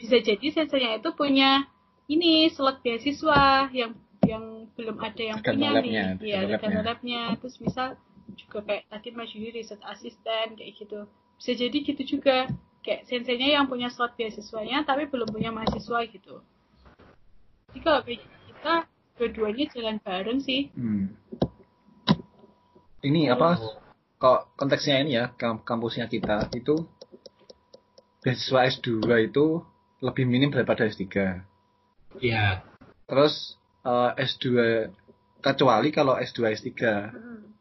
bisa 0.00 0.16
jadi 0.22 0.48
senseinya 0.48 0.96
itu 0.96 1.12
punya 1.12 1.68
ini 2.08 2.48
slot 2.48 2.80
beasiswa 2.80 3.68
yang 3.76 3.92
yang 4.24 4.70
belum 4.78 4.96
ada 5.02 5.22
yang 5.34 5.38
punya 5.44 5.76
labnya, 5.76 6.16
nih. 6.16 6.24
Iya, 6.24 6.36
tergantung 6.40 6.48
tergantung 6.48 6.72
labnya. 6.72 7.22
labnya. 7.34 7.40
Terus 7.42 7.56
misal 7.60 7.88
juga 8.38 8.58
kayak 8.64 8.84
tadi 8.88 9.08
Mas 9.12 9.30
Yudi 9.36 9.50
research 9.60 9.84
assistant 9.84 10.56
kayak 10.56 10.72
gitu. 10.72 11.04
Bisa 11.36 11.52
jadi 11.52 11.76
gitu 11.84 12.02
juga. 12.16 12.48
Kayak 12.88 13.04
senseinya 13.04 13.60
yang 13.60 13.68
punya 13.68 13.92
slot 13.92 14.16
beasiswanya 14.16 14.80
tapi 14.88 15.12
belum 15.12 15.28
punya 15.28 15.52
mahasiswa 15.52 16.08
gitu. 16.08 16.40
Jadi 17.68 17.78
kalau 17.84 18.00
kayak 18.00 18.24
kita 18.24 18.74
dua-duanya 19.20 19.64
jalan 19.76 19.96
bareng 20.00 20.40
sih. 20.40 20.72
Hmm. 20.72 21.12
Ini 23.04 23.28
apa? 23.36 23.60
Kok 24.16 24.56
konteksnya 24.56 25.04
ini 25.04 25.20
ya, 25.20 25.36
kam- 25.36 25.60
kampusnya 25.60 26.08
kita 26.08 26.48
itu 26.56 26.88
beasiswa 28.24 28.72
S2 28.72 29.04
itu 29.28 29.60
lebih 30.00 30.24
minim 30.24 30.48
daripada 30.48 30.88
S3. 30.88 31.44
Iya. 32.24 32.64
Terus 33.04 33.60
eh, 33.84 34.10
S2 34.16 34.46
kecuali 35.44 35.92
kalau 35.92 36.16
S2 36.16 36.56
S3. 36.56 36.72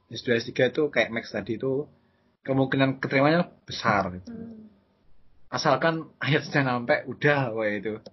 S2 0.07 0.27
S3 0.39 0.71
itu 0.71 0.83
kayak 0.87 1.11
Max 1.11 1.35
tadi 1.35 1.59
itu 1.59 1.83
kemungkinan 2.47 3.03
keterimanya 3.03 3.51
besar. 3.67 4.07
gitu. 4.15 4.31
Asalkan 5.47 6.11
ayatnya 6.19 6.61
sampai 6.67 7.07
udah 7.07 7.55
wah 7.55 7.67
itu. 7.71 8.03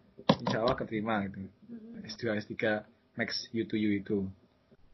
Insya 0.46 0.62
Allah 0.62 0.76
keterima 0.78 1.26
gitu. 1.26 1.50
S2 2.06 2.22
S3 2.46 2.54
Max 3.18 3.50
U2U 3.50 3.90
itu. 3.98 4.18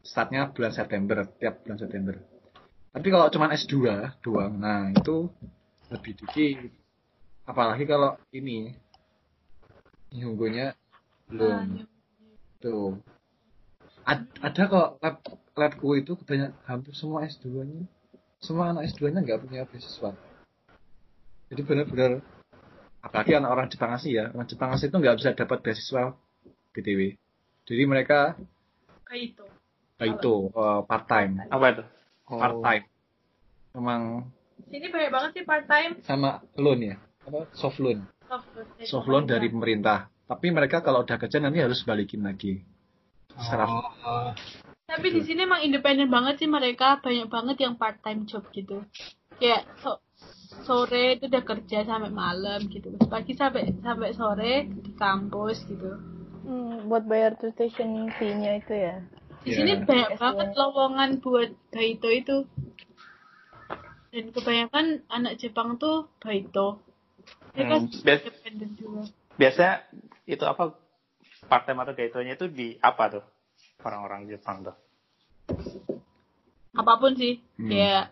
Startnya 0.00 0.48
bulan 0.48 0.72
September, 0.72 1.28
tiap 1.36 1.60
bulan 1.64 1.76
September. 1.76 2.16
Tapi 2.90 3.06
kalau 3.12 3.28
cuma 3.28 3.52
S2 3.52 3.76
doang, 4.24 4.56
nah 4.56 4.88
itu 4.88 5.28
lebih 5.92 6.16
dikit. 6.16 6.72
Apalagi 7.44 7.84
kalau 7.84 8.16
ini 8.32 8.72
Nihongonya 10.10 10.74
belum. 11.30 11.86
Tuh. 12.58 12.98
Ad- 14.02 14.32
ada 14.42 14.62
kok 14.66 14.88
lab 14.98 15.16
labku 15.54 15.88
itu 15.94 16.18
kebanyak 16.18 16.50
hampir 16.66 16.96
semua 16.96 17.22
S2-nya. 17.28 17.86
Semua 18.42 18.74
anak 18.74 18.90
S2-nya 18.90 19.22
nggak 19.22 19.40
punya 19.46 19.62
beasiswa. 19.68 20.10
Jadi 21.50 21.60
benar-benar 21.66 22.22
apalagi 23.02 23.34
anak 23.34 23.50
orang 23.50 23.66
Jepang 23.66 23.90
asli 23.90 24.14
ya, 24.14 24.30
orang 24.30 24.46
Jepang 24.46 24.70
asli 24.70 24.86
itu 24.86 24.96
nggak 24.96 25.16
bisa 25.18 25.30
dapat 25.34 25.58
beasiswa 25.60 26.14
BTW. 26.70 27.00
Jadi 27.66 27.82
mereka 27.84 28.38
Kayak 29.02 29.34
itu. 29.34 29.44
itu 30.00 30.34
part 30.86 31.04
time, 31.04 31.42
Apa 31.50 31.66
itu? 31.74 31.82
part 32.30 32.56
time. 32.62 32.84
Memang 33.74 34.00
Sini 34.70 34.86
banyak 34.86 35.10
banget 35.10 35.30
sih 35.34 35.44
part 35.44 35.66
time 35.66 35.98
sama 36.00 36.38
loan 36.54 36.80
ya, 36.84 36.96
apa 37.26 37.50
soft 37.50 37.82
loan, 37.82 38.06
soft 38.22 38.46
loan. 38.54 38.66
soft 38.86 39.08
loan 39.10 39.24
dari 39.26 39.50
pemerintah. 39.50 40.06
Tapi 40.24 40.54
mereka 40.54 40.78
kalau 40.78 41.02
udah 41.02 41.18
kerja 41.18 41.42
nanti 41.42 41.58
harus 41.58 41.82
balikin 41.82 42.22
lagi. 42.22 42.62
Secara 43.34 43.66
Oh, 43.66 44.30
Tapi 44.86 45.06
di 45.10 45.22
sini 45.22 45.42
emang 45.42 45.62
independen 45.62 46.06
banget 46.06 46.38
sih 46.38 46.46
mereka, 46.46 46.98
banyak 46.98 47.26
banget 47.26 47.56
yang 47.62 47.74
part 47.74 47.98
time 47.98 48.26
job 48.26 48.46
gitu. 48.50 48.82
Kayak 49.38 49.66
so- 49.78 49.98
sore 50.50 51.16
itu 51.16 51.26
udah 51.26 51.44
kerja 51.44 51.78
sampai 51.84 52.10
malam 52.10 52.66
gitu. 52.66 52.90
Pagi 53.06 53.32
sampai 53.32 53.70
sampai 53.78 54.10
sore 54.12 54.54
di 54.66 54.92
kampus 54.92 55.62
gitu. 55.64 55.94
Hmm, 56.42 56.90
buat 56.90 57.06
bayar 57.06 57.38
tuition 57.38 58.10
fee-nya 58.12 58.58
itu 58.58 58.74
ya. 58.74 58.96
Di 59.40 59.50
Ya. 59.50 59.56
sini 59.56 59.72
banyak 59.80 60.10
S2. 60.12 60.20
banget 60.20 60.48
lowongan 60.52 61.10
buat 61.18 61.50
baito 61.70 62.08
itu. 62.10 62.36
Dan 64.10 64.34
kebanyakan 64.34 65.06
anak 65.06 65.38
Jepang 65.38 65.78
tuh 65.78 66.10
baito. 66.18 66.82
Mereka 67.54 67.74
Hmm, 67.76 67.86
bias- 68.02 68.24
independen 68.26 68.70
juga. 68.74 69.02
Biasanya 69.36 69.74
itu 70.26 70.44
apa 70.44 70.74
part 71.46 71.62
time 71.64 71.80
atau 71.80 71.94
gaitonya 71.94 72.34
itu 72.34 72.46
di 72.46 72.74
apa 72.78 73.04
tuh 73.08 73.24
orang-orang 73.80 74.26
Jepang 74.26 74.66
tuh? 74.66 74.76
Apa 76.72 76.98
pun 76.98 77.14
sih, 77.14 77.38
Hmm. 77.56 77.66
kayak 77.66 78.04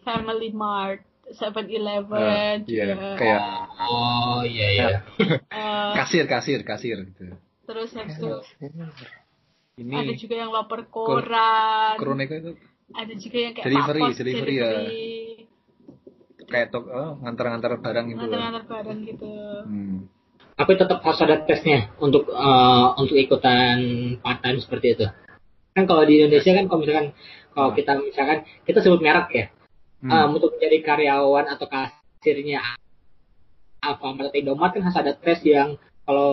Family 0.00 0.52
Mart, 0.52 1.02
7-Eleven, 1.26 2.14
Ah, 2.14 2.70
iya, 2.70 2.84
juga, 2.94 3.18
kayak 3.18 3.40
oh 3.82 4.40
iya 4.46 4.66
iya. 4.70 4.88
eh, 5.50 5.90
kasir, 5.98 6.24
kasir, 6.30 6.60
kasir 6.62 6.96
gitu. 7.02 7.34
terus 7.66 7.90
habis 7.98 8.14
itu 8.14 8.30
Ini 9.76 9.92
ada 9.92 10.12
juga 10.16 10.34
yang 10.38 10.50
loper 10.54 10.88
koran 10.88 11.98
Kroneko 11.98 12.34
itu 12.38 12.52
ada 12.94 13.12
juga 13.12 13.38
yang 13.42 13.52
kayak 13.52 13.66
Delivery, 13.66 14.00
Pak 14.00 14.08
Pos 14.08 14.18
delivery 14.22 14.54
ya. 14.54 14.62
delivery, 14.70 15.10
kayak 16.46 16.66
tok 16.70 16.84
oh, 16.86 17.12
ngantar-ngantar 17.20 17.70
barang 17.82 18.04
gitu. 18.08 18.18
ngantar-ngantar 18.22 18.64
barang 18.64 18.98
gitu 19.04 19.30
Hmm. 19.66 20.06
Tapi 20.56 20.72
tetap 20.72 21.04
harus 21.04 21.20
ada 21.20 21.36
tesnya 21.44 21.92
untuk 22.00 22.32
eh, 22.32 22.86
untuk 22.96 23.12
ikutan 23.12 23.76
part 24.24 24.40
time 24.40 24.56
seperti 24.56 24.96
itu. 24.96 25.06
Kan 25.76 25.84
kalau 25.84 26.08
di 26.08 26.24
Indonesia 26.24 26.56
kan 26.56 26.64
kalau 26.64 26.80
misalkan 26.80 27.06
kalau 27.52 27.70
kita 27.76 27.92
misalkan 28.00 28.38
kita 28.64 28.78
sebut 28.80 29.04
merek 29.04 29.28
ya, 29.34 29.44
Hmm. 30.06 30.12
em, 30.12 30.30
untuk 30.32 30.54
menjadi 30.54 30.78
karyawan 30.82 31.44
atau 31.50 31.66
kasirnya 31.66 32.62
Alfamart 33.82 34.30
atau 34.30 34.38
Indomaret 34.38 34.72
kan 34.74 34.82
harus 34.82 34.98
ada 34.98 35.12
tes 35.14 35.40
yang 35.42 35.74
kalau 36.02 36.30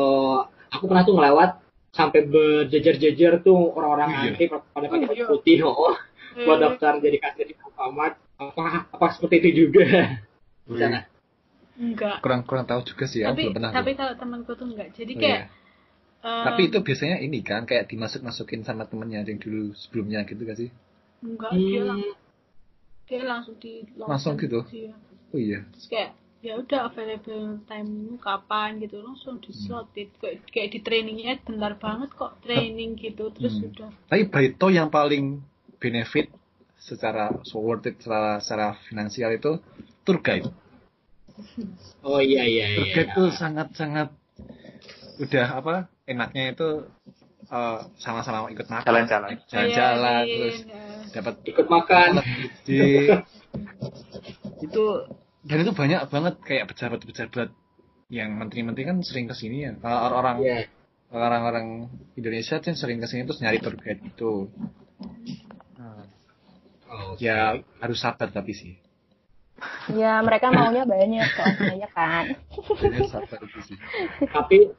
aku 0.70 0.84
pernah 0.86 1.04
tuh 1.04 1.18
ngelewat 1.18 1.58
sampai 1.90 2.26
berjejer-jejer 2.26 3.42
tuh 3.42 3.74
orang-orang 3.74 4.10
Iya. 4.10 4.22
antri 4.34 4.46
pada 4.50 4.62
pakai 4.66 4.90
Oh, 4.90 5.10
baju 5.10 5.14
iya. 5.14 5.28
putih 5.30 5.58
oh 5.64 5.76
buat 5.76 5.98
Hmm. 6.34 6.50
Hmm. 6.50 6.62
daftar 6.66 6.94
jadi 6.98 7.18
kasir 7.20 7.46
di 7.46 7.56
Alfamart 7.58 8.16
apa 8.34 8.64
apa 8.90 9.06
seperti 9.12 9.36
itu 9.40 9.50
juga 9.66 9.86
di 10.66 10.74
sana. 10.74 11.00
Iya, 11.00 11.02
enggak 11.74 12.16
kurang 12.22 12.42
kurang 12.46 12.66
tahu 12.66 12.82
juga 12.84 13.06
sih 13.06 13.22
ya 13.22 13.30
tapi 13.30 13.46
belum 13.46 13.54
pernah 13.58 13.70
tapi 13.72 13.92
kalau 13.94 14.14
temanku 14.14 14.52
tuh 14.54 14.66
enggak 14.70 14.90
jadi 14.94 15.14
Oh, 15.14 15.20
kayak 15.20 15.40
iya. 15.40 15.46
em, 16.26 16.44
tapi 16.46 16.62
itu 16.70 16.78
biasanya 16.82 17.18
ini 17.20 17.40
kan 17.42 17.66
kayak 17.66 17.86
dimasuk 17.86 18.22
masukin 18.22 18.62
sama 18.62 18.86
temennya 18.86 19.22
yang 19.22 19.38
dulu 19.38 19.74
sebelumnya 19.74 20.26
gitu 20.26 20.42
gak 20.42 20.58
sih 20.58 20.70
enggak 21.22 21.50
dia 21.52 21.82
Hmm, 21.82 21.90
langsung 21.94 22.18
dia 23.08 23.22
langsung 23.24 23.56
di 23.60 23.84
Langsung 24.00 24.36
gitu? 24.40 24.64
Iya. 24.72 24.96
oh 25.34 25.40
iya 25.40 25.60
terus 25.74 25.88
kayak 25.92 26.12
ya 26.44 26.60
udah 26.60 26.92
available 26.92 27.64
time 27.72 28.20
kapan 28.20 28.76
gitu 28.84 29.00
langsung 29.00 29.40
di 29.40 29.56
slot 29.56 29.88
kayak, 29.96 30.44
kayak 30.52 30.70
di 30.76 30.80
trainingnya 30.84 31.40
bentar 31.40 31.80
banget 31.80 32.12
kok 32.12 32.36
training 32.44 33.00
gitu 33.00 33.32
terus 33.32 33.56
Hmm. 33.60 33.72
udah 33.72 33.90
tapi 34.12 34.28
Baito 34.28 34.68
yang 34.68 34.92
paling 34.92 35.40
benefit 35.80 36.28
secara 36.76 37.32
so 37.48 37.64
worth 37.64 37.88
it 37.88 37.96
secara, 38.04 38.44
secara 38.44 38.76
finansial 38.92 39.32
itu 39.32 39.56
tour 40.04 40.20
guide 40.20 40.52
oh 42.08 42.20
iya 42.20 42.44
iya 42.44 42.66
tour 42.76 42.88
iya. 42.92 42.96
guide 43.00 43.12
tuh 43.16 43.28
sangat 43.32 43.68
sangat 43.80 44.12
udah 45.24 45.48
apa 45.64 45.76
enaknya 46.04 46.52
itu 46.52 46.70
eh, 47.46 47.80
sama-sama 47.98 48.48
ikut 48.48 48.68
makan 48.68 48.86
Jalan-jalan. 48.86 49.32
jalan-jalan 49.46 50.02
Bayarin, 50.24 50.34
terus 50.34 50.58
eh, 50.66 51.02
dapat 51.12 51.34
Ikut 51.44 51.68
makan. 51.68 52.10
di 52.68 52.80
itu 54.62 54.84
dan 55.44 55.58
itu 55.60 55.72
banyak 55.72 56.02
banget 56.08 56.36
kayak 56.42 56.66
pejabat-pejabat 56.72 57.50
yang 58.08 58.30
menteri-menteri 58.34 58.84
kan 58.86 58.98
sering 59.04 59.28
ke 59.28 59.36
sini 59.36 59.68
ya 59.68 59.72
kalau 59.78 60.00
orang-orang 60.08 60.38
Iya. 60.40 60.60
orang-orang 61.12 61.66
Indonesia 62.14 62.58
tuh 62.58 62.74
sering 62.74 62.98
ke 62.98 63.08
sini 63.08 63.24
terus 63.24 63.40
nyari 63.40 63.60
guide 63.60 64.02
itu 64.04 64.48
Oh, 66.86 67.18
ya 67.18 67.58
harus 67.82 67.98
sabar 67.98 68.30
tapi 68.30 68.54
sih 68.54 68.78
Ya 69.90 70.22
mereka 70.22 70.54
maunya 70.54 70.86
banyak 70.86 71.26
soalnya 71.26 71.74
ya 71.80 71.90
kan. 71.90 72.26
harus 72.54 73.10
sabar 73.16 73.40
itu 73.42 73.60
sih 73.66 73.78
tapi 74.30 74.70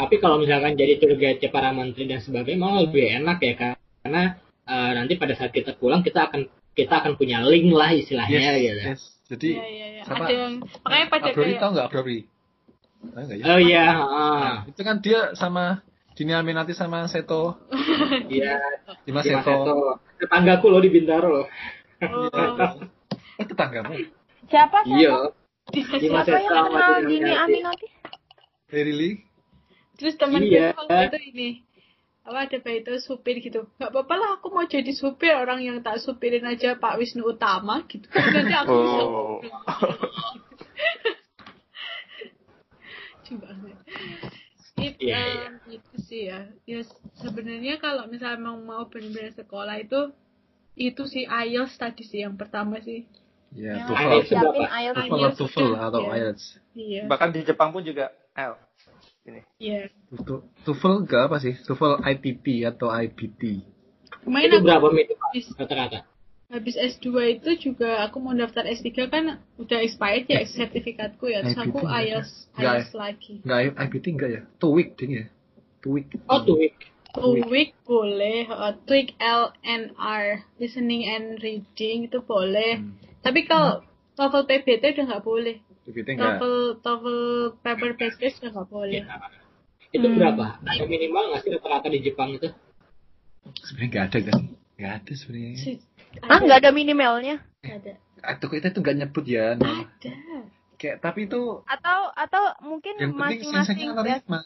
tapi 0.00 0.16
kalau 0.16 0.40
misalkan 0.40 0.72
jadi 0.74 0.96
tour 0.96 1.12
guide 1.20 1.44
para 1.52 1.70
menteri 1.70 2.08
dan 2.08 2.24
sebagainya 2.24 2.60
malah 2.60 2.88
lebih 2.88 3.04
enak 3.20 3.38
ya 3.44 3.54
kan 3.54 3.72
karena 4.00 4.22
eh, 4.64 4.90
nanti 4.96 5.12
pada 5.20 5.34
saat 5.36 5.52
kita 5.52 5.76
pulang 5.76 6.00
kita 6.00 6.30
akan 6.32 6.48
kita 6.72 6.94
akan 7.04 7.20
punya 7.20 7.44
link 7.44 7.68
lah 7.74 7.92
istilahnya 7.92 8.40
yes, 8.40 8.56
gitu. 8.56 8.80
yes. 8.80 9.00
jadi 9.28 9.48
iya 9.52 9.66
iya 9.68 9.86
iya 9.92 10.02
siapa- 10.08 10.26
ada 10.26 10.34
yang 10.34 10.54
makanya 10.80 11.06
pada 11.12 11.26
Abrori 11.28 11.44
kayak 11.52 11.60
tau 11.60 11.70
nggak 11.76 11.86
Abrori 11.92 12.20
Tahu 13.00 13.22
nggak 13.24 13.38
ya 13.40 13.44
Oh 13.48 13.56
iya, 13.60 13.86
Nah, 13.96 14.04
ah, 14.12 14.52
itu 14.68 14.80
kan 14.84 15.00
dia 15.00 15.32
sama 15.32 15.80
Dini 16.12 16.36
Aminati 16.36 16.76
sama 16.76 17.08
Seto 17.08 17.56
iya. 18.28 18.60
Dimas 19.08 19.24
Seto 19.24 19.40
Seto. 19.40 19.76
Tetanggaku 20.20 20.66
loh 20.68 20.84
di 20.84 20.92
Bintaro. 20.92 21.48
oh, 22.04 22.28
oh 23.40 23.44
tetanggamu 23.48 23.96
Siapa 24.52 24.84
siapa? 24.84 25.00
Iya. 25.00 25.16
Dimas 25.96 26.28
Siapa 26.28 26.28
Seto 26.28 26.44
yang 26.44 26.52
sama 26.52 26.68
kenal 26.76 27.00
Dini. 27.08 27.32
Aminati? 27.32 27.86
hey, 28.68 28.82
really 28.84 29.24
terus 30.00 30.16
teman 30.16 30.40
Iya. 30.40 30.72
itu 30.72 31.18
ini 31.30 31.48
apa 32.20 32.46
ada 32.46 32.58
bayi 32.58 32.80
itu 32.80 32.92
supir 33.00 33.36
gitu 33.38 33.68
nggak 33.76 33.90
apa-apa 33.90 34.14
lah 34.14 34.30
aku 34.36 34.48
mau 34.48 34.64
jadi 34.64 34.92
supir 34.92 35.32
orang 35.32 35.60
yang 35.60 35.80
tak 35.80 35.98
supirin 35.98 36.44
aja 36.44 36.74
Pak 36.74 36.96
Wisnu 36.96 37.24
Utama 37.26 37.84
gitu 37.84 38.08
nanti 38.08 38.54
aku 38.54 38.72
bisa 38.72 39.00
Oh. 39.02 39.40
coba 43.22 43.46
It, 44.80 44.96
Iya, 44.96 45.20
em, 45.44 45.60
itu 45.68 45.94
sih 46.00 46.22
ya 46.26 46.48
ya 46.64 46.80
sebenarnya 47.14 47.76
kalau 47.76 48.08
misalnya 48.08 48.40
mau 48.40 48.56
mau 48.56 48.88
benar-benar 48.88 49.36
sekolah 49.36 49.76
itu 49.76 50.08
itu 50.72 51.02
sih 51.04 51.28
IELTS 51.28 51.76
tadi 51.76 52.00
sih 52.00 52.24
yang 52.24 52.40
pertama 52.40 52.80
sih 52.80 53.04
ya 53.52 53.84
TOEFL. 53.84 54.40
TOEFL 54.40 55.36
TOEFL 55.36 55.70
atau 55.76 56.00
ya. 56.00 56.12
IELTS 56.16 56.44
iya 56.72 57.02
Bahkan 57.04 57.28
di 57.30 57.44
Jepang 57.44 57.70
pun 57.70 57.84
juga 57.84 58.08
L. 58.32 58.56
Ini. 59.30 59.42
iya. 59.62 59.82
Tu- 60.10 60.44
TOEFL 60.66 61.06
enggak 61.06 61.30
apa 61.30 61.38
sih? 61.38 61.54
TOEFL 61.62 62.02
ITT 62.02 62.46
atau 62.66 62.90
IBT 62.90 63.62
kemarin 64.20 64.48
Itu 64.52 64.56
aku 64.60 64.66
berapa 64.66 64.88
menit 64.92 65.08
rata-rata? 65.56 66.00
habis 66.50 66.74
S2 66.74 67.38
itu 67.38 67.70
juga 67.70 68.02
aku 68.02 68.18
mau 68.18 68.34
daftar 68.34 68.66
S3 68.66 68.90
kan 69.06 69.38
udah 69.54 69.78
expired 69.86 70.26
ya 70.26 70.42
sertifikatku 70.42 71.30
ya. 71.30 71.46
Terus 71.46 71.62
aku 71.62 71.78
IBT 71.78 71.94
IELTS 71.94 72.32
Nggak 72.58 72.74
IELTS 72.74 72.92
lagi. 72.98 73.34
Enggak 73.46 73.58
IBT 73.78 74.06
enggak 74.10 74.30
ya? 74.34 74.42
TOEIC 74.58 74.88
ding 74.98 75.10
ya? 75.14 75.24
TOEIC. 75.80 76.06
Oh, 76.26 76.42
two 76.42 76.58
week. 76.58 76.76
TOEIC 77.10 77.70
boleh, 77.86 78.46
uh, 78.50 78.74
TOEIC 78.86 79.18
LNR, 79.18 80.24
listening 80.58 81.06
and 81.06 81.38
reading 81.42 82.06
itu 82.06 82.18
boleh. 82.22 82.82
Hmm. 82.82 82.98
Tapi 83.22 83.46
kalau 83.46 83.86
TOEFL 84.18 84.46
PBT 84.46 84.82
udah 84.98 85.04
nggak 85.06 85.24
boleh. 85.26 85.56
IBT 85.82 86.08
enggak 86.10 86.36
TOEFL 86.36 86.54
TOEFL 86.78 87.18
paper 87.58 87.90
based 87.94 88.18
test 88.18 88.36
udah 88.38 88.50
nggak 88.52 88.68
boleh. 88.68 89.00
Ya. 89.00 89.16
Itu 89.88 90.02
Hmm. 90.02 90.16
berapa? 90.16 90.44
Ada 90.60 90.84
minimal 90.84 91.22
nggak 91.28 91.40
sih 91.40 91.50
rata-rata 91.50 91.88
di 91.88 92.00
Jepang 92.00 92.30
itu? 92.32 92.48
sebenarnya 93.58 93.88
enggak 93.88 94.04
ada 94.06 94.18
kan 94.22 94.40
enggak 94.76 94.92
ada 94.94 95.12
sebenarnya 95.12 95.52
Si- 95.56 95.80
Ah 96.22 96.38
nggak 96.38 96.58
ada 96.58 96.70
minimalnya? 96.70 97.36
ada. 97.62 97.92
atau 98.20 98.46
kita 98.46 98.68
itu 98.68 98.78
enggak 98.78 98.96
nyebut 98.98 99.24
ya 99.24 99.54
nama. 99.54 99.88
Ada. 99.90 100.12
kayak 100.76 100.96
tapi 100.98 101.24
itu 101.24 101.40
Atau 101.66 101.98
atau 102.10 102.42
mungkin 102.62 102.96
masing-masing 103.10 103.90
nerima 103.90 104.40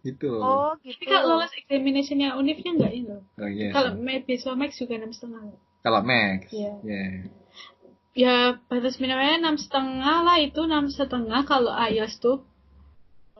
gitu 0.00 0.30
Oh 0.36 0.74
Tapi 0.76 0.94
gitu. 0.96 1.06
kalau 1.08 1.36
lolos 1.36 1.50
examinationnya 1.56 2.34
unifnya 2.34 2.70
nggak 2.72 2.92
ini 2.92 3.06
loh. 3.08 3.22
oh, 3.36 3.48
iya 3.48 3.70
Kalau. 3.70 3.94
Med 3.96 4.22
Beasiswa 4.24 4.52
Max 4.52 4.74
juga 4.76 4.94
enam 4.96 5.10
setengah. 5.10 5.42
kalau 5.80 6.00
Max 6.00 6.50
Iya. 6.50 6.72
ya 6.82 7.02
Ya 8.12 8.60
batas 8.68 9.00
minimalnya 9.00 9.40
enam 9.40 9.56
setengah 9.56 10.16
lah 10.20 10.36
itu 10.36 10.60
enam 10.68 10.92
setengah 10.92 11.48
kalau 11.48 11.72
IELTS 11.72 12.20
tuh. 12.20 12.44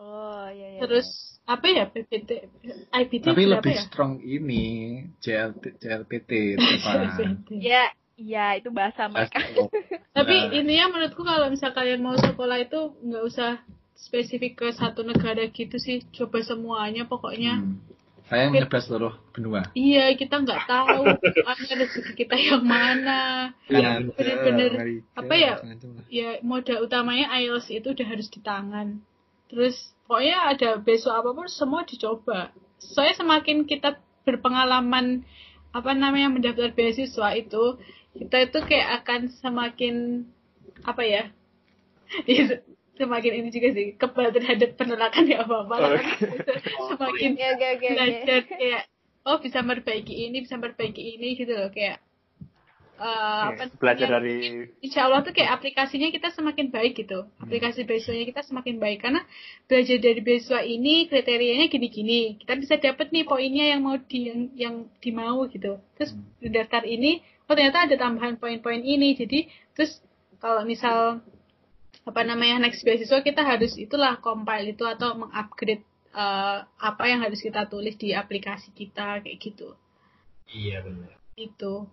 Oh 0.01 0.47
iya 0.49 0.77
iya. 0.77 0.81
Terus 0.81 1.07
apa 1.45 1.66
ya 1.68 1.85
PPT, 1.91 2.31
IPT 2.89 3.25
tapi 3.27 3.45
lebih 3.51 3.75
ya? 3.75 3.83
strong 3.85 4.23
ini 4.23 4.64
JLT, 5.20 5.77
JLPT 5.83 6.31
Ya 7.61 7.91
iya 8.16 8.57
itu 8.57 8.73
bahasa 8.73 9.11
mereka. 9.11 9.43
Tapi 10.16 10.35
Nah. 10.37 10.53
intinya 10.57 10.87
menurutku 10.93 11.25
kalau 11.25 11.49
misal 11.51 11.73
kalian 11.77 12.01
mau 12.05 12.14
sekolah 12.16 12.61
itu 12.62 12.95
nggak 13.01 13.25
usah 13.27 13.61
spesifik 13.97 14.59
ke 14.59 14.68
satu 14.77 15.05
negara 15.05 15.47
gitu 15.53 15.77
sih, 15.81 16.05
coba 16.16 16.41
semuanya 16.45 17.05
pokoknya. 17.09 17.61
Hmm. 17.61 17.81
Saya 18.33 18.49
nyebar 18.49 18.80
seluruh 18.80 19.12
benua. 19.37 19.68
Iya, 19.76 20.16
kita 20.16 20.41
nggak 20.41 20.64
tahu 20.64 21.05
ada 21.53 21.72
rezeki 21.76 22.12
kita 22.16 22.33
yang 22.41 22.64
mana. 22.64 23.53
Iya, 23.68 24.01
bener-bener. 24.09 24.72
Amerika, 24.72 25.20
Apa 25.20 25.35
ya? 25.37 25.53
lah. 25.61 26.05
Ya 26.09 26.30
modal 26.41 26.89
utamanya 26.89 27.28
IELTS 27.37 27.68
itu 27.68 27.93
udah 27.93 28.07
harus 28.09 28.33
di 28.33 28.41
tangan. 28.41 29.05
Terus 29.53 29.76
pokoknya 30.09 30.49
ada 30.49 30.80
besok 30.80 31.12
apa 31.12 31.37
pun 31.37 31.45
semua 31.53 31.85
dicoba. 31.85 32.57
Soalnya 32.80 33.20
semakin 33.20 33.68
kita 33.68 34.01
berpengalaman 34.24 35.28
apa 35.76 35.93
namanya 35.93 36.33
mendaftar 36.33 36.72
beasiswa 36.72 37.37
itu, 37.37 37.76
kita 38.16 38.49
itu 38.49 38.59
kayak 38.64 39.05
akan 39.05 39.28
semakin 39.28 40.24
apa 40.89 41.03
ya? 41.05 41.24
Semakin 42.93 43.32
ini 43.40 43.49
juga 43.49 43.68
sih 43.72 43.97
kebal 43.97 44.28
terhadap 44.36 44.76
penolakan 44.76 45.24
ya 45.24 45.43
apa 45.43 45.64
apa 45.64 45.76
semakin 46.93 47.30
Oke 47.34 47.47
oke 47.57 47.66
oke. 47.78 47.86
oke. 47.88 47.88
belajar 47.97 48.40
kayak 48.45 48.82
oh 49.24 49.38
bisa 49.40 49.59
memperbaiki 49.62 50.14
ini 50.28 50.45
bisa 50.45 50.59
memperbaiki 50.59 51.03
ini 51.16 51.38
gitu 51.38 51.55
loh 51.55 51.70
kayak 51.70 52.03
eh, 53.01 53.43
apa 53.55 53.70
Belajar 53.78 54.20
dari 54.20 54.68
Insya 54.82 55.09
Allah 55.09 55.24
tuh 55.24 55.34
kayak 55.34 55.59
aplikasinya 55.59 56.12
kita 56.12 56.30
semakin 56.34 56.70
baik 56.70 57.01
gitu. 57.01 57.26
Aplikasi 57.40 57.88
beasiswanya 57.88 58.28
kita 58.28 58.43
semakin 58.47 58.76
baik 58.78 59.03
karena 59.03 59.22
belajar 59.66 59.99
dari 59.99 60.20
beasiswa 60.22 60.61
ini 60.62 61.09
kriterianya 61.09 61.66
gini-gini. 61.72 62.38
Kita 62.38 62.55
bisa 62.59 62.78
dapat 62.78 63.11
nih 63.11 63.24
poinnya 63.26 63.72
yang 63.72 63.80
mau 63.82 63.97
di 63.99 64.30
yang, 64.30 64.40
yang 64.55 64.74
dimau 65.03 65.49
gitu. 65.51 65.80
Terus 65.99 66.14
di 66.38 66.49
daftar 66.53 66.84
ini, 66.86 67.22
oh 67.49 67.55
ternyata 67.57 67.90
ada 67.90 67.97
tambahan 67.99 68.38
poin-poin 68.38 68.82
ini. 68.82 69.16
Jadi 69.18 69.51
terus 69.74 69.99
kalau 70.43 70.66
misal 70.66 71.22
apa 72.03 72.20
namanya 72.26 72.66
next 72.66 72.82
beasiswa 72.82 73.22
kita 73.22 73.46
harus 73.46 73.78
itulah 73.78 74.18
compile 74.18 74.74
itu 74.74 74.82
atau 74.82 75.14
mengupgrade 75.14 75.86
eh, 76.14 76.59
apa 76.66 77.05
yang 77.07 77.22
harus 77.22 77.38
kita 77.38 77.66
tulis 77.70 77.94
di 77.94 78.12
aplikasi 78.12 78.74
kita 78.74 79.22
kayak 79.22 79.38
gitu. 79.38 79.78
Iya 80.50 80.82
benar. 80.84 81.14
Itu. 81.38 81.88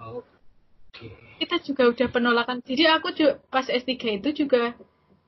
Oke. 0.00 1.10
kita 1.42 1.58
juga 1.62 1.90
udah 1.90 2.08
penolakan 2.10 2.62
jadi 2.62 2.98
aku 2.98 3.10
juga 3.14 3.42
pas 3.50 3.66
S3 3.66 4.22
itu 4.22 4.46
juga 4.46 4.78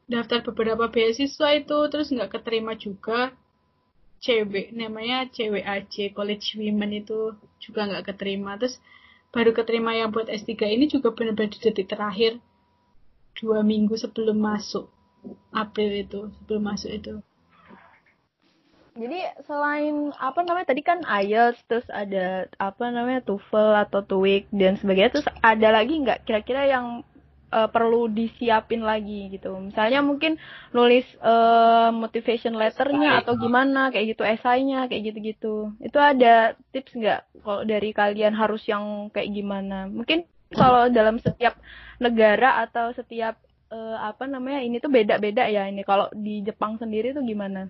daftar 0.07 0.43
beberapa 0.47 0.87
beasiswa 0.87 1.49
itu 1.59 1.79
terus 1.91 2.15
nggak 2.15 2.39
keterima 2.39 2.79
juga 2.79 3.35
cewek 4.23 4.71
namanya 4.75 5.27
CWAJ 5.31 6.15
College 6.15 6.47
Women 6.59 7.03
itu 7.03 7.35
juga 7.59 7.91
nggak 7.91 8.15
keterima 8.15 8.55
terus 8.59 8.79
baru 9.35 9.51
keterima 9.51 9.93
yang 9.99 10.15
buat 10.15 10.31
S3 10.31 10.55
ini 10.55 10.87
juga 10.87 11.11
benar-benar 11.11 11.51
di 11.51 11.59
detik 11.59 11.91
terakhir 11.91 12.39
dua 13.41 13.61
minggu 13.61 13.95
sebelum 13.97 14.39
masuk 14.41 14.89
April 15.53 15.91
itu 15.93 16.21
sebelum 16.41 16.63
masuk 16.63 16.91
itu 16.93 17.15
Jadi 18.97 19.21
selain 19.45 20.09
apa 20.17 20.41
namanya 20.41 20.73
tadi 20.73 20.81
kan 20.81 21.05
IELTS 21.05 21.61
terus 21.69 21.85
ada 21.93 22.49
apa 22.57 22.89
namanya 22.89 23.21
TOEFL 23.29 23.85
atau 23.85 24.01
TOEIC 24.01 24.49
dan 24.57 24.81
sebagainya 24.81 25.13
terus 25.13 25.29
ada 25.45 25.69
lagi 25.69 26.01
nggak 26.01 26.25
kira-kira 26.25 26.65
yang 26.65 27.05
eh, 27.53 27.69
perlu 27.69 28.09
disiapin 28.09 28.81
lagi 28.81 29.29
gitu. 29.29 29.53
Misalnya 29.61 30.01
mungkin 30.01 30.41
nulis 30.73 31.05
eh, 31.21 31.91
motivation 31.93 32.57
letternya 32.57 33.21
atau 33.21 33.37
gimana 33.37 33.93
kayak 33.93 34.17
gitu, 34.17 34.25
esainya 34.25 34.89
kayak 34.89 35.13
gitu-gitu. 35.13 35.77
Itu 35.77 36.01
ada 36.01 36.57
tips 36.73 36.97
nggak 36.97 37.21
kalau 37.45 37.69
dari 37.69 37.93
kalian 37.93 38.33
harus 38.33 38.65
yang 38.65 39.13
kayak 39.13 39.29
gimana? 39.29 39.93
Mungkin 39.93 40.25
kalau 40.57 40.89
dalam 40.89 41.21
setiap 41.21 41.53
negara 42.03 42.63
atau 42.65 42.93
setiap 42.93 43.39
eh, 43.73 43.97
apa 43.99 44.25
namanya 44.29 44.61
ini 44.63 44.79
tuh 44.79 44.93
beda-beda 44.93 45.47
ya 45.49 45.69
ini. 45.69 45.83
Kalau 45.83 46.09
di 46.13 46.43
Jepang 46.45 46.77
sendiri 46.77 47.17
tuh 47.17 47.25
gimana? 47.25 47.69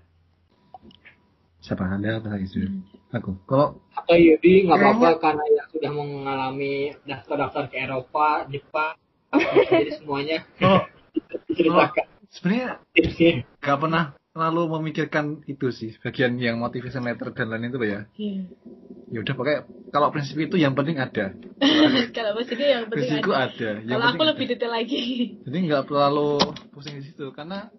Siapa 1.62 1.82
anda 1.82 2.22
apa 2.22 2.36
lagi 2.36 2.46
sih? 2.46 2.68
Aku. 3.10 3.38
Kalau 3.48 3.80
Atau 3.96 4.16
Yudi 4.18 4.66
nggak 4.66 4.78
apa-apa 4.78 5.10
karena 5.18 5.44
yang 5.50 5.68
sudah 5.72 5.90
mengalami 5.94 6.94
daftar-daftar 7.08 7.64
ke 7.72 7.76
Eropa, 7.80 8.46
Jepang, 8.46 8.94
jadi 9.72 9.90
semuanya 9.98 10.38
oh, 10.62 10.84
diceritakan 11.50 12.06
sebenarnya 12.30 12.68
nggak 13.64 13.78
pernah 13.80 14.04
terlalu 14.36 14.62
memikirkan 14.76 15.40
itu 15.48 15.72
sih 15.72 15.96
bagian 16.04 16.36
yang 16.36 16.60
motivation 16.60 17.08
letter 17.08 17.32
dan 17.32 17.48
lain 17.48 17.72
itu 17.72 17.80
ya. 17.80 18.00
Iya. 18.20 18.42
Ya 19.08 19.18
udah 19.24 19.34
pakai 19.34 19.56
kalau 19.96 20.12
prinsip 20.12 20.36
itu 20.36 20.60
yang 20.60 20.76
penting 20.76 21.00
ada. 21.00 21.32
Kalau 22.16 22.36
maksudnya 22.36 22.68
yang 22.68 22.84
penting 22.92 23.16
Prinsipku 23.16 23.32
ada. 23.32 23.48
ada. 23.48 23.70
Yang 23.80 23.96
Kalau 23.96 24.12
aku 24.12 24.24
lebih 24.28 24.44
ada. 24.44 24.52
detail 24.52 24.72
lagi. 24.76 25.02
Jadi 25.40 25.56
nggak 25.64 25.84
terlalu 25.88 26.30
pusing 26.68 27.00
di 27.00 27.04
situ 27.08 27.32
karena 27.32 27.72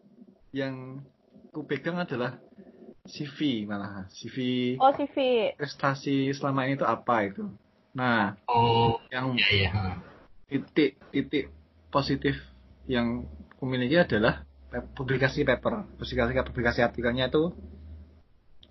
yang 0.50 1.06
ku 1.54 1.62
pegang 1.62 2.02
adalah 2.02 2.42
CV 3.06 3.70
malah 3.70 4.10
CV 4.10 4.38
Oh 4.82 4.90
CV. 4.92 5.16
prestasi 5.54 6.34
selama 6.34 6.66
ini 6.66 6.74
itu 6.74 6.84
apa 6.84 7.30
itu. 7.30 7.46
Nah, 7.94 8.34
Oh, 8.50 8.98
yang 9.10 9.38
iya 9.38 9.70
iya. 9.70 9.86
titik 10.50 10.98
titik 11.14 11.54
positif 11.88 12.34
yang 12.90 13.30
kumiliki 13.58 13.94
adalah 13.96 14.42
publikasi 14.98 15.46
paper, 15.46 15.86
publikasi 16.02 16.34
publikasi 16.34 16.80
artikelnya 16.82 17.30
itu 17.30 17.54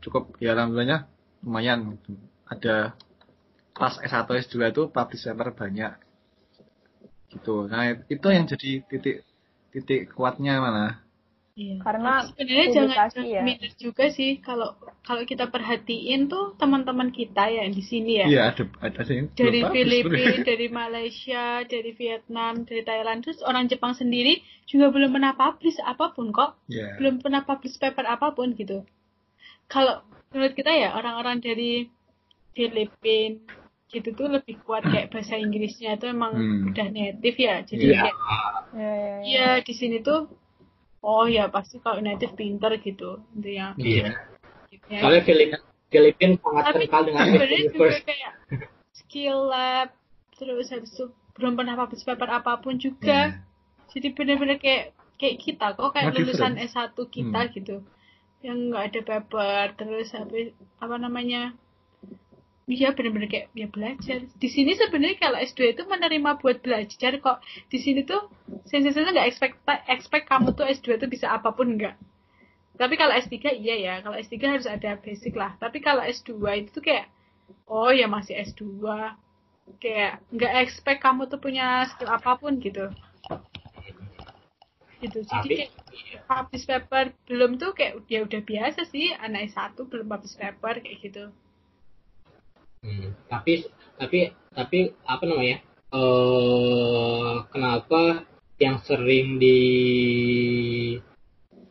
cukup 0.02 0.34
ya 0.38 0.52
alhamdulillahnya 0.52 1.06
lumayan 1.46 1.94
gitu. 1.94 2.18
Ada 2.46 2.94
kelas 3.76 4.00
S1 4.00 4.24
S2 4.48 4.72
itu 4.72 4.82
publish 4.88 5.28
paper 5.28 5.52
banyak 5.52 5.92
gitu. 7.36 7.68
Nah, 7.68 7.92
itu 8.08 8.26
yang 8.32 8.48
jadi 8.48 8.80
titik 8.88 9.16
titik 9.70 10.16
kuatnya 10.16 10.56
mana? 10.64 11.04
Iya. 11.56 11.80
Karena 11.80 12.20
Tapi 12.20 12.36
sebenarnya 12.36 12.68
jangan, 12.68 13.24
ya. 13.24 13.40
minder 13.40 13.72
juga 13.80 14.12
sih 14.12 14.44
kalau 14.44 14.76
kalau 15.00 15.24
kita 15.24 15.48
perhatiin 15.48 16.28
tuh 16.28 16.52
teman-teman 16.60 17.08
kita 17.08 17.48
ya 17.48 17.64
di 17.64 17.80
sini 17.80 18.20
ya. 18.20 18.26
Iya, 18.28 18.42
ada 18.52 18.64
ada 18.84 19.00
sih. 19.08 19.24
yang 19.24 19.28
Dari 19.32 19.64
Filipina, 19.64 20.44
dari 20.44 20.68
Malaysia, 20.68 21.64
dari 21.64 21.96
Vietnam, 21.96 22.68
dari 22.68 22.84
Thailand, 22.84 23.24
terus 23.24 23.40
orang 23.40 23.72
Jepang 23.72 23.96
sendiri 23.96 24.44
juga 24.68 24.92
belum 24.92 25.16
pernah 25.16 25.32
publish 25.32 25.80
apa 25.80 26.12
pun 26.12 26.28
kok, 26.28 26.60
Iya. 26.68 27.00
belum 27.00 27.24
pernah 27.24 27.40
publish 27.48 27.80
paper 27.80 28.04
apa 28.04 28.36
pun 28.36 28.52
gitu. 28.52 28.84
Kalau 29.72 30.04
menurut 30.36 30.52
kita 30.52 30.76
ya 30.76 30.92
orang-orang 30.92 31.40
dari 31.40 31.88
Filipina 32.52 33.40
gitu 33.88 34.08
tuh 34.12 34.26
lebih 34.28 34.58
kuat 34.60 34.82
kayak 34.82 35.08
bahasa 35.12 35.34
Inggrisnya 35.34 35.94
itu 35.94 36.06
emang 36.06 36.32
Hmm. 36.32 36.68
udah 36.68 36.86
native 36.88 37.36
ya, 37.36 37.54
jadi 37.62 37.84
Iya. 37.84 38.00
kayak 38.02 38.16
Ya, 38.72 38.82
ya, 38.82 38.92
ya. 38.92 39.16
Iya 39.22 39.50
di 39.62 39.72
sini 39.72 39.96
tuh 40.00 40.28
oh 41.00 41.24
ya 41.24 41.46
pasti 41.46 41.78
kalau 41.78 41.98
native 41.98 42.34
pinter 42.34 42.76
gitu 42.76 43.22
intinya. 43.32 43.72
Iya. 43.76 44.12
Ya. 44.86 45.00
Soalnya 45.00 45.22
Filip 45.22 45.50
Filipin 45.86 46.34
sangat 46.36 46.64
Tapi 46.68 46.84
kental 46.84 47.02
dengan 47.04 47.24
universe. 47.32 48.02
kayak 48.02 48.32
skill 48.92 49.46
lab 49.46 49.94
terus 50.32 50.68
habis 50.68 50.90
itu 50.90 51.06
belum 51.32 51.54
pernah 51.54 51.74
publish 51.76 52.02
paper 52.02 52.28
apa 52.34 52.58
pun 52.58 52.76
juga. 52.76 53.32
Iya. 53.32 53.40
Jadi 53.88 54.08
bener-bener 54.12 54.58
kayak 54.58 54.84
kayak 55.16 55.36
kita 55.38 55.66
kok 55.72 55.90
kayak 55.90 56.10
No 56.10 56.18
lulusan 56.18 56.52
difference. 56.54 56.74
S1 56.92 56.98
kita 57.08 57.40
Hmm. 57.40 57.52
gitu. 57.54 57.76
Yang 58.42 58.58
nggak 58.66 58.84
ada 58.84 59.00
paper 59.02 59.64
terus 59.74 60.08
habis 60.12 60.52
apa 60.76 60.96
namanya? 60.96 61.54
Iya 62.66 62.90
bener-bener 62.98 63.30
kayak 63.30 63.54
ya 63.54 63.70
belajar. 63.70 64.26
Di 64.26 64.48
sini 64.50 64.74
sebenarnya 64.74 65.22
kalau 65.22 65.38
S2 65.38 65.78
itu 65.78 65.86
menerima 65.86 66.42
buat 66.42 66.58
belajar 66.66 67.14
kok. 67.22 67.38
Di 67.70 67.78
sini 67.78 68.02
tuh 68.02 68.26
sensasinya 68.66 69.14
nggak 69.14 69.28
expect 69.30 69.54
expect 69.86 70.26
kamu 70.26 70.50
tuh 70.50 70.66
S2 70.66 70.98
tuh 70.98 71.06
bisa 71.06 71.30
apa 71.30 71.54
pun 71.54 71.78
enggak. 71.78 71.94
Tapi 72.74 72.98
kalau 72.98 73.14
S3 73.14 73.54
iya 73.62 73.74
ya, 73.78 73.94
kalau 74.02 74.18
S3 74.18 74.34
harus 74.50 74.66
ada 74.66 74.98
basic 74.98 75.38
lah. 75.38 75.54
Tapi 75.62 75.78
kalau 75.78 76.02
S2 76.02 76.34
itu 76.58 76.74
tuh 76.74 76.82
kayak 76.82 77.06
oh 77.70 77.94
ya 77.94 78.10
masih 78.10 78.34
S2. 78.42 78.66
Kayak 79.78 80.26
nggak 80.34 80.52
expect 80.66 81.00
kamu 81.06 81.30
tuh 81.30 81.38
punya 81.38 81.86
skill 81.86 82.10
apa 82.10 82.34
pun 82.34 82.58
gitu. 82.58 82.90
Gitu. 84.98 85.22
Jadi 85.22 85.70
kayak 85.70 85.72
publish 86.26 86.66
paper 86.66 87.14
belum 87.30 87.62
tuh 87.62 87.78
kayak 87.78 88.02
ya 88.10 88.26
udah 88.26 88.42
biasa 88.42 88.90
sih 88.90 89.14
anak 89.14 89.54
S1 89.54 89.78
belum 89.86 90.10
publish 90.10 90.34
paper 90.34 90.82
kayak 90.82 90.98
gitu. 91.06 91.30
Hmm, 92.86 93.18
tapi 93.26 93.66
tapi 93.98 94.18
tapi 94.54 94.78
apa 95.02 95.24
namanya? 95.26 95.58
Eh 95.90 97.34
kenapa 97.50 98.22
yang 98.62 98.78
sering 98.86 99.42
di 99.42 99.58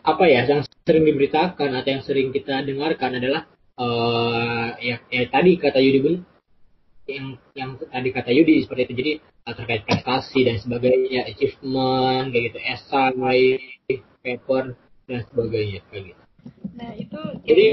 apa 0.05 0.24
ya 0.28 0.43
yang 0.45 0.61
sering 0.86 1.03
diberitakan 1.07 1.72
atau 1.72 1.89
yang 1.89 2.03
sering 2.03 2.30
kita 2.36 2.61
dengarkan 2.68 3.18
adalah 3.18 3.47
eh 3.80 4.68
ya, 4.84 4.95
ya 5.07 5.24
tadi 5.32 5.51
kata 5.55 5.80
Yudi 5.80 5.99
pun 6.03 6.16
yang 7.07 7.28
yang 7.55 7.70
tadi 7.80 8.09
kata 8.11 8.32
Yudi 8.36 8.68
seperti 8.68 8.91
itu. 8.91 8.93
Jadi 8.99 9.11
eh, 9.24 9.53
terkait 9.55 9.84
prestasi 9.88 10.39
dan 10.43 10.59
sebagainya 10.59 11.32
achievement 11.32 12.30
kayak 12.36 12.43
gitu 12.51 12.59
esai 12.59 13.41
paper 14.20 14.76
dan 15.07 15.20
sebagainya 15.32 15.80
kayak 15.89 16.03
gitu. 16.11 16.24
Nah, 16.76 16.91
itu 16.99 17.20
jadi 17.47 17.66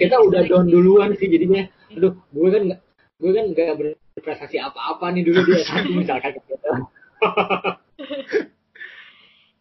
kita 0.00 0.16
udah 0.18 0.42
down 0.48 0.66
duluan 0.66 1.12
sih 1.14 1.28
jadinya. 1.28 1.68
Aduh 1.94 2.18
gue 2.34 2.48
kan 2.50 2.62
nggak 2.72 2.80
gue 3.16 3.30
kan 3.32 3.44
nggak 3.48 3.76
berprestasi 4.14 4.60
apa-apa 4.60 5.08
nih 5.16 5.24
dulu 5.24 5.40
di 5.44 5.52
S1 5.56 5.88
misalkan 6.00 6.36
gitu 6.36 6.52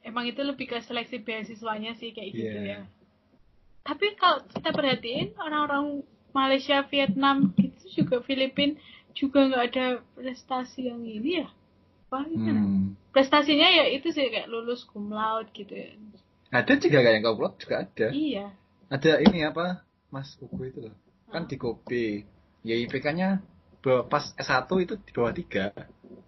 emang 0.05 0.25
itu 0.29 0.41
lebih 0.45 0.69
ke 0.69 0.77
seleksi 0.85 1.23
beasiswanya 1.23 1.97
sih 1.97 2.13
kayak 2.13 2.31
gitu 2.35 2.59
Iya. 2.61 2.77
ya. 2.77 2.81
Tapi 3.85 4.17
kalau 4.17 4.41
kita 4.49 4.69
perhatiin 4.73 5.37
orang-orang 5.37 6.01
Malaysia, 6.33 6.81
Vietnam 6.89 7.53
gitu 7.57 8.03
juga 8.03 8.21
Filipin 8.25 8.77
juga 9.15 9.45
nggak 9.45 9.63
ada 9.71 9.85
prestasi 10.17 10.89
yang 10.89 11.01
ini 11.05 11.45
ya. 11.45 11.49
Apa 12.09 12.25
gimana? 12.27 12.61
Hmm. 12.61 12.85
Prestasinya 13.13 13.65
ya 13.65 13.85
itu 13.89 14.11
sih 14.13 14.29
kayak 14.29 14.49
lulus 14.49 14.85
cum 14.89 15.09
laude 15.09 15.49
gitu 15.53 15.73
ya. 15.73 15.95
Ada 16.53 16.77
juga 16.77 17.01
kayak 17.01 17.15
yang 17.17 17.23
kau 17.25 17.49
juga 17.57 17.75
ada. 17.85 18.07
Iya. 18.13 18.45
Ada 18.89 19.11
ini 19.25 19.41
apa? 19.41 19.81
Mas 20.13 20.37
Ugu 20.37 20.69
itu 20.69 20.79
loh. 20.85 20.95
Kan 21.33 21.49
di 21.49 21.57
kopi. 21.57 22.25
Ya 22.65 22.75
IPK-nya 22.81 23.45
pas 24.09 24.33
S1 24.41 24.65
itu 24.81 24.93
di 24.97 25.11
bawah 25.13 25.29
3. 25.29 25.71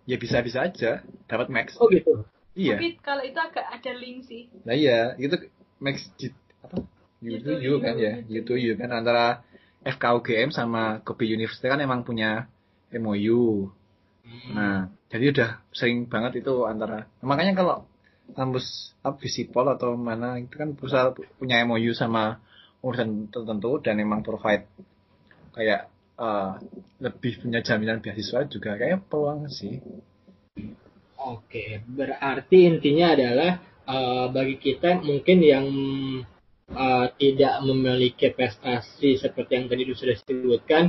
Ya 0.05 0.15
bisa-bisa 0.21 0.69
aja 0.69 1.01
dapat 1.25 1.49
max. 1.49 1.73
oh 1.81 1.89
gitu 1.89 2.23
Iya. 2.57 2.73
Tapi 2.73 2.97
kalau 3.05 3.21
itu 3.21 3.37
agak 3.37 3.65
ada 3.69 3.91
link 3.93 4.25
sih. 4.25 4.49
Nah 4.65 4.73
iya, 4.73 5.13
itu 5.21 5.37
max 5.77 6.09
di 6.17 6.33
apa? 6.65 6.81
U 7.21 7.33
to 7.41 7.53
U 7.53 7.73
kan 7.77 7.97
ya, 7.97 8.21
U 8.25 8.41
to 8.41 8.57
U 8.57 8.71
kan 8.77 8.89
antara 8.89 9.45
FKUGM 9.85 10.49
sama 10.49 11.05
Kopi 11.05 11.29
University 11.29 11.69
kan 11.69 11.77
emang 11.77 12.01
punya 12.01 12.49
MOU. 12.89 13.69
Nah, 14.51 14.89
jadi 15.07 15.31
udah 15.31 15.49
sering 15.69 16.09
banget 16.09 16.41
itu 16.41 16.65
antara. 16.65 17.05
Makanya 17.21 17.53
kalau 17.53 17.85
kampus 18.33 18.91
Visipol 19.23 19.71
atau 19.71 19.95
mana 19.95 20.35
itu 20.41 20.57
kan 20.57 20.75
perusahaan 20.75 21.15
punya 21.15 21.63
MOU 21.63 21.93
sama 21.95 22.41
urusan 22.83 23.31
tertentu 23.31 23.79
dan 23.79 24.01
emang 24.01 24.21
provide 24.25 24.67
kayak 25.55 25.89
eh, 26.17 26.51
lebih 27.01 27.33
punya 27.45 27.61
jaminan 27.61 28.01
beasiswa 28.01 28.45
juga 28.49 28.75
kayak 28.75 29.07
peluang 29.07 29.47
sih. 29.47 29.79
Oke, 31.17 31.81
berarti 31.85 32.69
intinya 32.69 33.13
adalah 33.13 33.51
eh, 33.85 34.25
bagi 34.33 34.57
kita 34.57 35.01
mungkin 35.01 35.37
yang 35.41 35.67
eh, 36.73 37.07
tidak 37.17 37.53
memiliki 37.63 38.33
prestasi 38.33 39.17
seperti 39.17 39.51
yang 39.57 39.65
tadi 39.69 39.83
sudah 39.93 40.15
disebutkan, 40.17 40.83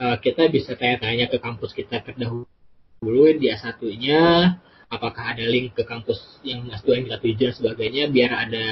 eh, 0.00 0.16
kita 0.20 0.48
bisa 0.52 0.76
tanya-tanya 0.76 1.32
ke 1.32 1.38
kampus 1.40 1.72
kita 1.72 2.00
terdahulu 2.04 3.24
di 3.36 3.52
S1-nya, 3.52 4.56
apakah 4.88 5.36
ada 5.36 5.44
link 5.44 5.76
ke 5.76 5.84
kampus 5.84 6.40
yang 6.46 6.64
S2 6.70 6.88
yang 6.96 7.04
kita 7.10 7.18
tuju 7.20 7.42
dan 7.50 7.54
sebagainya, 7.54 8.04
biar 8.08 8.30
ada 8.32 8.66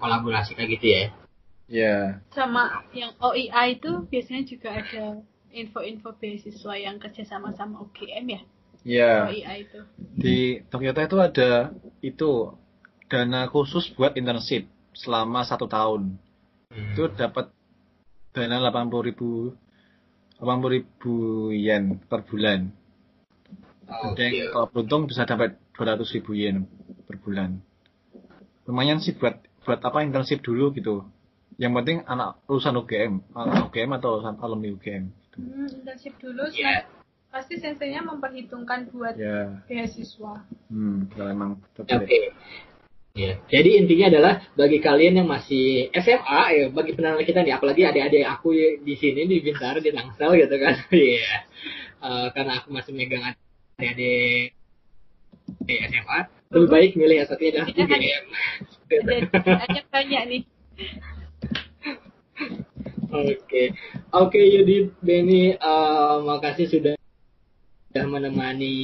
kolaborasi 0.00 0.56
kayak 0.56 0.70
gitu 0.80 0.86
ya. 0.88 1.04
Ya, 1.66 2.22
Sama 2.30 2.86
yang 2.94 3.18
OIA 3.18 3.74
itu 3.74 4.06
biasanya 4.06 4.46
juga 4.46 4.70
ada 4.70 5.18
info-info 5.56 6.12
beasiswa 6.20 6.74
yang 6.76 7.00
kerja 7.00 7.24
sama 7.24 7.56
sama 7.56 7.80
UGM 7.80 8.26
ya. 8.28 8.40
ya. 8.84 9.12
OIA 9.32 9.52
itu. 9.64 9.80
Di 9.96 10.60
Toyota 10.68 11.00
itu 11.08 11.16
ada 11.16 11.72
itu 12.04 12.52
dana 13.08 13.48
khusus 13.48 13.88
buat 13.96 14.12
internship 14.14 14.68
selama 14.92 15.42
satu 15.48 15.64
tahun. 15.64 16.20
Itu 16.70 17.08
dapat 17.16 17.48
dana 18.36 18.60
80 18.60 19.08
ribu 19.08 19.56
80 20.36 20.76
ribu 20.76 21.14
yen 21.56 21.96
per 22.04 22.28
bulan. 22.28 22.68
Ada 23.86 24.20
yang 24.20 24.52
kalau 24.52 24.68
beruntung 24.68 25.08
bisa 25.08 25.24
dapat 25.24 25.56
200 25.72 26.04
ribu 26.20 26.36
yen 26.36 26.68
per 27.08 27.16
bulan. 27.22 27.64
Lumayan 28.68 29.00
sih 29.00 29.16
buat 29.16 29.40
buat 29.64 29.80
apa 29.80 30.04
internship 30.04 30.44
dulu 30.44 30.74
gitu. 30.76 31.06
Yang 31.56 31.72
penting 31.80 31.98
anak 32.04 32.36
lulusan 32.44 32.76
UGM, 32.76 33.12
anak 33.32 33.72
UGM 33.72 33.90
atau 33.96 34.20
lulusan 34.20 34.36
alumni 34.44 34.68
UGM. 34.76 35.04
Hmm, 35.36 35.68
internship 35.68 36.16
dulu 36.16 36.48
Iya. 36.48 36.88
pasti 37.28 37.60
sensenya 37.60 38.00
memperhitungkan 38.00 38.88
buat 38.88 39.14
Ya, 39.14 39.60
beasiswa. 39.68 40.40
hmm, 40.68 41.12
kalau 41.12 41.28
emang 41.28 41.50
Oke. 41.76 41.84
tertarik. 41.84 42.32
Ya, 43.16 43.32
jadi 43.48 43.80
intinya 43.80 44.12
adalah 44.12 44.32
bagi 44.52 44.76
kalian 44.76 45.16
yang 45.16 45.28
masih 45.28 45.88
SMA, 45.90 46.42
ya 46.52 46.64
bagi 46.68 46.92
pendengar 46.92 47.20
kita 47.22 47.40
nih, 47.40 47.56
apalagi 47.56 47.82
adik-adik 47.84 48.24
aku 48.24 48.52
di 48.76 48.92
sini 48.92 49.24
di 49.24 49.40
Bintaro 49.40 49.80
di 49.80 49.88
Tangsel 49.88 50.36
gitu 50.36 50.56
kan, 50.60 50.74
Iya. 50.92 51.48
Eh, 51.96 52.26
karena 52.32 52.60
aku 52.60 52.68
masih 52.72 52.92
megang 52.92 53.24
adik-adik 53.24 54.52
di 55.64 55.74
SMA, 55.88 56.18
lebih 56.52 56.68
baik 56.68 56.90
milih 56.92 57.16
yang 57.20 57.26
satunya 57.26 57.50
adalah 57.56 57.68
Iya, 57.68 57.84
kan? 57.84 58.00
UGM. 58.00 58.24
Ada 58.86 59.14
ada 59.64 59.80
banyak 59.88 60.22
nih. 60.28 60.42
Oke, 63.16 63.72
oke 64.12 64.36
Yudi, 64.36 64.92
Benny, 65.00 65.56
eh, 65.56 66.16
makasih 66.20 66.68
sudah 66.68 66.94
sudah 67.88 68.04
menemani 68.12 68.76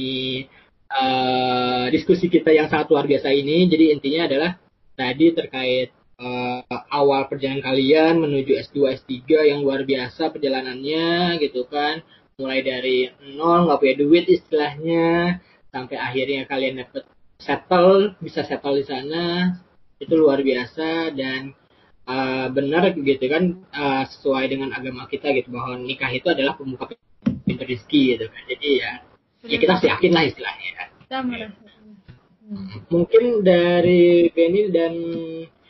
eh, 0.89 1.85
diskusi 1.93 2.33
kita 2.33 2.49
yang 2.49 2.65
sangat 2.65 2.89
luar 2.89 3.05
biasa 3.05 3.29
ini. 3.29 3.69
Jadi 3.69 3.93
intinya 3.93 4.25
adalah 4.25 4.51
tadi 4.97 5.37
terkait 5.37 5.93
eh, 5.93 6.61
awal 6.89 7.29
perjalanan 7.29 7.61
kalian 7.61 8.13
menuju 8.25 8.57
S2, 8.57 8.77
S3 9.05 9.53
yang 9.53 9.61
luar 9.61 9.85
biasa 9.85 10.33
perjalanannya 10.33 11.37
gitu 11.37 11.69
kan. 11.69 12.01
Mulai 12.41 12.59
dari 12.65 12.97
nol 13.37 13.69
nggak 13.69 13.77
punya 13.77 13.95
duit 14.01 14.25
istilahnya 14.25 15.37
sampai 15.69 15.97
akhirnya 16.01 16.49
kalian 16.49 16.81
dapet 16.81 17.05
settle, 17.37 18.17
bisa 18.17 18.41
settle 18.41 18.81
di 18.81 18.85
sana. 18.89 19.53
Itu 20.01 20.17
luar 20.17 20.41
biasa 20.41 21.13
dan 21.13 21.53
uh, 22.07 22.47
benar 22.51 22.93
gitu 22.95 23.25
kan 23.29 23.63
uh, 23.71 24.03
sesuai 24.07 24.45
dengan 24.51 24.75
agama 24.75 25.07
kita 25.07 25.31
gitu 25.35 25.51
bahwa 25.53 25.79
nikah 25.79 26.11
itu 26.11 26.27
adalah 26.29 26.55
pembuka 26.55 26.95
pintu 27.43 27.63
rezeki 27.63 28.01
gitu 28.17 28.25
kan. 28.29 28.41
Jadi 28.49 28.69
ya 28.79 28.91
ya 29.43 29.57
kita 29.59 29.71
harus 29.75 29.85
yakin 29.87 30.11
lah 30.11 30.23
istilahnya. 30.27 30.71
Merasa. 31.13 31.61
mungkin 32.89 33.45
dari 33.45 34.27
Benny 34.33 34.73
dan 34.73 34.93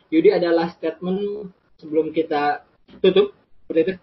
Yudi 0.07 0.29
adalah 0.31 0.71
statement 0.71 1.51
sebelum 1.77 2.15
kita 2.15 2.63
tutup. 3.03 3.35
Seperti 3.67 3.79
itu. 3.83 3.93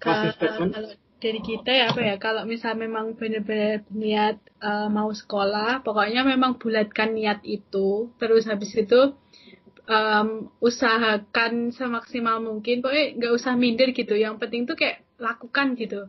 Statement 0.00 0.72
kalau 0.76 0.92
dari 1.20 1.40
kita 1.44 1.70
ya 1.70 1.84
apa 1.92 2.00
ya 2.00 2.16
kalau 2.16 2.48
misal 2.48 2.72
memang 2.80 3.12
benar-benar 3.12 3.84
niat 3.92 4.40
eh, 4.40 4.88
mau 4.88 5.12
sekolah 5.12 5.84
pokoknya 5.84 6.24
memang 6.24 6.56
bulatkan 6.56 7.12
niat 7.12 7.44
itu 7.44 8.08
terus 8.16 8.48
habis 8.48 8.72
itu 8.72 9.12
em, 9.90 10.28
usahakan 10.62 11.74
semaksimal 11.74 12.38
mungkin. 12.38 12.78
Pokoknya 12.80 13.18
nggak 13.18 13.32
usah 13.34 13.58
minder 13.58 13.90
gitu. 13.90 14.14
Yang 14.14 14.38
penting 14.38 14.62
tuh 14.70 14.78
kayak 14.78 15.02
lakukan 15.18 15.74
gitu. 15.74 16.06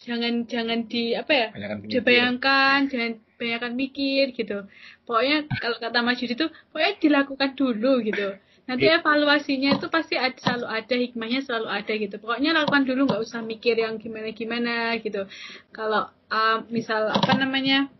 Jangan 0.00 0.48
jangan 0.48 0.88
di 0.88 1.12
apa 1.12 1.32
ya 1.32 1.48
dibayangkan 1.84 2.88
jangan 2.88 3.20
banyakkan 3.36 3.72
mikir 3.76 4.34
gitu. 4.34 4.66
Pokoknya 5.06 5.46
kalau 5.60 5.76
kata 5.78 6.02
Mas 6.02 6.18
Yudi 6.20 6.34
tuh 6.36 6.50
pokoknya 6.74 6.92
dilakukan 6.98 7.50
dulu 7.56 8.02
gitu. 8.04 8.36
Nanti 8.68 8.86
evaluasinya 8.86 9.74
itu 9.82 9.90
pasti 9.90 10.14
ada, 10.14 10.36
selalu 10.38 10.66
ada 10.70 10.94
hikmahnya 10.94 11.40
selalu 11.42 11.68
ada 11.68 11.92
gitu. 11.96 12.16
Pokoknya 12.22 12.54
lakukan 12.54 12.86
dulu 12.86 13.10
nggak 13.10 13.22
usah 13.24 13.42
mikir 13.42 13.76
yang 13.76 13.98
gimana 13.98 14.30
gimana 14.30 14.74
gitu. 15.02 15.26
Kalau 15.74 16.06
um, 16.30 16.58
misal 16.70 17.10
apa 17.10 17.34
namanya 17.34 17.90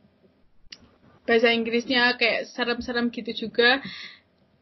bahasa 1.26 1.52
Inggrisnya 1.52 2.14
kayak 2.16 2.48
serem-serem 2.54 3.12
gitu 3.12 3.48
juga 3.48 3.82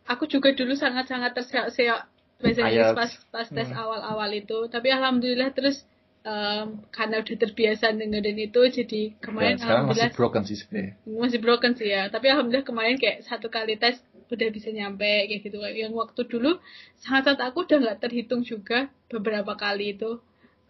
aku 0.09 0.24
juga 0.26 0.50
dulu 0.56 0.72
sangat-sangat 0.74 1.36
terseok-seok 1.36 2.00
bahasa 2.38 2.61
Inggris 2.64 2.94
pas 2.96 3.12
pas 3.28 3.46
tes 3.50 3.68
awal-awal 3.70 4.30
itu. 4.32 4.59
Tapi 4.72 4.88
alhamdulillah 4.88 5.50
terus 5.52 5.84
em, 6.24 6.80
karena 6.90 7.20
udah 7.20 7.36
terbiasa 7.36 7.92
dengerin 7.92 8.38
itu 8.40 8.61
jadi 8.72 9.02
kemarin 9.20 9.59
Ya, 9.59 9.62
sekarang 9.62 9.84
masih 9.90 10.09
alhamdulillah 10.09 10.11
broken 10.16 10.42
sih 10.48 10.56
sebenarnya. 10.56 10.92
masih 11.04 11.38
broken 11.42 11.72
sih 11.76 11.88
ya. 11.92 12.02
Tapi 12.09 12.26
alhamdulillah 12.32 12.66
kemarin 12.66 12.96
kayak 12.96 13.26
satu 13.28 13.52
kali 13.52 13.76
tes 13.76 14.00
udah 14.28 14.48
bisa 14.52 14.68
nyampe 14.72 15.09
kayak 15.28 15.40
gitu. 15.44 15.59
Yang 15.61 15.92
waktu 15.94 16.20
dulu 16.26 16.56
sangat 17.00 17.32
sangat 17.34 17.40
aku 17.48 17.64
udah 17.68 17.78
nggak 17.82 17.98
terhitung 18.02 18.42
juga 18.46 18.88
beberapa 19.12 19.52
kali 19.59 19.98
itu 19.98 20.20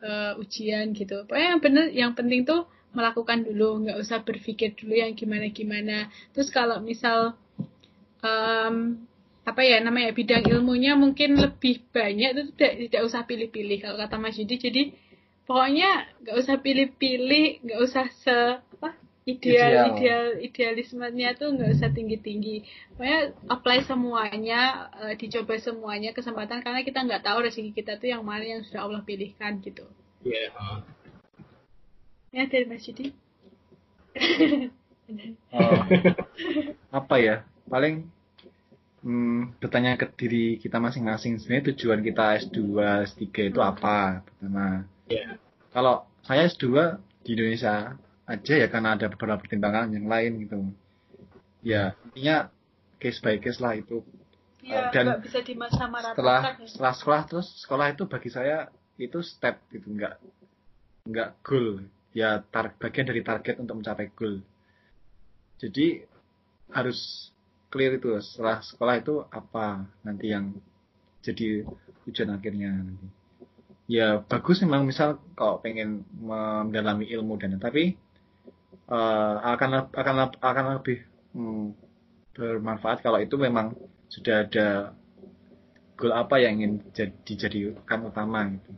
eh, 0.03 0.33
ujian 0.41 0.91
gitu. 0.97 1.27
Pokoknya 1.29 1.49
yang 1.55 1.61
bener 1.63 1.87
yang 1.93 2.13
penting 2.17 2.43
tuh 2.49 2.65
melakukan 2.89 3.45
dulu 3.45 3.85
nggak 3.85 3.99
usah 4.01 4.25
berpikir 4.25 4.73
dulu 4.73 4.97
yang 4.97 5.13
gimana 5.13 5.53
gimana 5.53 6.09
terus 6.33 6.49
kalau 6.49 6.81
misal 6.81 7.37
em, 8.25 8.97
apa 9.49 9.65
ya 9.65 9.81
namanya 9.81 10.13
bidang 10.13 10.45
ilmunya 10.45 10.93
mungkin 10.93 11.41
lebih 11.41 11.81
banyak 11.89 12.37
itu 12.37 12.43
tidak 12.53 12.73
tidak 12.85 13.03
usah 13.09 13.25
pilih-pilih 13.25 13.79
kalau 13.81 13.97
kata 13.97 14.21
Mas 14.21 14.37
Yudi 14.37 14.61
jadi 14.61 14.83
pokoknya 15.49 15.91
nggak 16.21 16.37
usah 16.37 16.57
pilih-pilih 16.61 17.65
nggak 17.65 17.81
usah 17.81 18.07
se 18.13 18.61
apa 18.61 18.93
ideal 19.25 19.73
Ideal. 19.73 19.87
ideal 19.97 20.25
idealismenya 20.45 21.41
tuh 21.41 21.57
nggak 21.57 21.81
usah 21.81 21.89
tinggi-tinggi 21.97 22.69
pokoknya 22.93 23.21
apply 23.49 23.79
semuanya 23.89 24.93
eh, 25.09 25.17
dicoba 25.17 25.57
semuanya 25.57 26.13
kesempatan 26.13 26.61
karena 26.61 26.85
kita 26.85 27.01
nggak 27.09 27.25
tahu 27.25 27.49
rezeki 27.49 27.73
kita 27.73 27.97
tuh 27.97 28.13
yang 28.13 28.21
mana 28.21 28.45
yang 28.45 28.61
sudah 28.69 28.85
Allah 28.85 29.01
pilihkan 29.01 29.65
gitu 29.65 29.89
ya 30.29 30.53
ya 32.37 32.45
dari 32.45 32.69
Mas 32.69 32.85
Yudi 32.85 33.17
Oh. 35.49 35.81
apa 37.01 37.17
ya? 37.17 37.49
Paling 37.65 38.13
hmm, 39.09 39.57
bertanya 39.57 39.97
ke 39.97 40.07
diri 40.13 40.61
kita 40.61 40.77
masing-masing 40.77 41.41
sebenarnya 41.41 41.73
tujuan 41.73 42.05
kita 42.05 42.37
S2, 42.45 42.59
S3 43.09 43.25
itu 43.49 43.61
apa? 43.65 44.21
Pertama, 44.21 44.85
ya 45.09 45.41
kalau 45.73 46.05
saya 46.29 46.45
S2 46.45 47.01
di 47.25 47.33
Indonesia 47.33 47.97
aja 48.29 48.55
ya 48.61 48.69
karena 48.69 48.93
ada 49.01 49.09
beberapa 49.09 49.41
pertimbangan 49.41 49.89
yang 49.97 50.05
lain 50.05 50.45
gitu. 50.45 50.59
Ya, 51.65 51.97
intinya 52.13 52.53
case 53.01 53.25
by 53.25 53.41
case 53.41 53.59
lah 53.65 53.81
itu. 53.81 54.05
ya 54.61 54.93
Dan 54.93 55.25
bisa 55.25 55.41
Setelah 55.41 56.41
ya. 56.61 56.69
setelah 56.69 56.95
sekolah 56.95 57.23
terus 57.25 57.49
sekolah 57.65 57.87
itu 57.97 58.05
bagi 58.05 58.29
saya 58.29 58.69
itu 59.01 59.25
step 59.25 59.65
gitu, 59.73 59.89
nggak 59.89 60.21
nggak 61.09 61.31
goal. 61.41 61.81
Ya 62.13 62.45
tar 62.53 62.77
bagian 62.77 63.09
dari 63.09 63.25
target 63.25 63.57
untuk 63.57 63.81
mencapai 63.81 64.13
goal. 64.13 64.45
Jadi 65.57 66.05
harus 66.69 67.33
clear 67.69 67.97
itu 68.01 68.17
setelah 68.21 68.61
sekolah 68.65 68.95
itu 69.01 69.15
apa 69.29 69.85
nanti 70.05 70.33
yang 70.33 70.57
jadi 71.21 71.65
tujuan 72.09 72.37
akhirnya 72.37 72.73
nanti. 72.73 73.07
Ya 73.89 74.21
bagus 74.21 74.61
memang 74.61 74.85
misal 74.85 75.17
kalau 75.33 75.61
pengen 75.65 76.05
mendalami 76.21 77.09
ilmu 77.09 77.41
dan 77.41 77.57
tapi 77.57 77.97
eh, 78.89 79.35
akan 79.53 79.93
akan 79.93 80.15
akan 80.37 80.65
lebih 80.81 80.99
hmm, 81.33 81.73
bermanfaat 82.37 83.01
kalau 83.01 83.19
itu 83.21 83.35
memang 83.41 83.75
sudah 84.09 84.45
ada 84.49 84.93
goal 85.99 86.15
apa 86.15 86.39
yang 86.39 86.63
ingin 86.63 86.73
jadi 86.95 87.13
dijadikan 87.27 88.07
utama 88.07 88.47
gitu. 88.49 88.71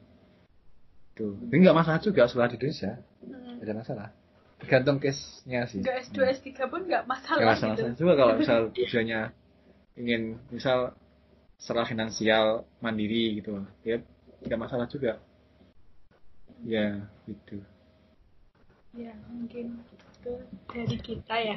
Tuh. 1.15 1.35
Ini 1.53 1.69
nggak 1.69 1.77
masalah 1.77 2.01
juga 2.01 2.25
setelah 2.25 2.49
di 2.49 2.57
Indonesia, 2.57 2.97
Hmm. 3.21 3.61
tidak 3.61 3.69
ada 3.69 3.75
masalah. 3.85 4.09
Tergantung 4.61 5.01
case-nya 5.01 5.65
sih. 5.65 5.81
nggak 5.81 6.13
S2 6.13 6.19
S3 6.37 6.49
pun 6.69 6.81
nggak 6.85 7.05
masalah 7.09 7.41
Ya 7.41 7.47
masalah 7.57 7.75
gitu 7.81 8.05
juga 8.05 8.13
kalau 8.21 8.35
misal 8.41 8.59
tujuannya 8.77 9.21
ingin 9.97 10.23
misal 10.53 10.93
secara 11.61 11.85
finansial 11.85 12.65
mandiri 12.81 13.41
gitu, 13.41 13.65
ya 13.85 14.01
tidak 14.45 14.59
masalah 14.61 14.87
juga. 14.89 15.21
Ya 16.65 17.09
gitu. 17.25 17.65
ya 18.91 19.15
mungkin 19.31 19.81
itu 19.87 20.35
dari 20.67 20.99
kita 20.99 21.37
ya 21.39 21.57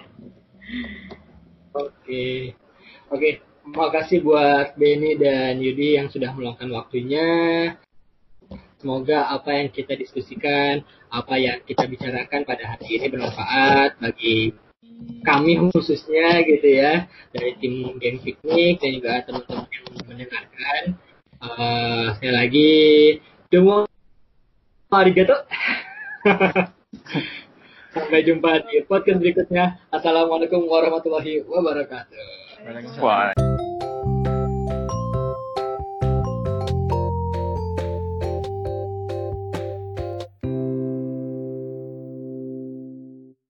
Oke, 1.73 2.53
oke. 3.09 3.29
Makasih 3.63 4.21
buat 4.21 4.75
Benny 4.75 5.15
dan 5.15 5.57
Yudi 5.57 5.97
yang 5.97 6.11
sudah 6.11 6.29
meluangkan 6.35 6.69
waktunya. 6.69 7.25
Semoga 8.83 9.31
apa 9.31 9.55
yang 9.55 9.71
kita 9.71 9.95
diskusikan, 9.95 10.83
apa 11.07 11.39
yang 11.39 11.63
kita 11.63 11.87
bicarakan 11.87 12.43
pada 12.43 12.75
hari 12.75 12.99
ini 12.99 13.07
bermanfaat 13.07 13.95
bagi 13.95 14.51
kami 15.23 15.55
khususnya 15.71 16.43
gitu 16.43 16.67
ya 16.67 17.07
dari 17.31 17.55
tim 17.63 17.95
geng 17.95 18.19
piknik 18.19 18.83
dan 18.83 18.91
juga 18.91 19.23
teman-teman 19.23 19.71
yang 19.71 19.85
mendengarkan. 20.03 20.81
Eh, 21.39 22.05
sekali 22.19 22.33
lagi, 22.35 22.71
domo 23.47 23.87
arigato. 24.91 25.47
Sampai 27.95 28.27
jumpa 28.27 28.67
di 28.67 28.83
podcast 28.83 29.23
berikutnya. 29.23 29.79
Assalamualaikum 29.95 30.67
warahmatullahi 30.67 31.47
wabarakatuh. 31.47 32.99
Wah. 32.99 33.52